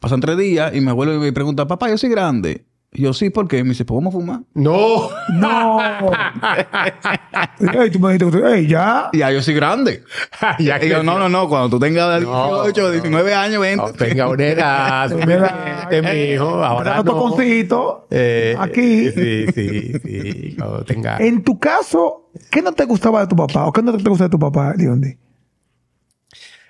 Pasan 0.00 0.20
tres 0.20 0.36
días 0.36 0.74
y 0.74 0.80
me 0.80 0.92
vuelve 0.92 1.14
y 1.14 1.18
me 1.18 1.32
pregunta, 1.32 1.66
papá, 1.66 1.88
yo 1.88 1.96
soy 1.98 2.10
grande. 2.10 2.64
Yo, 2.94 3.14
sí, 3.14 3.30
¿por 3.30 3.48
qué? 3.48 3.62
Me 3.64 3.70
dice, 3.70 3.86
pues 3.86 3.96
vamos 3.96 4.14
a 4.14 4.18
fumar. 4.18 4.40
No. 4.52 5.08
No. 5.32 5.78
Ey, 7.80 7.90
tú 7.90 7.98
me 7.98 8.12
dijiste, 8.12 8.54
ey, 8.54 8.66
ya. 8.66 9.08
Ya 9.14 9.30
yo 9.30 9.40
soy 9.40 9.54
grande. 9.54 10.02
ya 10.58 10.78
Y 10.84 10.90
yo, 10.90 11.02
no, 11.02 11.18
no, 11.18 11.30
no, 11.30 11.48
cuando 11.48 11.70
tú 11.70 11.80
tengas 11.80 12.22
No, 12.22 12.64
18, 12.64 12.90
19 12.90 13.34
años, 13.34 13.62
20. 13.62 13.76
No, 13.82 13.92
tenga 13.94 14.28
una 14.28 14.46
edad 14.46 15.10
suficiente, 15.10 16.02
mijo. 16.02 16.62
Ahora 16.62 16.96
no. 16.96 17.04
toconcito. 17.04 18.06
Eh, 18.10 18.54
aquí. 18.58 19.10
Sí, 19.10 19.46
sí, 19.54 19.92
sí. 20.04 20.56
Cuando 20.58 20.84
tenga... 20.84 21.16
En 21.16 21.42
tu 21.42 21.58
caso, 21.58 22.28
¿qué 22.50 22.60
no 22.60 22.72
te 22.72 22.84
gustaba 22.84 23.20
de 23.20 23.26
tu 23.26 23.36
papá? 23.36 23.64
¿O 23.66 23.72
qué 23.72 23.82
no 23.82 23.96
te 23.96 24.06
gusta 24.06 24.24
de 24.24 24.30
tu 24.30 24.38
papá, 24.38 24.74
Leondi? 24.76 25.16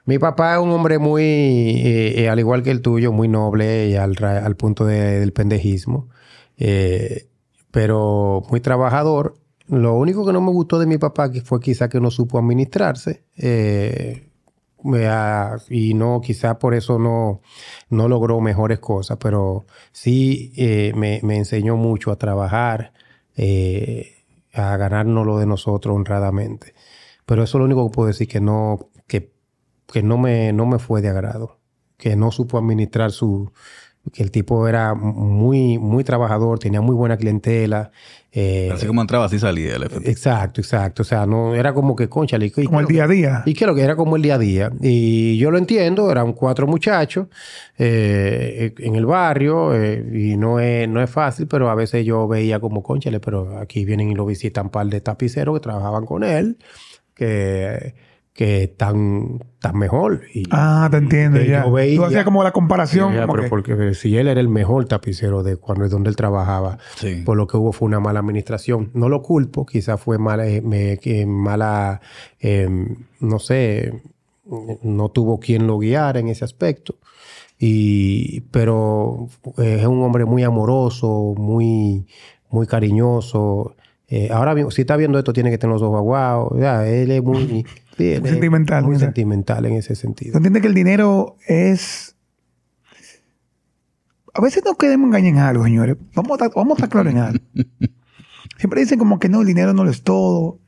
Mi 0.05 0.19
papá 0.19 0.55
es 0.55 0.61
un 0.61 0.71
hombre 0.71 0.99
muy, 0.99 1.23
eh, 1.25 2.23
eh, 2.25 2.29
al 2.29 2.39
igual 2.41 2.63
que 2.63 2.71
el 2.71 2.83
tuyo, 2.83 3.13
muy 3.13 3.29
noble 3.29 3.89
y 3.89 3.95
al, 3.97 4.17
al 4.25 4.57
punto 4.57 4.85
de- 4.85 5.21
del 5.21 5.33
pendejismo, 5.33 6.09
eh, 6.59 7.29
pero 7.71 8.43
muy 8.51 8.61
trabajador. 8.61 9.35
Lo 9.69 9.95
único 9.95 10.27
que 10.27 10.33
no 10.33 10.41
me 10.41 10.51
gustó 10.51 10.79
de 10.81 10.87
mi 10.87 10.99
papá 10.99 11.31
fue 11.45 11.61
quizá 11.61 11.89
que 11.89 12.01
no 12.01 12.11
supo 12.11 12.39
administrarse 12.39 13.23
y 15.71 15.95
no, 15.95 16.21
quizá 16.21 16.59
por 16.59 16.75
eso 16.75 16.99
no, 16.99 17.41
no 17.91 18.09
logró 18.09 18.41
mejores 18.41 18.79
cosas, 18.81 19.19
pero 19.21 19.67
sí 19.93 20.53
me, 20.97 21.21
me 21.23 21.37
enseñó 21.37 21.77
mucho 21.77 22.11
a 22.11 22.17
trabajar, 22.17 22.93
a 24.55 24.77
ganarnos 24.77 25.27
lo 25.27 25.39
de 25.39 25.47
nosotros 25.47 25.95
honradamente. 25.97 26.75
Pero 27.27 27.43
eso 27.45 27.59
es 27.59 27.61
lo 27.61 27.65
único 27.67 27.89
que 27.89 27.95
puedo 27.95 28.09
decir 28.09 28.29
que 28.29 28.41
no, 28.41 28.91
que, 29.93 30.03
no 30.03 30.19
me, 30.19 30.53
no 30.53 30.67
me 30.67 30.79
fue 30.79 31.03
de 31.03 31.09
agrado. 31.09 31.59
Que 31.97 32.17
no 32.17 32.33
supo 32.33 32.59
administrar 32.59 33.13
su, 33.13 33.53
que 34.13 34.23
el 34.25 34.33
tipo 34.33 34.67
era 34.67 34.95
muy, 34.95 35.79
muy 35.79 36.03
trabajador, 36.03 36.59
tenía 36.59 36.81
muy 36.81 36.97
buena 36.97 37.17
clientela. 37.17 37.93
eh, 38.33 38.69
Así 38.73 38.87
como 38.87 39.01
entraba, 39.01 39.27
así 39.27 39.39
salía 39.39 39.77
el 39.77 39.85
efecto. 39.85 40.11
exacto, 40.11 40.61
exacto. 40.61 41.03
O 41.03 41.05
sea, 41.05 41.25
no, 41.27 41.55
era 41.55 41.73
como 41.73 41.95
que, 41.95 42.09
concha, 42.09 42.37
Como 42.67 42.81
el 42.81 42.87
día 42.87 43.05
a 43.05 43.09
día. 43.09 43.43
y 43.47 43.55
que 43.55 43.65
lo 43.67 43.75
que 43.77 43.83
era 43.83 43.95
como 43.95 44.17
el 44.17 44.23
día 44.23 44.35
a 44.35 44.39
día. 44.39 44.73
Y 44.81 45.39
yo 45.39 45.53
lo 45.53 45.59
entiendo, 45.59 46.11
eran 46.11 46.33
cuatro 46.33 46.67
muchachos 46.67 47.29
eh, 47.79 48.75
en 48.79 48.97
el 48.97 49.07
barrio 49.07 49.73
eh, 49.75 50.05
y 50.13 50.37
no 50.37 50.59
es, 50.59 50.89
no 50.89 51.01
es 51.01 51.09
fácil, 51.09 51.47
pero 51.47 51.71
a 51.71 51.77
veces 51.77 52.05
yo 52.05 52.27
veía 52.27 52.59
como, 52.59 52.83
conchale, 52.83 53.21
pero 53.21 53.59
aquí 53.59 53.85
vienen 53.85 54.11
y 54.11 54.15
lo 54.17 54.27
visitan 54.27 54.67
un 54.67 54.71
par 54.73 54.87
de 54.89 55.01
tapiceros 55.01 55.55
que 55.55 55.61
trabajaban 55.61 56.05
con 56.07 56.25
él, 56.25 56.59
que, 57.15 57.95
que 58.33 58.63
están, 58.65 59.41
están 59.55 59.77
mejor. 59.79 60.23
Y, 60.33 60.45
Ah, 60.51 60.89
te 60.91 60.97
entiendo 60.97 61.39
ya. 61.43 61.65
yo 61.67 61.73
veía- 61.73 61.97
Tú 61.97 62.05
hacías 62.07 62.25
como 62.25 62.43
la 62.43 62.53
comparación. 62.53 63.13
Ya, 63.15 63.23
como 63.23 63.33
pero 63.35 63.43
que- 63.45 63.49
porque 63.51 63.95
si 63.95 64.17
él 64.17 64.27
era 64.29 64.41
el 64.41 64.49
mejor 64.49 64.87
tapicero 64.87 65.43
de 65.43 65.57
cuando 65.57 65.87
donde 65.89 66.09
él 66.09 66.17
trabajaba, 66.17 66.79
Sí. 66.97 67.23
por 67.27 67.37
lo 67.37 67.47
que 67.47 67.59
hubo 67.59 67.73
fue 67.73 67.87
una 67.87 68.01
mala 68.01 68.21
administración. 68.21 68.91
No 68.95 69.09
lo 69.11 69.21
culpo, 69.21 69.67
quizás 69.67 70.01
fue 70.01 70.17
mala, 70.19 70.47
eh, 70.49 70.63
me- 70.63 70.97
que 70.99 71.27
mala, 71.27 72.01
eh, 72.41 72.69
no 73.21 73.39
sé, 73.39 74.01
no 74.83 75.09
tuvo 75.11 75.39
quien 75.39 75.67
lo 75.67 75.79
guiara 75.79 76.19
en 76.19 76.29
ese 76.29 76.45
aspecto. 76.45 76.97
Y, 77.59 78.41
pero 78.51 79.29
eh, 79.59 79.79
es 79.81 79.87
un 79.87 80.03
hombre 80.03 80.25
muy 80.25 80.43
amoroso, 80.43 81.35
muy, 81.37 82.07
muy 82.51 82.67
cariñoso. 82.67 83.77
Eh, 84.09 84.29
ahora 84.33 84.55
mismo, 84.55 84.71
si 84.71 84.83
está 84.83 84.97
viendo 84.97 85.19
esto, 85.19 85.33
tiene 85.33 85.51
que 85.51 85.59
tener 85.59 85.73
los 85.75 85.83
ojos 85.83 85.99
aguados. 85.99 86.53
Ya, 86.59 86.87
él 86.87 87.11
es 87.13 87.23
muy, 87.23 87.65
sí, 87.97 88.13
es 88.13 88.23
sentimental, 88.23 88.85
Muy 88.85 88.99
sentimental 88.99 89.67
en 89.67 89.75
ese 89.75 89.95
¿Tú 89.95 90.01
sentido. 90.01 90.37
entiendes 90.37 90.63
que 90.63 90.69
el 90.69 90.75
dinero 90.75 91.37
es... 91.47 92.17
A 94.35 94.41
veces 94.41 94.63
no 94.65 94.75
queremos 94.77 95.09
engañar 95.09 95.29
en 95.33 95.39
algo, 95.39 95.65
señores. 95.65 95.97
Vamos 96.15 96.31
a, 96.41 96.45
estar- 96.47 96.55
vamos 96.57 96.73
a 96.73 96.77
estar 96.85 96.89
claros 96.89 97.13
en 97.13 97.19
algo. 97.19 97.45
Siempre 98.59 98.81
dicen 98.81 98.99
como 98.99 99.19
que 99.19 99.29
no, 99.29 99.41
el 99.43 99.47
dinero 99.47 99.75
no 99.75 99.85
lo 99.85 99.91
es 99.91 100.03
todo. 100.03 100.59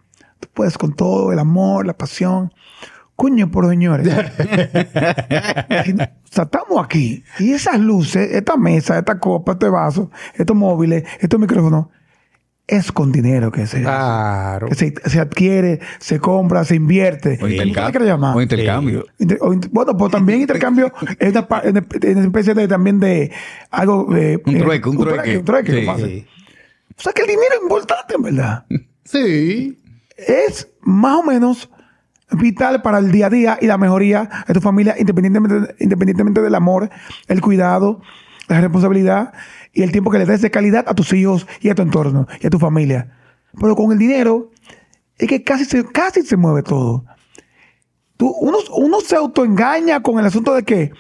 Tú 0.41 0.49
puedes 0.53 0.77
con 0.77 0.95
todo, 0.95 1.33
el 1.33 1.39
amor, 1.39 1.87
la 1.87 1.97
pasión. 1.97 2.53
Coño, 3.16 3.51
por 3.51 3.68
señores. 3.70 4.07
O 4.09 4.12
sea, 6.31 6.45
estamos 6.45 6.85
aquí. 6.85 7.22
Y 7.39 7.53
esas 7.53 7.79
luces, 7.79 8.33
esta 8.33 8.57
mesa, 8.57 8.99
esta 8.99 9.18
copa, 9.18 9.53
este 9.53 9.68
vaso, 9.68 10.11
estos 10.35 10.57
móviles, 10.57 11.05
estos 11.20 11.39
micrófonos, 11.41 11.87
es 12.67 12.93
con 12.93 13.12
dinero 13.12 13.53
que 13.53 13.67
se, 13.67 13.83
Claro. 13.83 14.69
que 14.69 14.75
se, 14.75 14.95
se 15.05 15.21
adquiere, 15.21 15.81
se 15.99 16.19
compra, 16.19 16.65
se 16.65 16.77
invierte. 16.77 17.35
O 17.35 17.39
¿Cómo 17.41 17.49
te 17.49 17.55
intercambio. 17.67 18.33
O 18.35 18.41
intercambio. 18.43 19.07
Inter- 19.19 19.39
o 19.43 19.53
inter- 19.53 19.71
bueno, 19.73 19.97
pues 19.97 20.11
también 20.12 20.41
intercambio 20.41 20.91
es 21.19 21.31
una, 21.31 21.47
especie 22.25 22.55
de 22.55 22.67
también 22.69 23.01
de 23.01 23.31
algo. 23.71 24.15
eh, 24.17 24.41
Un 24.47 24.57
eh, 24.57 24.61
trueque, 24.61 24.89
un 24.89 24.97
trueque. 24.99 25.39
Un 25.39 25.45
trueque, 25.45 25.73
Sí. 25.81 25.87
pasa. 25.87 26.07
O 26.07 27.01
sea 27.03 27.12
que 27.12 27.23
el 27.23 27.29
dinero 27.29 27.49
es 27.57 27.62
importante, 27.62 28.15
en 28.15 28.23
verdad. 28.23 28.65
Sí. 29.05 29.79
es 30.17 30.69
más 30.81 31.17
o 31.19 31.23
menos 31.23 31.69
vital 32.31 32.81
para 32.81 32.99
el 32.99 33.12
día 33.12 33.27
a 33.27 33.31
día 33.31 33.59
y 33.61 33.67
la 33.67 33.77
mejoría 33.77 34.31
de 34.49 34.55
tu 34.55 34.61
familia, 34.62 34.95
independientemente, 34.99 35.75
independientemente 35.79 36.41
del 36.41 36.55
amor, 36.55 36.89
el 37.29 37.41
cuidado, 37.43 38.01
la 38.49 38.62
responsabilidad 38.62 39.35
y 39.75 39.83
el 39.83 39.93
tiempo 39.93 40.11
que 40.11 40.18
le 40.18 40.27
des 40.27 40.41
de 40.41 40.51
calidad 40.51 40.85
a 40.89 40.95
tus 40.95 41.12
hijos 41.12 41.47
y 41.61 41.68
a 41.68 41.75
tu 41.75 41.83
entorno 41.83 42.27
y 42.41 42.47
a 42.47 42.51
tu 42.51 42.59
familia. 42.59 43.11
Pero 43.61 43.77
con 43.77 43.93
el 43.93 43.99
dinero 43.99 44.51
es 45.18 45.29
que 45.29 45.43
casi 45.43 45.64
se, 45.64 45.85
casi 45.85 46.22
se 46.22 46.37
mueve 46.37 46.62
todo. 46.62 47.05
Tú, 48.16 48.31
uno, 48.41 48.59
uno 48.77 49.01
se 49.01 49.16
autoengaña 49.16 50.01
con 50.03 50.18
el 50.20 50.27
asunto 50.27 50.55
de 50.55 50.62
que, 50.62 50.93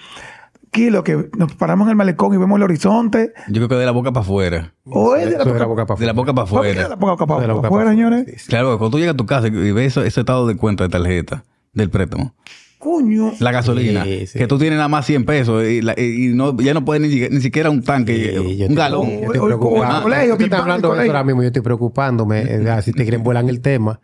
que 0.72 0.90
lo 0.90 1.04
que 1.04 1.30
nos 1.38 1.54
paramos 1.54 1.86
en 1.86 1.90
el 1.90 1.96
malecón 1.96 2.34
y 2.34 2.36
vemos 2.36 2.56
el 2.56 2.64
horizonte, 2.64 3.32
Yo 3.48 3.54
creo 3.54 3.68
que 3.68 3.74
de 3.76 3.86
la 3.86 3.92
boca 3.92 4.10
para 4.12 4.24
afuera. 4.24 4.74
o 4.84 5.14
es 5.14 5.26
de 5.26 5.36
la 5.36 5.42
Eso 5.44 5.52
de 5.52 5.60
la 5.60 5.66
boca, 5.66 5.86
para 5.86 6.00
De 6.00 6.06
la 6.06 6.12
boca 6.12 6.34
para 6.34 6.48
¿Por 6.48 6.62
qué 6.62 6.66
de 6.68 6.72
afuera. 6.80 6.88
la 6.88 6.96
boca 6.96 7.26
para 7.26 7.40
De 7.40 7.46
la 7.46 7.54
boca 7.54 7.68
afuera, 7.68 7.84
para 7.84 7.94
señores? 7.96 8.20
afuera, 8.22 8.38
sí, 8.38 8.44
sí. 8.44 8.48
Claro, 8.50 8.78
cuando 8.78 8.90
tú 8.90 8.98
llegas 8.98 9.14
a 9.14 9.16
tu 9.16 9.26
casa 9.26 9.46
y 9.46 9.72
ves 9.72 9.96
ese 9.96 10.20
estado 10.20 10.46
de 10.48 10.56
cuenta 10.56 10.82
de 10.84 10.90
tarjeta 10.90 11.44
del 11.72 11.90
préstamo, 11.90 12.34
Coño. 12.84 13.32
la 13.40 13.50
gasolina, 13.50 14.04
Sí, 14.04 14.26
sí. 14.26 14.38
que 14.38 14.46
tú 14.46 14.58
tienes 14.58 14.76
nada 14.76 14.88
más 14.88 15.06
100 15.06 15.24
pesos 15.24 15.64
y, 15.66 15.80
la- 15.80 15.98
y 15.98 16.28
no, 16.34 16.54
ya 16.58 16.74
no 16.74 16.84
puedes 16.84 17.00
ni, 17.02 17.08
siquiera- 17.08 17.34
ni 17.34 17.40
siquiera 17.40 17.70
un 17.70 17.82
tanque, 17.82 18.14
Sí, 18.36 18.56
yo 18.58 18.66
un 18.66 18.74
galón. 18.74 19.08
Yo 19.08 19.32
estoy 19.32 19.40
preocupado. 19.46 20.08
estás 20.12 20.60
hablando 20.60 20.92
de 20.94 21.02
eso 21.02 21.10
ahora 21.10 21.24
mismo, 21.24 21.42
yo 21.42 21.46
estoy 21.48 21.62
preocupándome. 21.62 22.42
eh, 22.48 22.82
si 22.82 22.92
te 22.92 23.02
quieren 23.04 23.22
volar 23.22 23.48
el 23.48 23.60
tema, 23.62 24.00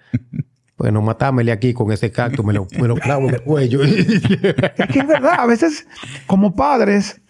pues 0.77 0.93
no 0.95 1.03
matámele 1.03 1.53
aquí 1.53 1.75
con 1.75 1.93
ese 1.93 2.11
cactus, 2.11 2.43
me 2.45 2.55
lo, 2.55 2.67
me 2.81 2.89
lo 2.89 2.95
clavo 2.97 3.29
en 3.29 3.35
el 3.35 3.43
cuello. 3.43 3.83
Es 3.85 4.87
que 4.89 5.01
es 5.01 5.07
verdad, 5.07 5.35
a 5.41 5.47
veces 5.47 5.87
como 6.27 6.57
padres 6.57 7.21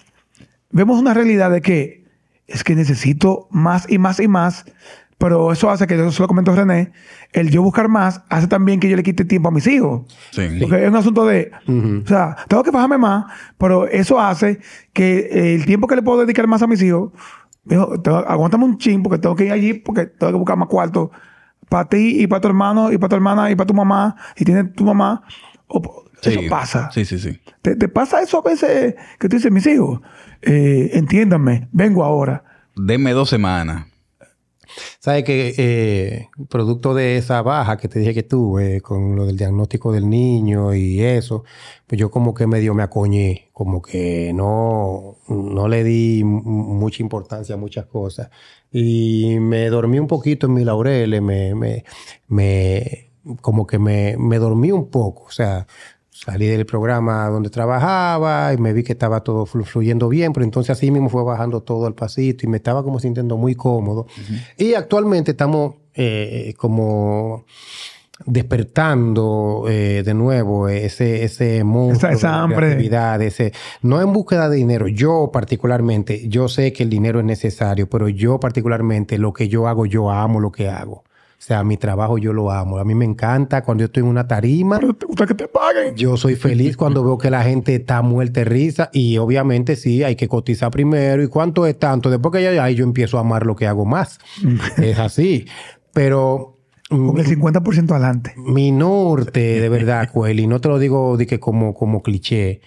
vemos 0.70 1.00
una 1.00 1.14
realidad 1.14 1.50
de 1.50 1.60
que 1.60 2.04
es 2.46 2.62
que 2.62 2.76
necesito 2.76 3.48
más 3.50 3.90
y 3.90 3.98
más 3.98 4.20
y 4.20 4.28
más, 4.28 4.64
pero 5.20 5.52
eso 5.52 5.68
hace 5.70 5.86
que, 5.86 5.94
eso 5.94 6.22
lo 6.22 6.28
comentó 6.28 6.54
René, 6.54 6.92
el 7.32 7.50
yo 7.50 7.60
buscar 7.62 7.88
más 7.88 8.22
hace 8.30 8.46
también 8.46 8.80
que 8.80 8.88
yo 8.88 8.96
le 8.96 9.02
quite 9.02 9.26
tiempo 9.26 9.48
a 9.48 9.52
mis 9.52 9.66
hijos. 9.66 10.02
Sí. 10.30 10.42
Porque 10.58 10.82
es 10.82 10.88
un 10.88 10.96
asunto 10.96 11.26
de, 11.26 11.50
o 11.68 12.06
sea, 12.08 12.36
tengo 12.48 12.62
que 12.62 12.70
bajarme 12.70 12.96
más, 12.96 13.26
pero 13.58 13.86
eso 13.86 14.18
hace 14.18 14.60
que 14.94 15.28
eh, 15.30 15.54
el 15.56 15.66
tiempo 15.66 15.86
que 15.86 15.96
le 15.96 16.02
puedo 16.02 16.20
dedicar 16.22 16.46
más 16.46 16.62
a 16.62 16.66
mis 16.66 16.80
hijos, 16.82 17.12
dijo, 17.64 18.00
tengo- 18.00 18.24
aguántame 18.26 18.64
un 18.64 18.78
chin 18.78 19.02
porque 19.02 19.18
tengo 19.18 19.36
que 19.36 19.44
ir 19.44 19.52
allí 19.52 19.74
porque 19.74 20.06
tengo 20.06 20.32
que 20.32 20.38
buscar 20.38 20.56
más 20.56 20.68
cuarto 20.68 21.10
para 21.68 21.86
ti 21.88 22.22
y 22.22 22.26
para 22.26 22.40
tu 22.40 22.48
hermano 22.48 22.90
y 22.90 22.96
para 22.96 23.10
tu 23.10 23.16
hermana 23.16 23.50
y 23.50 23.54
para 23.56 23.66
tu 23.66 23.74
mamá 23.74 24.16
y 24.36 24.44
tiene 24.46 24.64
tu 24.64 24.84
mamá 24.84 25.22
O- 25.68 26.04
eso 26.22 26.40
Sí. 26.40 26.48
pasa. 26.48 26.90
Sí, 26.92 27.04
sí, 27.04 27.18
sí. 27.18 27.38
¿Te, 27.62 27.76
te 27.76 27.88
pasa 27.88 28.20
eso 28.22 28.38
a 28.38 28.42
veces 28.50 28.94
que 29.18 29.28
tú 29.28 29.36
dices, 29.36 29.52
mis 29.52 29.66
hijos, 29.66 30.00
eh, 30.42 30.90
entiéndanme, 30.94 31.68
vengo 31.72 32.02
ahora? 32.04 32.42
Denme 32.74 33.12
dos 33.12 33.28
semanas. 33.28 33.84
Sabes 34.98 35.24
que 35.24 35.54
eh, 35.56 36.28
producto 36.48 36.94
de 36.94 37.16
esa 37.16 37.42
baja 37.42 37.76
que 37.76 37.88
te 37.88 37.98
dije 37.98 38.14
que 38.14 38.22
tuve 38.22 38.80
con 38.80 39.16
lo 39.16 39.26
del 39.26 39.36
diagnóstico 39.36 39.92
del 39.92 40.08
niño 40.08 40.74
y 40.74 41.00
eso, 41.00 41.44
pues 41.86 41.98
yo 41.98 42.10
como 42.10 42.34
que 42.34 42.46
medio 42.46 42.74
me 42.74 42.82
acoñé, 42.82 43.50
como 43.52 43.82
que 43.82 44.32
no, 44.34 45.16
no 45.28 45.68
le 45.68 45.84
di 45.84 46.22
mucha 46.24 47.02
importancia 47.02 47.54
a 47.54 47.58
muchas 47.58 47.86
cosas. 47.86 48.30
Y 48.72 49.38
me 49.40 49.68
dormí 49.68 49.98
un 49.98 50.06
poquito 50.06 50.46
en 50.46 50.54
mi 50.54 50.64
laureles, 50.64 51.22
me, 51.22 51.54
me, 51.54 51.84
me, 52.28 53.10
como 53.40 53.66
que 53.66 53.78
me, 53.78 54.16
me 54.18 54.38
dormí 54.38 54.70
un 54.72 54.90
poco, 54.90 55.24
o 55.24 55.30
sea, 55.30 55.66
salí 56.24 56.46
del 56.46 56.66
programa 56.66 57.28
donde 57.28 57.48
trabajaba 57.50 58.52
y 58.52 58.58
me 58.58 58.72
vi 58.72 58.82
que 58.82 58.92
estaba 58.92 59.20
todo 59.24 59.46
flu- 59.46 59.64
fluyendo 59.64 60.08
bien, 60.08 60.32
pero 60.32 60.44
entonces 60.44 60.70
así 60.70 60.90
mismo 60.90 61.08
fue 61.08 61.24
bajando 61.24 61.62
todo 61.62 61.86
al 61.86 61.94
pasito 61.94 62.44
y 62.46 62.48
me 62.48 62.58
estaba 62.58 62.82
como 62.82 62.98
sintiendo 63.00 63.36
muy 63.36 63.54
cómodo. 63.54 64.06
Y 64.58 64.74
actualmente 64.74 65.30
estamos 65.32 65.74
eh, 65.94 66.52
como 66.58 67.44
despertando 68.26 69.64
eh, 69.68 70.02
de 70.04 70.14
nuevo 70.14 70.68
ese, 70.68 71.24
ese 71.24 71.64
monstruo 71.64 72.10
Esa- 72.12 72.18
esa 72.18 72.28
de 72.36 72.42
hambre. 72.42 72.56
creatividad, 72.58 73.22
ese, 73.22 73.52
no 73.82 74.00
en 74.02 74.12
búsqueda 74.12 74.48
de 74.48 74.56
dinero. 74.56 74.88
Yo 74.88 75.30
particularmente, 75.32 76.28
yo 76.28 76.48
sé 76.48 76.72
que 76.72 76.82
el 76.82 76.90
dinero 76.90 77.20
es 77.20 77.24
necesario, 77.24 77.88
pero 77.88 78.08
yo 78.08 78.38
particularmente 78.40 79.18
lo 79.18 79.32
que 79.32 79.48
yo 79.48 79.68
hago, 79.68 79.86
yo 79.86 80.10
amo 80.10 80.40
lo 80.40 80.50
que 80.52 80.68
hago. 80.68 81.04
O 81.40 81.42
sea, 81.42 81.64
mi 81.64 81.78
trabajo 81.78 82.18
yo 82.18 82.34
lo 82.34 82.50
amo. 82.50 82.76
A 82.76 82.84
mí 82.84 82.94
me 82.94 83.06
encanta 83.06 83.62
cuando 83.62 83.80
yo 83.80 83.86
estoy 83.86 84.02
en 84.02 84.10
una 84.10 84.28
tarima. 84.28 84.78
Pero 84.78 84.92
te 84.92 85.06
gusta 85.06 85.26
que 85.26 85.32
te 85.32 85.48
paguen. 85.48 85.96
Yo 85.96 86.18
soy 86.18 86.36
feliz 86.36 86.76
cuando 86.76 87.02
veo 87.02 87.16
que 87.16 87.30
la 87.30 87.42
gente 87.42 87.74
está 87.76 88.02
muerta 88.02 88.40
de 88.40 88.44
risa 88.44 88.90
y 88.92 89.16
obviamente 89.16 89.74
sí, 89.74 90.02
hay 90.04 90.16
que 90.16 90.28
cotizar 90.28 90.70
primero. 90.70 91.22
¿Y 91.22 91.28
cuánto 91.28 91.64
es 91.66 91.78
tanto? 91.78 92.10
Después 92.10 92.32
que 92.34 92.42
ya 92.42 92.62
ahí 92.62 92.74
yo 92.74 92.84
empiezo 92.84 93.16
a 93.16 93.22
amar 93.22 93.46
lo 93.46 93.56
que 93.56 93.66
hago 93.66 93.86
más. 93.86 94.18
es 94.76 94.98
así. 94.98 95.46
Pero 95.94 96.58
mm, 96.90 97.06
Con 97.08 97.18
el 97.18 97.26
50% 97.26 97.90
adelante. 97.92 98.34
mi 98.36 98.70
norte, 98.70 99.60
de 99.60 99.68
verdad, 99.70 100.10
Cueli, 100.12 100.46
no 100.46 100.60
te 100.60 100.68
lo 100.68 100.78
digo 100.78 101.16
de 101.16 101.26
que 101.26 101.40
como, 101.40 101.72
como 101.72 102.02
cliché, 102.02 102.60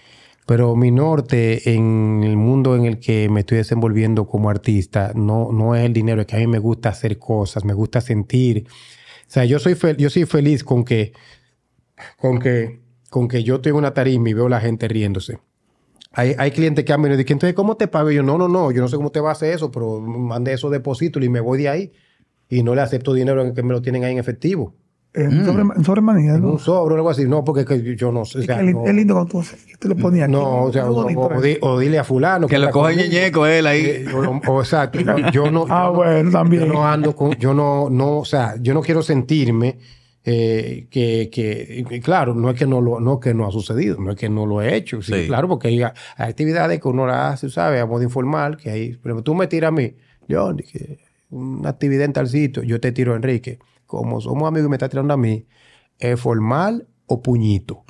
pero 0.46 0.76
mi 0.76 0.90
norte 0.90 1.74
en 1.74 2.22
el 2.22 2.36
mundo 2.36 2.76
en 2.76 2.84
el 2.84 2.98
que 2.98 3.28
me 3.28 3.40
estoy 3.40 3.58
desenvolviendo 3.58 4.26
como 4.26 4.50
artista 4.50 5.12
no, 5.14 5.50
no 5.52 5.74
es 5.74 5.84
el 5.84 5.92
dinero, 5.92 6.20
es 6.20 6.26
que 6.26 6.36
a 6.36 6.38
mí 6.38 6.46
me 6.46 6.58
gusta 6.58 6.90
hacer 6.90 7.18
cosas, 7.18 7.64
me 7.64 7.72
gusta 7.72 8.00
sentir. 8.00 8.66
O 8.68 9.30
sea, 9.30 9.44
yo 9.44 9.58
soy, 9.58 9.76
yo 9.96 10.10
soy 10.10 10.26
feliz 10.26 10.62
con 10.62 10.84
que, 10.84 11.12
con 12.18 12.38
que, 12.38 12.80
con 13.08 13.26
que 13.28 13.42
yo 13.42 13.60
tengo 13.60 13.78
una 13.78 13.94
tarima 13.94 14.28
y 14.28 14.34
veo 14.34 14.48
la 14.48 14.60
gente 14.60 14.86
riéndose. 14.86 15.38
Hay, 16.12 16.34
hay 16.38 16.50
clientes 16.50 16.84
que 16.84 16.92
han 16.92 17.02
venido 17.02 17.18
y 17.18 17.24
dicen, 17.24 17.36
entonces, 17.36 17.54
¿cómo 17.56 17.76
te 17.76 17.88
pago? 17.88 18.10
Y 18.10 18.16
yo, 18.16 18.22
no, 18.22 18.38
no, 18.38 18.46
no, 18.46 18.70
yo 18.70 18.82
no 18.82 18.88
sé 18.88 18.96
cómo 18.96 19.10
te 19.10 19.20
va 19.20 19.30
a 19.30 19.32
hacer 19.32 19.52
eso, 19.54 19.70
pero 19.70 20.00
mande 20.00 20.52
esos 20.52 20.70
depósitos 20.70 21.22
y 21.24 21.28
me 21.28 21.40
voy 21.40 21.58
de 21.58 21.68
ahí. 21.68 21.92
Y 22.48 22.62
no 22.62 22.74
le 22.74 22.82
acepto 22.82 23.14
dinero 23.14 23.52
que 23.54 23.62
me 23.62 23.72
lo 23.72 23.82
tienen 23.82 24.04
ahí 24.04 24.12
en 24.12 24.18
efectivo. 24.18 24.74
Eh, 25.16 25.28
un 25.28 25.44
sobre, 25.44 25.62
un 25.62 25.84
sobremanía, 25.84 26.34
En 26.34 26.42
¿no? 26.42 26.52
un 26.54 26.58
sobre 26.58 26.94
o 26.94 26.96
algo 26.96 27.08
así. 27.10 27.24
No, 27.24 27.44
porque 27.44 27.60
es 27.60 27.66
que 27.66 27.94
yo 27.96 28.10
no 28.10 28.24
sé. 28.24 28.38
o 28.38 28.40
Es, 28.40 28.46
sea, 28.46 28.58
que 28.58 28.68
es 28.68 28.74
no, 28.74 28.84
es 28.84 28.94
lindo 28.94 29.14
cuando 29.14 29.30
tú, 29.30 29.44
tú 29.78 29.88
le 29.88 29.94
ponías 29.94 30.24
aquí. 30.24 30.32
no, 30.32 30.64
o 30.64 30.72
sea, 30.72 30.82
Qué 30.82 30.88
o, 30.88 30.92
bonito 30.94 31.20
o- 31.20 31.26
o 31.28 31.34
es. 31.34 31.42
di- 31.42 31.58
o 31.60 31.78
dile 31.78 31.98
a 32.00 32.04
fulano. 32.04 32.48
Que 32.48 32.58
lo 32.58 32.64
anda 32.64 32.72
coge 32.72 32.96
ñeñeco 32.96 33.46
él 33.46 33.66
ahí. 33.68 33.82
Eh, 33.84 34.06
o, 34.48 34.60
exacto. 34.60 34.98
Yo, 35.00 35.16
yo 35.30 35.50
no. 35.52 35.66
Ah, 35.70 35.90
bueno, 35.90 36.30
también. 36.32 36.66
Yo 36.66 36.72
no 36.72 36.84
ando 36.86 37.14
con. 37.14 37.32
Yo 37.36 37.54
no, 37.54 37.88
no, 37.90 38.18
o 38.18 38.24
sea, 38.24 38.56
yo 38.60 38.74
no 38.74 38.80
quiero 38.82 39.02
sentirme. 39.02 39.78
eh, 40.24 40.86
que, 40.90 41.28
que, 41.30 42.00
claro, 42.00 42.34
no 42.34 42.48
es 42.50 42.58
que 42.58 42.66
no 42.66 42.80
lo, 42.80 42.98
no 42.98 43.20
que 43.20 43.34
no 43.34 43.46
ha 43.46 43.50
sucedido, 43.52 43.98
no 44.00 44.10
es 44.12 44.16
que 44.16 44.28
no 44.30 44.46
lo 44.46 44.62
he 44.62 44.74
hecho, 44.74 45.02
sí, 45.02 45.12
Sí. 45.12 45.26
claro, 45.26 45.48
porque 45.48 45.68
hay, 45.68 45.82
hay 45.82 45.92
actividades 46.16 46.80
que 46.80 46.88
uno 46.88 47.06
las 47.06 47.34
hace, 47.34 47.50
¿sabes? 47.50 47.82
A 47.82 47.86
modo 47.86 48.02
informal, 48.02 48.56
que 48.56 48.70
hay, 48.70 48.98
pero 49.02 49.22
tú 49.22 49.34
me 49.34 49.46
tiras 49.48 49.68
a 49.68 49.72
mí, 49.72 49.92
yo, 50.26 50.50
dije, 50.54 50.98
una 51.28 51.68
actividad 51.68 52.06
en 52.06 52.14
tal 52.14 52.26
sitio, 52.28 52.62
yo 52.62 52.80
te 52.80 52.90
tiro 52.92 53.12
a 53.12 53.16
Enrique, 53.16 53.58
como 53.96 54.20
somos 54.20 54.48
amigos 54.48 54.66
y 54.66 54.70
me 54.70 54.76
está 54.76 54.88
tirando 54.88 55.14
a 55.14 55.16
mí, 55.16 55.46
¿es 55.98 56.20
formal 56.20 56.86
o 57.06 57.22
puñito? 57.22 57.84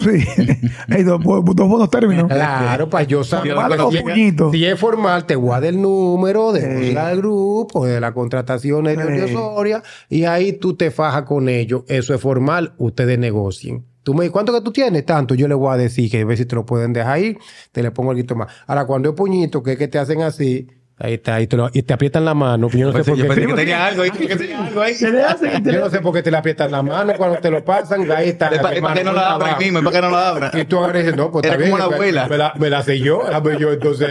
Sí. 0.00 0.22
Hay 0.88 1.02
dos, 1.02 1.20
dos 1.24 1.68
buenos 1.68 1.90
términos. 1.90 2.28
Claro, 2.28 2.88
para 2.90 3.04
yo 3.04 3.24
saber. 3.24 3.56
Si, 3.90 3.98
puñito. 4.02 4.52
si 4.52 4.64
es 4.64 4.78
formal, 4.78 5.26
te 5.26 5.34
guarda 5.34 5.68
el 5.68 5.80
número 5.80 6.52
de 6.52 6.88
Sí. 6.88 6.94
del 6.94 7.16
grupo, 7.18 7.86
de 7.86 8.00
la 8.00 8.12
contratación 8.12 8.84
de 8.84 9.26
Sí. 9.26 9.32
Soria, 9.32 9.82
y 10.08 10.24
ahí 10.24 10.52
tú 10.52 10.76
te 10.76 10.90
fajas 10.90 11.22
con 11.22 11.48
ellos. 11.48 11.82
Eso 11.88 12.14
es 12.14 12.20
formal, 12.20 12.74
ustedes 12.78 13.18
negocien. 13.18 13.86
Tú 14.02 14.14
me 14.14 14.22
dices, 14.22 14.32
¿cuánto 14.32 14.52
que 14.52 14.60
tú 14.60 14.72
tienes? 14.72 15.04
Tanto. 15.04 15.34
Yo 15.34 15.48
le 15.48 15.54
voy 15.54 15.74
a 15.74 15.76
decir 15.76 16.10
que 16.10 16.20
a 16.20 16.24
ver 16.24 16.38
si 16.38 16.46
te 16.46 16.54
lo 16.54 16.64
pueden 16.64 16.92
dejar 16.92 17.12
ahí, 17.12 17.36
te 17.72 17.82
le 17.82 17.90
pongo 17.90 18.10
algo 18.12 18.36
más. 18.36 18.48
Ahora, 18.66 18.86
cuando 18.86 19.10
es 19.10 19.14
puñito, 19.14 19.62
que 19.62 19.72
es 19.72 19.78
que 19.78 19.88
te 19.88 19.98
hacen 19.98 20.22
así, 20.22 20.66
ahí 20.98 21.14
está, 21.14 21.40
y 21.40 21.46
te, 21.46 21.56
lo- 21.56 21.70
y 21.72 21.82
te 21.82 21.92
aprietan 21.94 22.24
la 22.24 22.34
mano. 22.34 22.68
Yo 22.70 22.86
no 22.86 22.92
sé 22.92 23.04
por 23.04 23.16
yo 23.16 23.24
qué. 23.24 23.28
pensé 23.28 23.46
que 23.46 23.54
tenía 23.54 23.86
algo 23.86 24.02
ahí. 24.02 24.10
que 24.10 24.36
tenía 24.36 24.64
algo 24.66 24.80
ahí. 24.82 24.94
Se 24.98 25.10
le 25.10 25.22
hace 25.22 25.50
que 25.50 25.60
te- 25.60 25.72
Yo 25.72 25.80
no 25.80 25.90
sé 25.90 26.00
por 26.00 26.12
qué 26.14 26.22
te 26.22 26.30
le 26.30 26.36
aprietan 26.36 26.70
la 26.70 26.82
mano 26.82 27.12
cuando 27.16 27.38
te 27.38 27.50
lo 27.50 27.64
pasan, 27.64 28.10
ahí 28.12 28.30
está. 28.30 28.48
Es 28.48 28.60
para 28.60 28.94
que 28.94 29.04
no 29.04 29.12
la 29.12 29.32
abra 29.34 29.56
ahí 29.56 29.64
mismo, 29.64 29.78
es 29.78 29.84
para 29.84 29.96
que 29.96 30.02
no 30.06 30.10
la 30.10 30.28
abra. 30.28 30.50
Y 30.54 30.64
tú 30.64 30.78
agarras 30.78 31.16
no, 31.16 31.30
pues 31.30 31.44
Era 31.44 31.54
está 31.54 31.64
como 31.64 31.76
bien, 31.76 31.86
una 31.86 31.94
abuela. 31.96 32.28
Me 32.28 32.38
la, 32.38 32.52
me 32.58 32.70
la 32.70 32.82
sé 32.82 32.98
yo, 32.98 33.22
yo. 33.58 33.72
Entonces, 33.72 34.08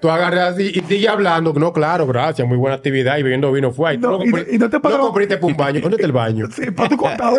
tú 0.00 0.10
agarras 0.10 0.54
así 0.54 0.70
y 0.74 0.80
sigue 0.80 1.08
hablando. 1.08 1.52
No, 1.54 1.72
claro, 1.72 2.06
gracias, 2.06 2.46
muy 2.46 2.56
buena 2.56 2.76
actividad. 2.76 3.16
Y 3.18 3.22
bebiendo 3.22 3.50
vino 3.52 3.70
fue 3.72 3.90
ahí. 3.90 3.98
No, 3.98 4.22
y- 4.24 4.58
no 4.58 4.70
te 4.70 4.78
pagaron- 4.80 5.06
compriste 5.06 5.36
para 5.36 5.46
un 5.46 5.56
baño. 5.56 5.80
¿Dónde 5.80 5.96
está 5.96 6.06
el 6.06 6.12
baño? 6.12 6.46
Sí, 6.56 6.70
para 6.70 6.88
tu 6.88 6.96
contado, 6.96 7.36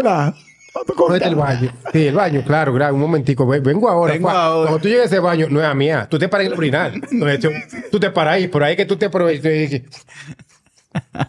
¿verdad? 0.78 0.86
Para 0.86 0.96
tu 0.98 1.04
¿Dónde 1.04 1.18
está 1.18 1.30
el 1.30 1.36
baño? 1.36 1.72
Sí, 1.94 2.08
el 2.08 2.16
baño, 2.16 2.44
claro, 2.46 2.74
claro. 2.74 2.96
Un 2.96 3.02
momentico, 3.02 3.46
ve- 3.48 3.60
vengo 3.60 3.90
ahora. 3.90 4.14
Vengo 4.14 4.30
ahora. 4.30 4.68
Cuando 4.70 4.80
tú 4.82 4.88
llegues 4.88 5.04
a 5.04 5.06
ese 5.06 5.20
baño, 5.20 5.48
no 5.50 5.60
es 5.60 5.66
a 5.66 5.74
mía. 5.74 6.08
Tú 6.10 6.18
te 6.20 6.28
paras 6.30 6.48
en 6.48 6.54
el 6.54 6.58
urinal. 6.58 7.02
No, 7.12 7.28
eso- 7.28 7.50
tú 7.92 8.00
te 8.00 8.10
paras 8.12 8.36
ahí, 8.36 8.48
por 8.48 8.64
ahí 8.64 8.76
que 8.76 8.86
tú 8.86 8.96
te 8.98 9.06
aprovechas. 9.08 9.46
y 9.46 9.50
dices, 9.50 9.82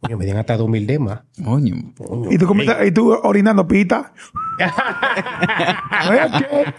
Coño, 0.00 0.16
me 0.16 0.24
dieron 0.24 0.40
hasta 0.40 0.56
dos 0.56 0.68
mil 0.68 0.86
de 0.86 0.98
más. 0.98 1.20
Coño. 1.44 1.74
Coño, 1.96 2.30
Y 2.30 2.38
tú, 2.38 2.44
ey. 2.44 2.48
comienzas- 2.48 2.86
y 2.86 2.92
tú 2.92 3.12
orinando 3.22 3.66
pita. 3.66 4.12
Oye, 6.08 6.20
¿qué? 6.38 6.74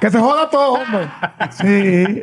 Que 0.00 0.10
se 0.10 0.18
joda 0.18 0.48
todo, 0.50 0.72
hombre. 0.74 1.08
Sí. 1.50 2.22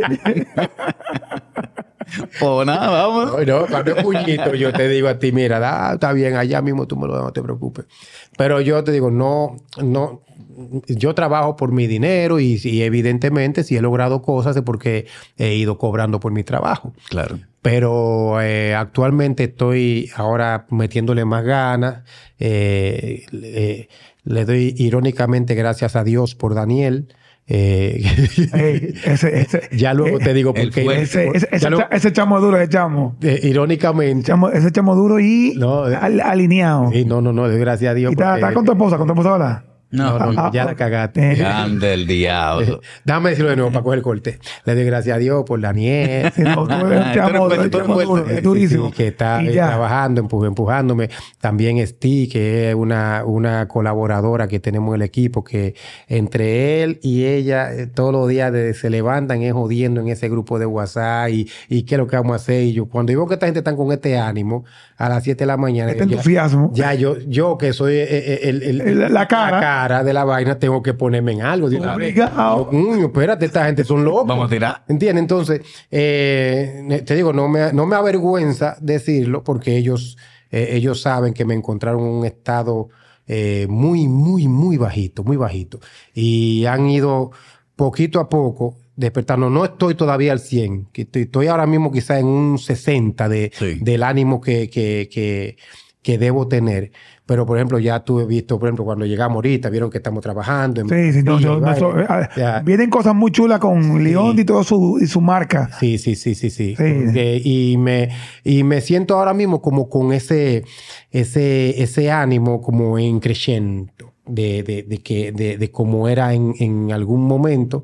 Pues 2.39 2.65
nada, 2.65 2.89
vamos. 2.89 3.45
No, 3.45 3.59
no, 3.59 3.67
cuando 3.67 3.95
es 3.95 4.03
puñito, 4.03 4.55
yo 4.55 4.73
te 4.73 4.87
digo 4.87 5.07
a 5.07 5.19
ti, 5.19 5.31
mira, 5.31 5.59
da, 5.59 5.93
está 5.93 6.13
bien, 6.13 6.35
allá 6.35 6.61
mismo 6.61 6.87
tú 6.87 6.95
me 6.95 7.07
lo 7.07 7.15
das, 7.15 7.23
no 7.23 7.33
te 7.33 7.41
preocupes. 7.41 7.85
Pero 8.37 8.61
yo 8.61 8.83
te 8.83 8.91
digo, 8.91 9.11
no, 9.11 9.57
no, 9.81 10.21
yo 10.87 11.13
trabajo 11.13 11.55
por 11.55 11.71
mi 11.71 11.87
dinero 11.87 12.39
y, 12.39 12.59
evidentemente 12.81 13.63
si 13.63 13.75
he 13.75 13.81
logrado 13.81 14.21
cosas 14.21 14.55
es 14.55 14.63
porque 14.63 15.07
he 15.37 15.55
ido 15.55 15.77
cobrando 15.77 16.19
por 16.19 16.31
mi 16.31 16.43
trabajo. 16.43 16.93
Claro. 17.09 17.39
Pero 17.61 18.41
eh, 18.41 18.73
actualmente 18.75 19.45
estoy 19.45 20.09
ahora 20.15 20.65
metiéndole 20.69 21.25
más 21.25 21.43
ganas. 21.43 22.03
eh, 22.39 23.25
le, 23.31 23.89
le 24.23 24.45
doy 24.45 24.73
irónicamente 24.77 25.55
gracias 25.55 25.95
a 25.95 26.03
Dios 26.03 26.35
por 26.35 26.53
Daniel. 26.53 27.07
Eh, 27.49 28.03
Ey, 28.53 28.93
ese, 29.05 29.39
ese, 29.41 29.61
ya 29.71 29.93
luego 29.93 30.19
te 30.19 30.33
digo 30.33 30.53
el 30.55 30.65
por 30.65 30.73
qué. 30.73 30.83
fue- 30.83 31.01
ese, 31.01 31.27
ese, 31.33 31.47
ese, 31.51 31.69
luego- 31.69 31.87
cha- 31.89 31.95
ese 31.95 32.11
chamo 32.11 32.39
duro, 32.41 32.57
ese 32.57 32.69
chamo. 32.69 33.15
eh, 33.21 33.39
irónicamente. 33.43 34.27
Chamo- 34.31 34.49
ese 34.49 34.71
chamo 34.71 34.95
duro 34.95 35.19
y 35.19 35.53
No, 35.57 35.89
eh. 35.89 35.95
al- 35.95 36.19
alineado. 36.21 36.91
Sí, 36.91 37.05
no, 37.05 37.21
no, 37.21 37.31
no, 37.33 37.43
gracias 37.47 37.91
a 37.91 37.93
Dios. 37.93 38.11
y 38.11 38.13
está, 38.13 38.31
porque- 38.31 38.41
está 38.41 38.53
con 38.53 38.65
tu 38.65 38.71
esposa, 38.73 38.97
con 38.97 39.07
tu 39.07 39.13
esposa, 39.13 39.31
¿verdad? 39.31 39.63
No, 39.89 40.19
no, 40.19 40.33
no, 40.33 40.51
ya 40.51 40.65
la 40.65 40.75
cagaste. 40.75 41.35
Grande 41.35 41.93
el 41.93 42.07
diablo. 42.07 42.81
Déjame 43.05 43.29
decirlo 43.31 43.49
de 43.51 43.55
nuevo 43.55 43.71
para 43.71 43.83
coger 43.83 43.97
el 43.99 44.03
corte. 44.03 44.39
Le 44.65 44.75
doy 44.75 44.83
gracias 44.85 45.15
a 45.15 45.19
Dios 45.19 45.43
por. 45.45 45.57
Sí, 45.67 46.41
no, 46.43 46.65
fuerte. 46.65 47.69
duro, 47.69 48.17
es 48.27 48.43
durísimo. 48.43 48.87
Sí, 48.87 48.93
que 48.93 49.07
está 49.07 49.41
Y 49.43 49.49
eh, 49.49 49.51
trabajando, 49.53 50.23
empu- 50.23 50.45
empujándome. 50.47 51.09
También 51.39 51.85
Steve, 51.85 52.27
que 52.29 52.69
es 52.69 52.75
una, 52.75 53.23
una 53.25 53.67
colaboradora 53.67 54.47
que 54.47 54.59
tenemos 54.59 54.89
en 54.95 55.01
el 55.01 55.05
equipo, 55.05 55.43
que 55.43 55.75
entre 56.07 56.83
él 56.83 56.99
y 57.01 57.25
ella 57.25 57.73
eh, 57.73 57.87
todos 57.87 58.11
los 58.11 58.27
días 58.27 58.51
de- 58.51 58.73
se 58.73 58.89
levantan 58.89 59.41
es 59.41 59.53
jodiendo 59.53 60.01
en 60.01 60.07
ese 60.09 60.29
grupo 60.29 60.59
de 60.59 60.65
WhatsApp 60.65 61.29
y, 61.29 61.49
y 61.69 61.83
qué 61.83 61.95
es 61.95 61.99
lo 61.99 62.07
que 62.07 62.15
vamos 62.15 62.33
a 62.33 62.35
hacer. 62.35 62.63
Y 62.63 62.73
yo, 62.73 62.85
cuando 62.87 63.11
yo 63.11 63.19
veo 63.19 63.27
que 63.27 63.33
esta 63.35 63.45
gente 63.47 63.59
está 63.59 63.75
con 63.75 63.91
este 63.91 64.17
ánimo 64.17 64.65
a 64.97 65.09
las 65.09 65.23
7 65.23 65.43
de 65.43 65.45
la 65.45 65.57
mañana, 65.57 65.91
Este 65.91 66.05
ya- 66.07 66.11
entusiasmo. 66.15 66.71
ya 66.73 66.93
yo, 66.95 67.17
yo 67.27 67.57
que 67.57 67.71
soy 67.71 67.93
eh, 67.93 68.07
eh, 68.09 68.39
el, 68.43 68.63
el- 68.63 68.81
El- 68.81 69.13
la 69.13 69.27
cara. 69.27 69.59
cara 69.59 70.03
de 70.03 70.11
la 70.13 70.23
vaina, 70.25 70.57
tengo 70.57 70.81
que 70.81 70.93
ponerme 70.95 71.33
en 71.33 71.41
algo. 71.43 71.67
Obligado. 71.67 72.67
Coño, 72.69 73.05
espérate, 73.05 73.45
esta 73.45 73.65
gente 73.65 73.83
son 73.83 74.03
locos. 74.03 74.25
Vamos 74.27 74.47
a 74.47 74.49
tirar. 74.49 74.83
¿Entiendes? 74.87 75.21
Entonces, 75.21 75.61
eh, 75.91 77.03
te 77.05 77.15
digo, 77.15 77.33
no 77.33 77.47
me, 77.47 77.71
no 77.73 77.85
me 77.85 77.95
avergüenza 77.95 78.75
decirlo 78.81 79.43
porque 79.43 79.77
ellos, 79.77 80.17
eh, 80.51 80.69
ellos 80.71 81.01
saben 81.01 81.33
que 81.33 81.45
me 81.45 81.53
encontraron 81.53 82.01
en 82.01 82.07
un 82.07 82.25
estado 82.25 82.89
eh, 83.27 83.67
muy, 83.69 84.07
muy, 84.07 84.47
muy 84.47 84.77
bajito, 84.77 85.23
muy 85.23 85.37
bajito. 85.37 85.79
Y 86.13 86.65
han 86.65 86.89
ido 86.89 87.31
poquito 87.75 88.19
a 88.19 88.29
poco 88.29 88.75
despertando. 88.97 89.49
No 89.49 89.63
estoy 89.63 89.95
todavía 89.95 90.33
al 90.33 90.39
100, 90.39 90.87
que 90.91 91.03
estoy, 91.03 91.21
estoy 91.21 91.47
ahora 91.47 91.65
mismo 91.65 91.91
quizá 91.91 92.19
en 92.19 92.25
un 92.25 92.57
60 92.57 93.29
de, 93.29 93.51
Sí. 93.53 93.75
del 93.81 94.03
ánimo 94.03 94.41
que, 94.41 94.69
que, 94.69 95.07
que, 95.09 95.55
que 96.01 96.17
debo 96.17 96.47
tener. 96.49 96.91
Pero, 97.25 97.45
por 97.45 97.57
ejemplo, 97.57 97.77
ya 97.77 97.99
tuve 98.05 98.25
visto, 98.25 98.57
por 98.57 98.69
ejemplo, 98.69 98.85
cuando 98.85 99.05
llegamos 99.05 99.35
ahorita, 99.35 99.69
vieron 99.69 99.89
que 99.89 99.97
estamos 99.97 100.23
trabajando. 100.23 100.79
en- 100.79 100.87
Sí, 100.87 101.11
sí, 101.19 101.23
no, 101.23 101.37
yo- 101.41 101.61
Ya. 102.37 102.61
vienen 102.65 102.89
cosas 102.89 103.13
muy 103.13 103.31
chulas 103.31 103.59
con 103.59 104.01
León 104.01 104.39
y 104.39 104.45
todo 104.45 104.63
su, 104.63 104.97
y 105.01 105.07
su 105.07 105.19
marca. 105.19 105.69
Sí, 105.77 105.97
sí, 105.97 106.15
sí, 106.15 106.35
sí, 106.35 106.49
sí. 106.49 106.75
Sí. 106.77 107.41
Y, 107.43 107.75
me, 107.77 108.09
y 108.45 108.63
me 108.63 108.79
siento 108.79 109.17
ahora 109.19 109.33
mismo 109.33 109.61
como 109.61 109.89
con 109.89 110.13
ese, 110.13 110.63
ese, 111.11 111.81
ese 111.83 112.11
ánimo 112.11 112.61
como 112.61 112.97
en 112.97 113.19
creciendo 113.19 113.91
de, 114.25 114.63
de, 114.63 114.83
de 114.83 114.97
que, 114.99 115.31
de, 115.33 115.57
de 115.57 115.71
cómo 115.71 116.07
era 116.07 116.33
en, 116.33 116.53
en 116.59 116.91
algún 116.93 117.27
momento. 117.27 117.83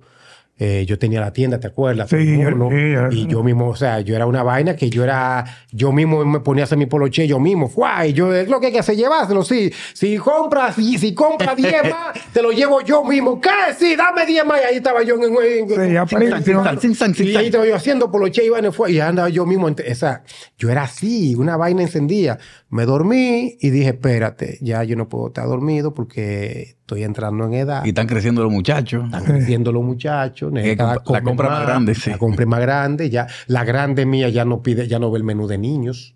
Eh, 0.66 0.86
yo 0.86 0.98
tenía 0.98 1.20
la 1.20 1.34
tienda, 1.34 1.60
¿te 1.60 1.68
acuerdas? 1.68 2.10
Sí, 2.10 2.16
Uno, 2.38 2.70
sí, 3.12 3.18
y 3.18 3.28
yo 3.28 3.44
mismo, 3.44 3.68
o 3.68 3.76
sea, 3.76 4.00
yo 4.00 4.16
era 4.16 4.26
una 4.26 4.44
vaina 4.44 4.78
que 4.78 4.90
yo 4.90 5.04
era, 5.04 5.44
yo 5.74 5.92
mismo 5.92 6.24
me 6.24 6.40
ponía 6.40 6.64
a 6.64 6.66
hacer 6.66 6.78
mi 6.78 6.86
poloche 6.86 7.28
yo 7.28 7.38
mismo, 7.38 7.68
¡fua! 7.68 8.08
y 8.08 8.14
yo, 8.14 8.34
es 8.34 8.48
lo 8.48 8.62
que 8.62 8.68
hay 8.68 8.72
que 8.72 8.80
hacer, 8.80 8.96
llevárselo, 8.96 9.44
sí. 9.44 9.70
Si 9.94 10.16
compras, 10.18 10.76
si, 10.76 10.98
si 10.98 11.14
compras 11.14 11.58
10 11.58 11.74
más, 11.92 12.14
te 12.34 12.42
lo 12.42 12.52
llevo 12.54 12.80
yo 12.80 13.04
mismo. 13.04 13.42
¿Qué? 13.42 13.50
Sí, 13.78 13.98
dame 13.98 14.26
10 14.26 14.46
más. 14.46 14.62
Y 14.62 14.66
ahí 14.70 14.76
estaba 14.78 15.04
yo 15.04 15.16
en, 15.16 15.24
en- 15.24 15.68
Sí, 17.14 17.32
y 17.32 17.36
ahí 17.36 17.48
estaba 17.48 17.66
yo 17.66 17.76
haciendo 17.76 18.10
poloche 18.10 18.46
y 18.46 18.48
vaina 18.50 18.72
fue 18.72 18.94
y 18.94 19.02
andaba 19.02 19.28
yo 19.28 19.46
mismo. 19.46 19.68
ent- 19.70 19.84
Esa, 19.86 20.24
yo 20.58 20.70
era 20.70 20.84
así, 20.84 21.36
una 21.36 21.58
vaina 21.58 21.82
encendida. 21.82 22.38
Me 22.70 22.86
dormí 22.86 23.58
y 23.60 23.70
dije, 23.70 23.90
espérate, 23.90 24.60
ya 24.62 24.82
yo 24.86 24.96
no 24.96 25.10
puedo 25.10 25.28
estar 25.28 25.46
dormido 25.46 25.94
porque 25.94 26.78
estoy 26.80 27.04
entrando 27.04 27.46
en 27.46 27.54
edad. 27.54 27.84
Y 27.86 27.90
están 27.90 28.08
creciendo 28.08 28.44
los 28.44 28.52
muchachos. 28.52 29.06
Están 29.06 29.26
creciendo 29.26 29.72
los 29.72 29.84
muchachos. 29.84 30.53
Comp- 30.78 31.12
la 31.12 31.22
compra 31.22 31.50
más 31.50 31.66
grande, 31.66 31.96
sí. 31.96 32.10
La 32.12 32.18
compra 32.18 32.46
más 32.46 32.60
grande. 32.62 33.10
Ya, 33.10 33.28
la 33.48 33.64
grande 33.64 34.06
mía 34.06 34.30
ya 34.30 34.46
no 34.46 34.62
pide, 34.62 34.88
ya 34.88 35.00
no 35.00 35.12
ve 35.12 35.18
el 35.18 35.24
menú 35.24 35.48
de 35.48 35.58
niños. 35.58 36.16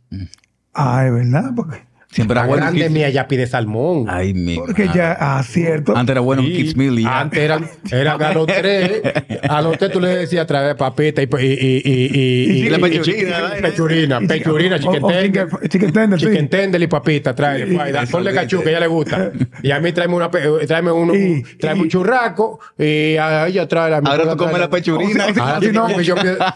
Ah, 0.74 1.06
es 1.06 1.14
verdad, 1.14 1.52
porque, 1.56 1.86
Siempre 2.18 2.34
era 2.34 2.42
La 2.42 2.48
bueno. 2.48 2.64
grande 2.66 2.88
Kids- 2.88 2.92
mía 2.92 3.10
ya 3.12 3.28
pide 3.28 3.46
salmón. 3.46 4.06
Ay, 4.10 4.34
mi 4.34 4.56
porque 4.56 4.86
madre. 4.86 4.98
ya, 5.00 5.18
ah, 5.20 5.44
cierto. 5.44 5.96
Antes 5.96 6.14
era 6.14 6.22
bueno 6.22 6.42
un 6.42 6.48
Sí. 6.48 6.54
Kids 6.56 6.76
Meal 6.76 6.98
ya. 7.00 7.20
Antes 7.20 7.40
eran, 7.40 7.70
eran 7.92 8.24
a 8.24 8.34
los 8.34 8.48
tres. 8.48 9.02
A 9.48 9.62
los 9.62 9.78
tres 9.78 9.92
tú 9.92 10.00
le 10.02 10.08
decías 10.10 10.48
traer 10.48 10.76
papita 10.76 11.22
y, 11.22 11.26
y, 11.26 11.46
y, 11.46 11.82
y, 11.86 12.52
y, 12.58 12.66
Y 12.66 12.70
la 12.70 12.80
pechurina, 12.80 13.42
vaina. 13.42 13.68
Pechurina, 13.70 14.20
pechurina, 14.22 14.76
o- 14.78 14.80
chicken 14.80 15.04
o 15.04 15.08
tender. 15.08 15.48
chicken- 15.48 15.70
chicken 15.70 15.94
tender, 15.94 16.20
sí. 16.20 16.26
Chicken 16.26 16.50
tender 16.50 16.82
y 16.82 16.88
papita, 16.88 17.36
trae. 17.36 17.68
Ponle 18.10 18.34
cachú, 18.34 18.62
que 18.64 18.70
a 18.70 18.72
ella 18.72 18.80
le 18.80 18.88
gusta. 18.88 19.32
Y 19.62 19.70
a 19.70 19.80
mí 19.80 19.92
tráeme, 19.92 20.16
una, 20.16 20.32
pe- 20.32 20.66
tráeme, 20.66 20.92
uno, 20.92 21.14
Y- 21.16 21.44
tráeme 21.60 21.82
y- 21.82 21.84
un 21.84 21.90
churraco 21.90 22.60
y 22.80 23.16
a 23.18 23.48
ella 23.48 23.68
trae 23.68 23.92
la 23.92 23.98
Ahora 23.98 24.32
tú 24.32 24.38
comes 24.38 24.58
la 24.58 24.70
pechurina. 24.72 25.26
Si 25.62 25.72
no- 25.72 25.88
no, 25.88 26.02
yo, 26.02 26.16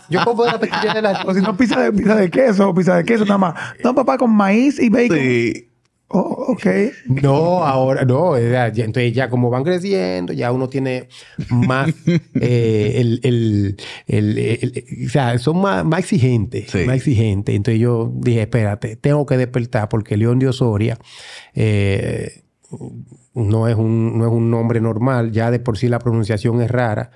yo 0.09 0.19
como 0.25 0.43
la 0.45 0.59
pechurina 0.59 0.93
de 0.95 1.01
la... 1.03 1.21
O 1.25 1.33
si 1.35 1.41
no, 1.41 1.55
pizza 1.55 1.79
de, 1.79 1.91
pizza 1.91 2.15
de 2.15 2.29
queso, 2.31 2.73
pizza 2.73 2.95
de 2.97 3.03
queso 3.03 3.25
nada 3.25 3.37
más. 3.37 3.53
No, 3.83 3.93
papá, 3.93 4.17
con 4.17 4.31
maíz 4.35 4.79
y 4.79 4.89
bacon. 4.89 5.17
Oh, 6.13 6.47
ok. 6.53 6.65
No, 7.23 7.63
ahora 7.63 8.03
no. 8.03 8.37
ya- 8.37 8.67
ya- 8.71 8.83
entonces 8.85 9.13
ya 9.13 9.29
como 9.29 9.49
van 9.49 9.63
creciendo, 9.63 10.33
ya 10.33 10.51
uno 10.51 10.67
tiene 10.67 11.07
más 11.49 11.89
eh, 12.41 12.93
el, 12.97 13.19
el, 13.23 13.77
el- 14.07 14.37
el- 14.37 15.05
o 15.05 15.09
sea, 15.09 15.37
son 15.39 15.61
más, 15.61 15.85
más 15.85 15.99
exigentes, 16.01 16.69
Sí. 16.69 16.79
más 16.85 16.97
exigentes. 16.97 17.55
Entonces 17.55 17.79
yo 17.79 18.11
dije, 18.15 18.41
espérate, 18.41 18.95
tengo 18.97 19.25
que 19.25 19.37
despertar 19.37 19.87
porque 19.89 20.17
León 20.17 20.39
de 20.39 20.47
Osoria 20.49 20.97
eh, 21.55 22.43
no 23.33 23.67
es 23.67 23.75
un 23.75 24.17
no 24.17 24.25
es 24.27 24.31
un 24.31 24.51
nombre 24.51 24.81
normal. 24.81 25.31
Ya 25.31 25.51
de 25.51 25.59
por 25.59 25.77
sí 25.77 25.87
la 25.87 25.99
pronunciación 25.99 26.61
es 26.61 26.69
rara. 26.71 27.11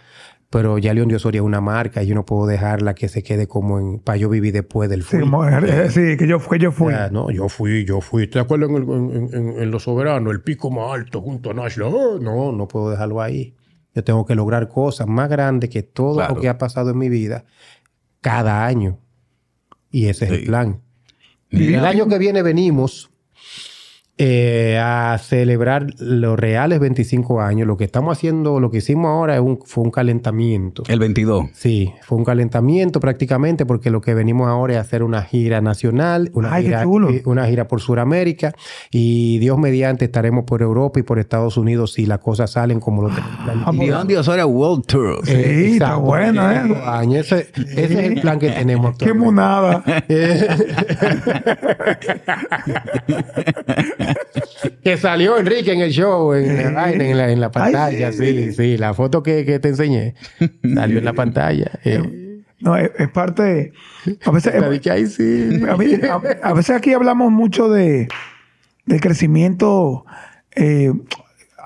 Pero 0.50 0.78
ya 0.78 0.94
León 0.94 1.08
de 1.10 1.16
Osoria 1.16 1.40
es 1.40 1.46
una 1.46 1.60
marca 1.60 2.02
y 2.04 2.08
yo 2.08 2.16
no 2.16 2.26
puedo 2.26 2.46
dejarla 2.48 2.94
que 2.94 3.10
se 3.10 3.24
quede 3.24 3.48
como 3.48 3.80
en 3.80 4.00
para 4.00 4.18
yo 4.18 4.30
vivir 4.30 4.54
después 4.54 4.90
del 4.90 5.02
Sí, 5.04 5.08
fui. 5.18 5.20
como- 5.22 5.46
eh, 5.48 5.90
sí, 5.90 6.16
que 6.18 6.28
yo, 6.28 6.40
que 6.40 6.60
yo 6.60 6.72
fui. 6.72 6.94
Ah, 6.94 7.10
no, 7.12 7.30
yo 7.32 7.50
fui, 7.50 7.84
yo 7.84 8.00
fui. 8.00 8.28
¿Te 8.28 8.40
acuerdas 8.40 8.70
en, 8.70 8.76
el- 8.78 8.84
en- 8.84 9.30
en- 9.34 9.62
en 9.64 9.72
Los 9.72 9.84
Soberanos? 9.84 10.32
El 10.34 10.42
pico 10.42 10.70
más 10.72 10.94
alto 10.94 11.22
junto 11.22 11.52
a 11.52 11.54
Nashla. 11.54 11.88
Ah, 11.88 12.18
no, 12.22 12.52
no 12.52 12.68
puedo 12.68 12.90
dejarlo 12.92 13.22
ahí. 13.22 13.54
Yo 13.94 14.04
tengo 14.04 14.26
que 14.26 14.36
lograr 14.36 14.68
cosas 14.70 15.08
más 15.08 15.30
grandes 15.30 15.70
que 15.70 15.82
todo 15.84 16.16
Claro. 16.18 16.36
lo 16.36 16.42
que 16.42 16.48
ha 16.50 16.58
pasado 16.58 16.92
en 16.92 16.98
mi 17.00 17.10
vida 17.10 17.46
cada 18.22 18.66
año. 18.66 19.00
Y 19.92 20.08
ese 20.08 20.26
es 20.26 20.32
el 20.32 20.44
plan. 20.46 20.82
Mira. 21.50 21.80
El 21.80 21.86
año 21.86 22.08
que 22.08 22.18
viene 22.18 22.42
venimos 22.44 23.10
eh, 24.18 24.80
a 24.82 25.18
celebrar 25.22 25.88
los 26.00 26.40
reales 26.40 26.80
25 26.80 27.42
años. 27.42 27.68
Lo 27.68 27.76
que 27.76 27.84
estamos 27.84 28.18
haciendo, 28.18 28.60
lo 28.62 28.72
que 28.72 28.78
hicimos 28.78 29.08
ahora 29.10 29.36
es 29.36 29.42
un- 29.42 29.60
fue 29.66 29.84
un 29.84 29.92
calentamiento. 29.92 30.84
El 30.88 31.00
22. 31.00 31.48
Sí, 31.54 31.92
fue 32.04 32.18
un 32.18 32.24
calentamiento 32.24 33.00
prácticamente 33.02 33.66
porque 33.66 33.90
lo 33.92 34.00
que 34.00 34.14
venimos 34.14 34.48
ahora 34.48 34.76
es 34.76 34.80
hacer 34.80 35.04
una 35.04 35.22
gira 35.24 35.60
nacional, 35.60 36.30
una, 36.34 36.54
Ay, 36.54 36.64
gira, 36.66 36.84
chulo. 36.84 37.10
eh, 37.10 37.24
una 37.26 37.46
gira 37.48 37.68
por 37.68 37.82
Sudamérica 37.82 38.54
y 38.90 39.38
Dios 39.40 39.58
mediante 39.58 40.06
estaremos 40.06 40.46
por 40.46 40.62
Europa 40.62 41.00
y 41.00 41.04
por 41.04 41.20
Estados 41.20 41.58
Unidos 41.58 41.92
si 41.94 42.06
las 42.06 42.20
cosas 42.20 42.52
salen 42.52 42.80
como 42.80 43.02
lo 43.02 43.10
tenemos. 43.10 43.76
León 43.76 44.08
de 44.08 44.18
Osoria 44.18 44.46
World 44.46 44.86
Tour. 44.86 45.26
Sí, 45.26 45.34
está 45.74 45.96
buena, 45.98 46.66
¿eh? 46.66 47.20
Ese, 47.20 47.50
ese 47.56 47.84
es 47.84 47.92
el 47.92 48.22
plan 48.22 48.40
que 48.40 48.50
tenemos. 48.52 48.98
Qué 48.98 49.14
monada. 49.14 49.84
que 54.84 54.98
salió 54.98 55.38
Enrique 55.38 55.72
en 55.74 55.82
el 55.82 55.92
show, 55.92 56.34
en, 56.34 56.74
la, 56.74 56.82
vaina, 56.82 57.04
en 57.06 57.18
la, 57.18 57.32
en 57.32 57.40
la 57.42 57.52
pantalla. 57.52 58.08
Ay, 58.08 58.14
sí, 58.14 58.52
sí, 58.54 58.78
la 58.78 58.94
foto 58.94 59.24
que, 59.24 59.46
que 59.46 59.60
te 59.60 59.70
enseñé 59.70 60.16
salió 60.74 61.00
en 61.00 61.06
la 61.06 61.14
pantalla. 61.14 61.72
Eh, 61.84 62.42
No, 62.60 62.78
es, 62.78 62.92
es 62.98 63.10
parte. 63.10 63.74
A 64.26 64.32
veces, 64.32 64.54
te 64.54 64.70
dije, 64.70 64.92
"Ay, 64.92 65.08
sí". 65.08 65.62
a, 65.70 65.76
mí- 65.78 65.94
a- 66.10 66.48
a 66.50 66.54
veces 66.54 66.76
aquí 66.76 66.94
hablamos 66.94 67.32
mucho 67.32 67.70
de 67.70 68.08
del 68.86 69.02
crecimiento. 69.02 70.06
eh, 70.56 70.92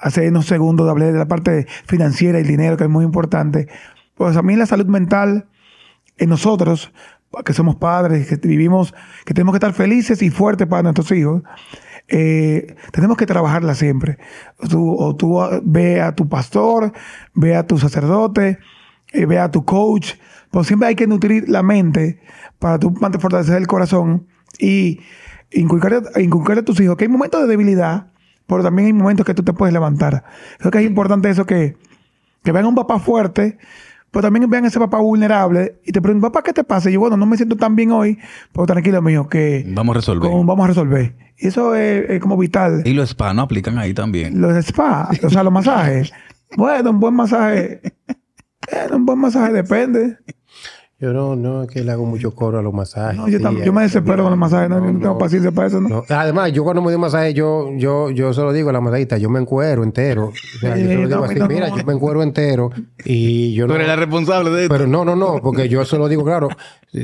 hace 0.01 0.29
unos 0.29 0.45
segundos 0.45 0.89
hablé 0.89 1.11
de 1.11 1.19
la 1.19 1.27
parte 1.27 1.67
financiera 1.85 2.39
y 2.39 2.41
el 2.43 2.47
dinero, 2.47 2.77
que 2.77 2.85
es 2.85 2.89
muy 2.89 3.03
importante. 3.03 3.67
Pues 4.15 4.37
a 4.37 4.41
mí 4.41 4.55
la 4.55 4.65
salud 4.65 4.85
mental 4.85 5.45
en 6.17 6.29
nosotros, 6.29 6.91
que 7.45 7.53
somos 7.53 7.75
padres, 7.75 8.27
que 8.27 8.47
vivimos, 8.47 8.93
que 9.25 9.33
tenemos 9.33 9.53
que 9.53 9.57
estar 9.57 9.73
felices 9.73 10.21
y 10.21 10.29
fuertes 10.29 10.67
para 10.67 10.83
nuestros 10.83 11.11
hijos, 11.11 11.43
eh, 12.09 12.75
tenemos 12.91 13.17
que 13.17 13.25
trabajarla 13.25 13.75
siempre. 13.75 14.17
Tú, 14.69 14.95
o 14.97 15.15
tú 15.15 15.41
ah, 15.41 15.59
ve 15.63 16.01
a 16.01 16.13
tu 16.15 16.27
pastor, 16.27 16.91
ve 17.33 17.55
a 17.55 17.65
tu 17.65 17.77
sacerdote, 17.77 18.59
eh, 19.13 19.25
ve 19.25 19.39
a 19.39 19.51
tu 19.51 19.65
coach, 19.65 20.13
pero 20.51 20.63
siempre 20.63 20.87
hay 20.87 20.95
que 20.95 21.07
nutrir 21.07 21.47
la 21.49 21.63
mente 21.63 22.19
para 22.57 22.79
tú 22.79 22.93
fortalecer 23.19 23.57
el 23.57 23.67
corazón 23.67 24.27
y 24.59 24.99
inculcar, 25.51 26.03
inculcar 26.17 26.57
a 26.57 26.63
tus 26.63 26.79
hijos 26.79 26.97
que 26.97 27.05
hay 27.05 27.09
momentos 27.09 27.41
de 27.41 27.47
debilidad, 27.47 28.07
pero 28.47 28.63
también 28.63 28.87
hay 28.87 28.93
momentos 28.93 29.25
que 29.25 29.33
tú 29.33 29.43
te 29.43 29.53
puedes 29.53 29.73
levantar. 29.73 30.23
Creo 30.57 30.71
que 30.71 30.79
es 30.79 30.85
importante 30.85 31.29
eso 31.29 31.45
que, 31.45 31.77
que 32.43 32.51
vean 32.51 32.65
un 32.65 32.75
papá 32.75 32.99
fuerte, 32.99 33.57
pero 34.11 34.23
también 34.23 34.49
vean 34.49 34.65
a 34.65 34.67
ese 34.67 34.79
papá 34.79 34.97
vulnerable 34.99 35.79
y 35.85 35.91
te 35.91 36.01
preguntan, 36.01 36.31
papá, 36.31 36.43
¿qué 36.43 36.53
te 36.53 36.63
pasa? 36.63 36.89
Y 36.89 36.93
yo, 36.93 36.99
bueno, 36.99 37.17
no 37.17 37.25
me 37.25 37.37
siento 37.37 37.55
tan 37.55 37.75
bien 37.75 37.91
hoy, 37.91 38.17
pero 38.53 38.65
tranquilo, 38.65 39.01
mío, 39.01 39.27
que 39.27 39.65
Vamos 39.69 39.95
a 39.95 39.99
resolver. 39.99 40.29
vamos 40.31 40.59
a 40.63 40.67
resolver. 40.67 41.15
Y 41.37 41.47
eso 41.47 41.75
es, 41.75 42.09
es 42.09 42.19
como 42.21 42.37
vital. 42.37 42.81
Y 42.85 42.93
los 42.93 43.09
spa 43.11 43.33
no 43.33 43.43
aplican 43.43 43.77
ahí 43.77 43.93
también. 43.93 44.41
Los 44.41 44.55
spa, 44.57 45.09
o 45.23 45.29
sea, 45.29 45.43
los 45.43 45.53
masajes. 45.53 46.11
Bueno, 46.57 46.89
un 46.89 46.99
buen 46.99 47.13
masaje. 47.13 47.79
Bueno, 48.71 48.95
un 48.95 49.05
buen 49.05 49.19
masaje 49.19 49.53
depende. 49.53 50.17
Yo 51.01 51.13
no, 51.13 51.33
no, 51.33 51.63
es 51.63 51.69
que 51.69 51.81
le 51.81 51.93
hago 51.93 52.05
mucho 52.05 52.35
coro 52.35 52.59
a 52.59 52.61
los 52.61 52.73
masajes. 52.73 53.15
No, 53.17 53.29
yo, 53.29 53.37
sí, 53.37 53.43
tam- 53.43 53.57
eh, 53.61 53.63
yo 53.65 53.71
me 53.71 53.83
desespero 53.83 54.21
con 54.23 54.31
los 54.31 54.37
masajes, 54.39 54.69
no, 54.69 54.79
yo 54.79 54.91
no 54.91 54.99
tengo 54.99 55.13
no. 55.13 55.17
paciencia 55.17 55.49
para 55.51 55.67
eso, 55.69 55.79
¿no? 55.79 55.87
No. 55.87 56.03
Además, 56.09 56.51
yo 56.51 56.65
cuando 56.65 56.81
me 56.81 56.91
doy 56.91 56.99
masaje, 56.99 57.33
yo, 57.33 57.69
yo, 57.77 58.09
yo 58.09 58.33
se 58.33 58.41
lo 58.41 58.51
digo 58.51 58.69
a 58.69 58.73
la 58.73 58.81
masajista, 58.81 59.17
yo 59.17 59.29
me 59.29 59.39
encuero 59.39 59.83
entero. 59.83 60.25
O 60.25 60.59
sea, 60.59 60.75
yo 60.77 60.87
se 60.87 60.91
Eh, 60.91 60.95
lo 60.97 61.07
digo 61.07 61.19
no, 61.21 61.23
así, 61.23 61.39
no, 61.39 61.47
mira, 61.47 61.69
no. 61.69 61.77
yo 61.77 61.85
me 61.85 61.93
encuero 61.93 62.21
entero 62.21 62.71
y 63.05 63.53
yo 63.53 63.65
Tú 63.65 63.69
no... 63.69 63.75
eres 63.75 63.87
la 63.87 63.95
responsable 63.95 64.49
de 64.49 64.63
esto. 64.63 64.73
Pero 64.75 64.87
no, 64.87 65.05
no, 65.05 65.15
no, 65.15 65.39
porque 65.41 65.69
yo 65.69 65.85
se 65.85 65.97
lo 65.97 66.09
digo, 66.09 66.25
claro, 66.25 66.49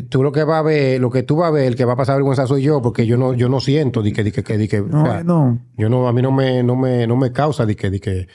tú 0.10 0.24
lo 0.24 0.34
que 0.34 0.44
vas 0.44 0.60
a 0.60 0.64
ver, 0.64 1.00
lo 1.00 1.10
que 1.10 1.24
tú 1.24 1.38
vas 1.38 1.48
a 1.48 1.52
ver, 1.52 1.64
el 1.64 1.76
que 1.78 1.86
va 1.86 1.94
a 1.94 1.96
pasar 1.96 2.16
vergüenza 2.18 2.46
soy 2.48 2.64
yo, 2.64 2.82
porque 2.82 3.06
yo 3.06 3.16
no, 3.16 3.34
yo 3.34 3.48
no 3.48 3.62
siento 3.62 4.02
de 4.04 4.12
que, 4.12 4.26
de 4.26 4.32
que, 4.34 4.44
que, 4.44 4.58
de 4.58 4.68
que- 4.68 4.82
o 4.82 4.88
No, 4.88 5.06
sea, 5.06 5.24
no. 5.24 5.58
yo 5.78 5.88
no, 5.88 6.06
a 6.10 6.12
mí 6.12 6.22
no 6.22 6.34
me, 6.34 6.64
no 6.64 6.76
me, 6.76 7.08
no 7.08 7.16
me 7.16 7.32
causa 7.32 7.66
de 7.66 7.78
que, 7.78 7.90
de 7.90 8.02
que, 8.02 8.28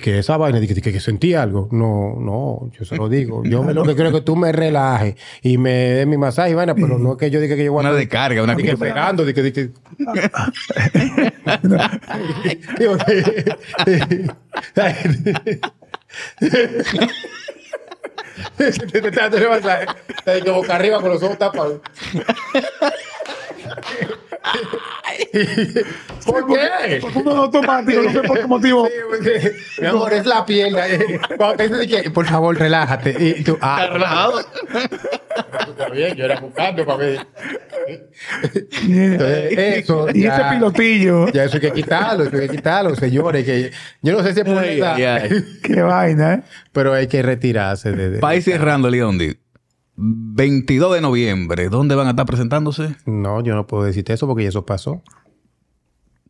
que 0.00 0.18
esa 0.18 0.36
vaina, 0.36 0.60
de 0.60 0.66
que, 0.66 0.74
de 0.74 0.80
que, 0.80 0.92
que 0.92 1.00
sentí 1.00 1.34
algo. 1.34 1.68
No, 1.70 2.16
no, 2.18 2.70
yo 2.78 2.84
se 2.84 2.96
lo 2.96 3.08
digo. 3.08 3.42
Yo 3.44 3.62
me 3.62 3.74
lo 3.74 3.84
que 3.84 3.94
creo 3.94 4.08
es 4.08 4.14
que 4.14 4.20
tú 4.22 4.34
me 4.36 4.50
relajes 4.50 5.16
y 5.42 5.58
me 5.58 5.70
des 5.72 6.06
mi 6.06 6.16
masaje 6.16 6.50
y 6.50 6.54
vaina, 6.54 6.74
pero 6.74 6.98
no 6.98 7.12
es 7.12 7.18
que 7.18 7.30
yo 7.30 7.40
diga 7.40 7.54
que 7.56 7.64
yo 7.64 7.72
voy 7.72 7.84
a 7.84 7.88
Una 7.90 7.96
descarga, 7.98 8.42
una 8.42 8.54
de 8.54 8.62
que 8.62 8.70
cosa. 8.72 8.84
pegando, 8.84 9.24
de 9.24 9.34
que, 9.34 9.42
de 9.42 9.52
que... 9.52 9.70
Digo, 12.78 12.96
Te 18.56 18.68
está 18.68 19.22
dando 19.22 19.36
el 19.36 19.48
masaje, 19.48 19.86
de 20.26 20.42
que 20.42 20.50
boca 20.50 20.74
arriba 20.76 21.00
con 21.00 21.10
los 21.10 21.22
ojos 21.22 21.38
tapados. 21.38 21.80
¿Por 26.26 26.46
qué? 26.46 27.00
Uno 27.14 27.32
es 27.32 27.36
automático, 27.38 28.02
no 28.02 28.12
sé 28.12 28.20
por 28.22 28.38
qué 28.38 28.46
motivo. 28.46 28.88
Mi 29.80 29.86
amor, 29.86 30.12
es 30.12 30.26
la 30.26 30.44
piel. 30.44 30.76
por 32.12 32.26
favor, 32.26 32.58
relájate. 32.58 33.14
Y 33.38 33.44
tú, 33.44 33.56
ah, 33.60 33.88
relajado? 33.92 34.40
Está 34.40 35.88
bien, 35.90 36.14
yo 36.14 36.24
era 36.24 36.40
buscando 36.40 36.84
para 36.86 36.98
ver. 36.98 37.26
Entonces, 38.82 39.58
eso 39.58 40.06
y 40.12 40.22
ya- 40.22 40.36
ese 40.36 40.44
pilotillo. 40.56 41.28
Ya 41.32 41.44
eso 41.44 41.56
hay 41.56 41.60
que 41.60 41.72
quitarlo, 41.72 42.24
eso 42.24 42.36
hay 42.36 42.48
que 42.48 42.56
quitarlo, 42.56 42.94
señores. 42.96 43.44
Que 43.44 43.70
yo 44.02 44.12
no 44.16 44.22
sé 44.22 44.32
si 44.34 44.40
es 44.40 44.46
por. 44.46 45.28
Qué 45.62 45.82
vaina, 45.82 46.34
¿eh? 46.34 46.42
pero 46.72 46.94
hay 46.94 47.06
que 47.08 47.22
retirarse 47.22 47.92
de, 47.92 48.10
de- 48.10 48.36
ir 48.36 48.42
cerrando, 48.42 48.88
Leondi. 48.88 49.36
22 49.96 50.94
de 50.94 51.00
noviembre. 51.00 51.68
¿Dónde 51.68 51.94
van 51.94 52.06
a 52.06 52.10
estar 52.10 52.26
presentándose? 52.26 52.96
No, 53.06 53.42
yo 53.42 53.54
no 53.54 53.66
puedo 53.66 53.84
decirte 53.84 54.12
eso 54.12 54.26
porque 54.26 54.42
ya 54.44 54.48
eso 54.48 54.66
pasó. 54.66 55.02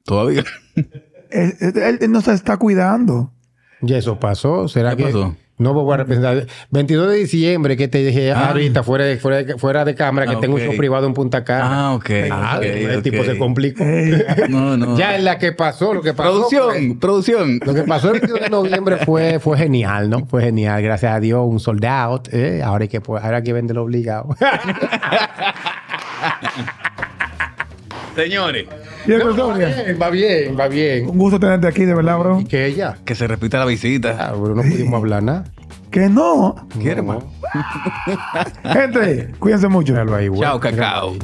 Todavía. 0.04 0.44
Él, 1.30 1.52
él- 1.60 1.98
él 2.00 2.12
no 2.12 2.20
se 2.20 2.32
está 2.32 2.56
cuidando. 2.58 3.32
Ya 3.80 3.98
eso 3.98 4.20
pasó. 4.20 4.68
¿Será 4.68 4.90
¿Qué 4.90 4.98
que 4.98 5.04
pasó? 5.04 5.36
No 5.59 5.72
voy 5.72 5.94
a 5.94 5.98
representar? 5.98 6.46
22 6.70 7.11
de 7.11 7.16
diciembre 7.16 7.76
que 7.76 7.86
te 7.88 7.98
dije 8.05 8.32
Ah. 8.32 8.48
ahorita 8.48 8.82
fuera 8.82 9.05
de, 9.05 9.16
fuera 9.18 9.42
de, 9.42 9.57
fuera 9.57 9.84
de 9.84 9.94
cámara 9.94 10.26
que 10.26 10.34
Ah, 10.36 10.40
tengo 10.40 10.57
un 10.57 10.61
show 10.61 10.76
privado 10.76 11.07
en 11.07 11.14
Punta 11.14 11.44
Cana. 11.44 11.88
Ah, 11.90 11.94
ok. 11.94 12.11
Ah, 12.30 12.59
el 12.62 13.02
tipo 13.02 13.22
se 13.24 13.38
complicó. 13.38 13.84
No, 14.48 14.76
no. 14.76 14.96
Ya 14.98 15.16
en 15.16 15.24
la 15.24 15.38
que 15.38 15.52
pasó, 15.52 15.94
lo 15.94 16.02
que 16.02 16.12
pasó. 16.12 16.48
fue- 16.48 16.59
Producción, 16.59 16.98
producción. 16.98 17.61
Lo 17.64 17.74
que 17.74 17.82
pasó 17.84 18.09
el 18.09 18.14
22 18.20 18.40
de 18.40 18.50
noviembre 18.50 18.96
fue, 18.98 19.38
fue 19.38 19.57
genial, 19.59 20.11
¿no? 20.11 20.26
Fue 20.26 20.42
genial. 20.42 20.82
Gracias 20.82 21.12
a 21.14 21.20
Dios, 21.20 21.42
un 21.46 21.61
sold 21.61 21.84
out. 21.84 22.28
¿eh? 22.32 22.61
Ahora 22.64 22.82
hay 22.82 22.88
que, 22.88 23.00
ahora 23.07 23.36
hay 23.38 23.42
que 23.42 23.52
venderlo 23.52 23.82
obligado. 23.84 24.36
Señores, 28.16 28.66
y 29.07 29.12
va 29.12 29.30
bien, 29.32 29.98
va 30.00 30.11
bien, 30.11 30.59
va 30.59 30.68
bien. 30.68 31.09
un 31.09 31.18
gusto 31.18 31.38
tenerte 31.40 31.66
aquí, 31.66 31.84
de 31.84 31.94
verdad, 31.94 32.18
bro. 32.18 32.40
¿Y 32.40 32.44
que 32.44 32.66
ella? 32.66 32.96
que 33.05 33.14
se 33.14 33.26
repita 33.26 33.59
la 33.59 33.64
visita. 33.66 34.16
Ah, 34.18 34.32
pero 34.40 34.55
no 34.55 34.62
pudimos 34.62 34.94
hablar 34.94 35.22
nada. 35.22 35.44
Que 35.90 36.09
no. 36.09 36.66
¿Quiere 36.80 37.02
No. 37.02 37.14
más? 37.14 37.24
Gente, 38.72 39.30
cuídense 39.38 39.68
mucho. 39.68 39.94
Ahí, 40.14 40.28
güey. 40.28 40.40
Chao, 40.40 40.59
cacao. 40.59 41.14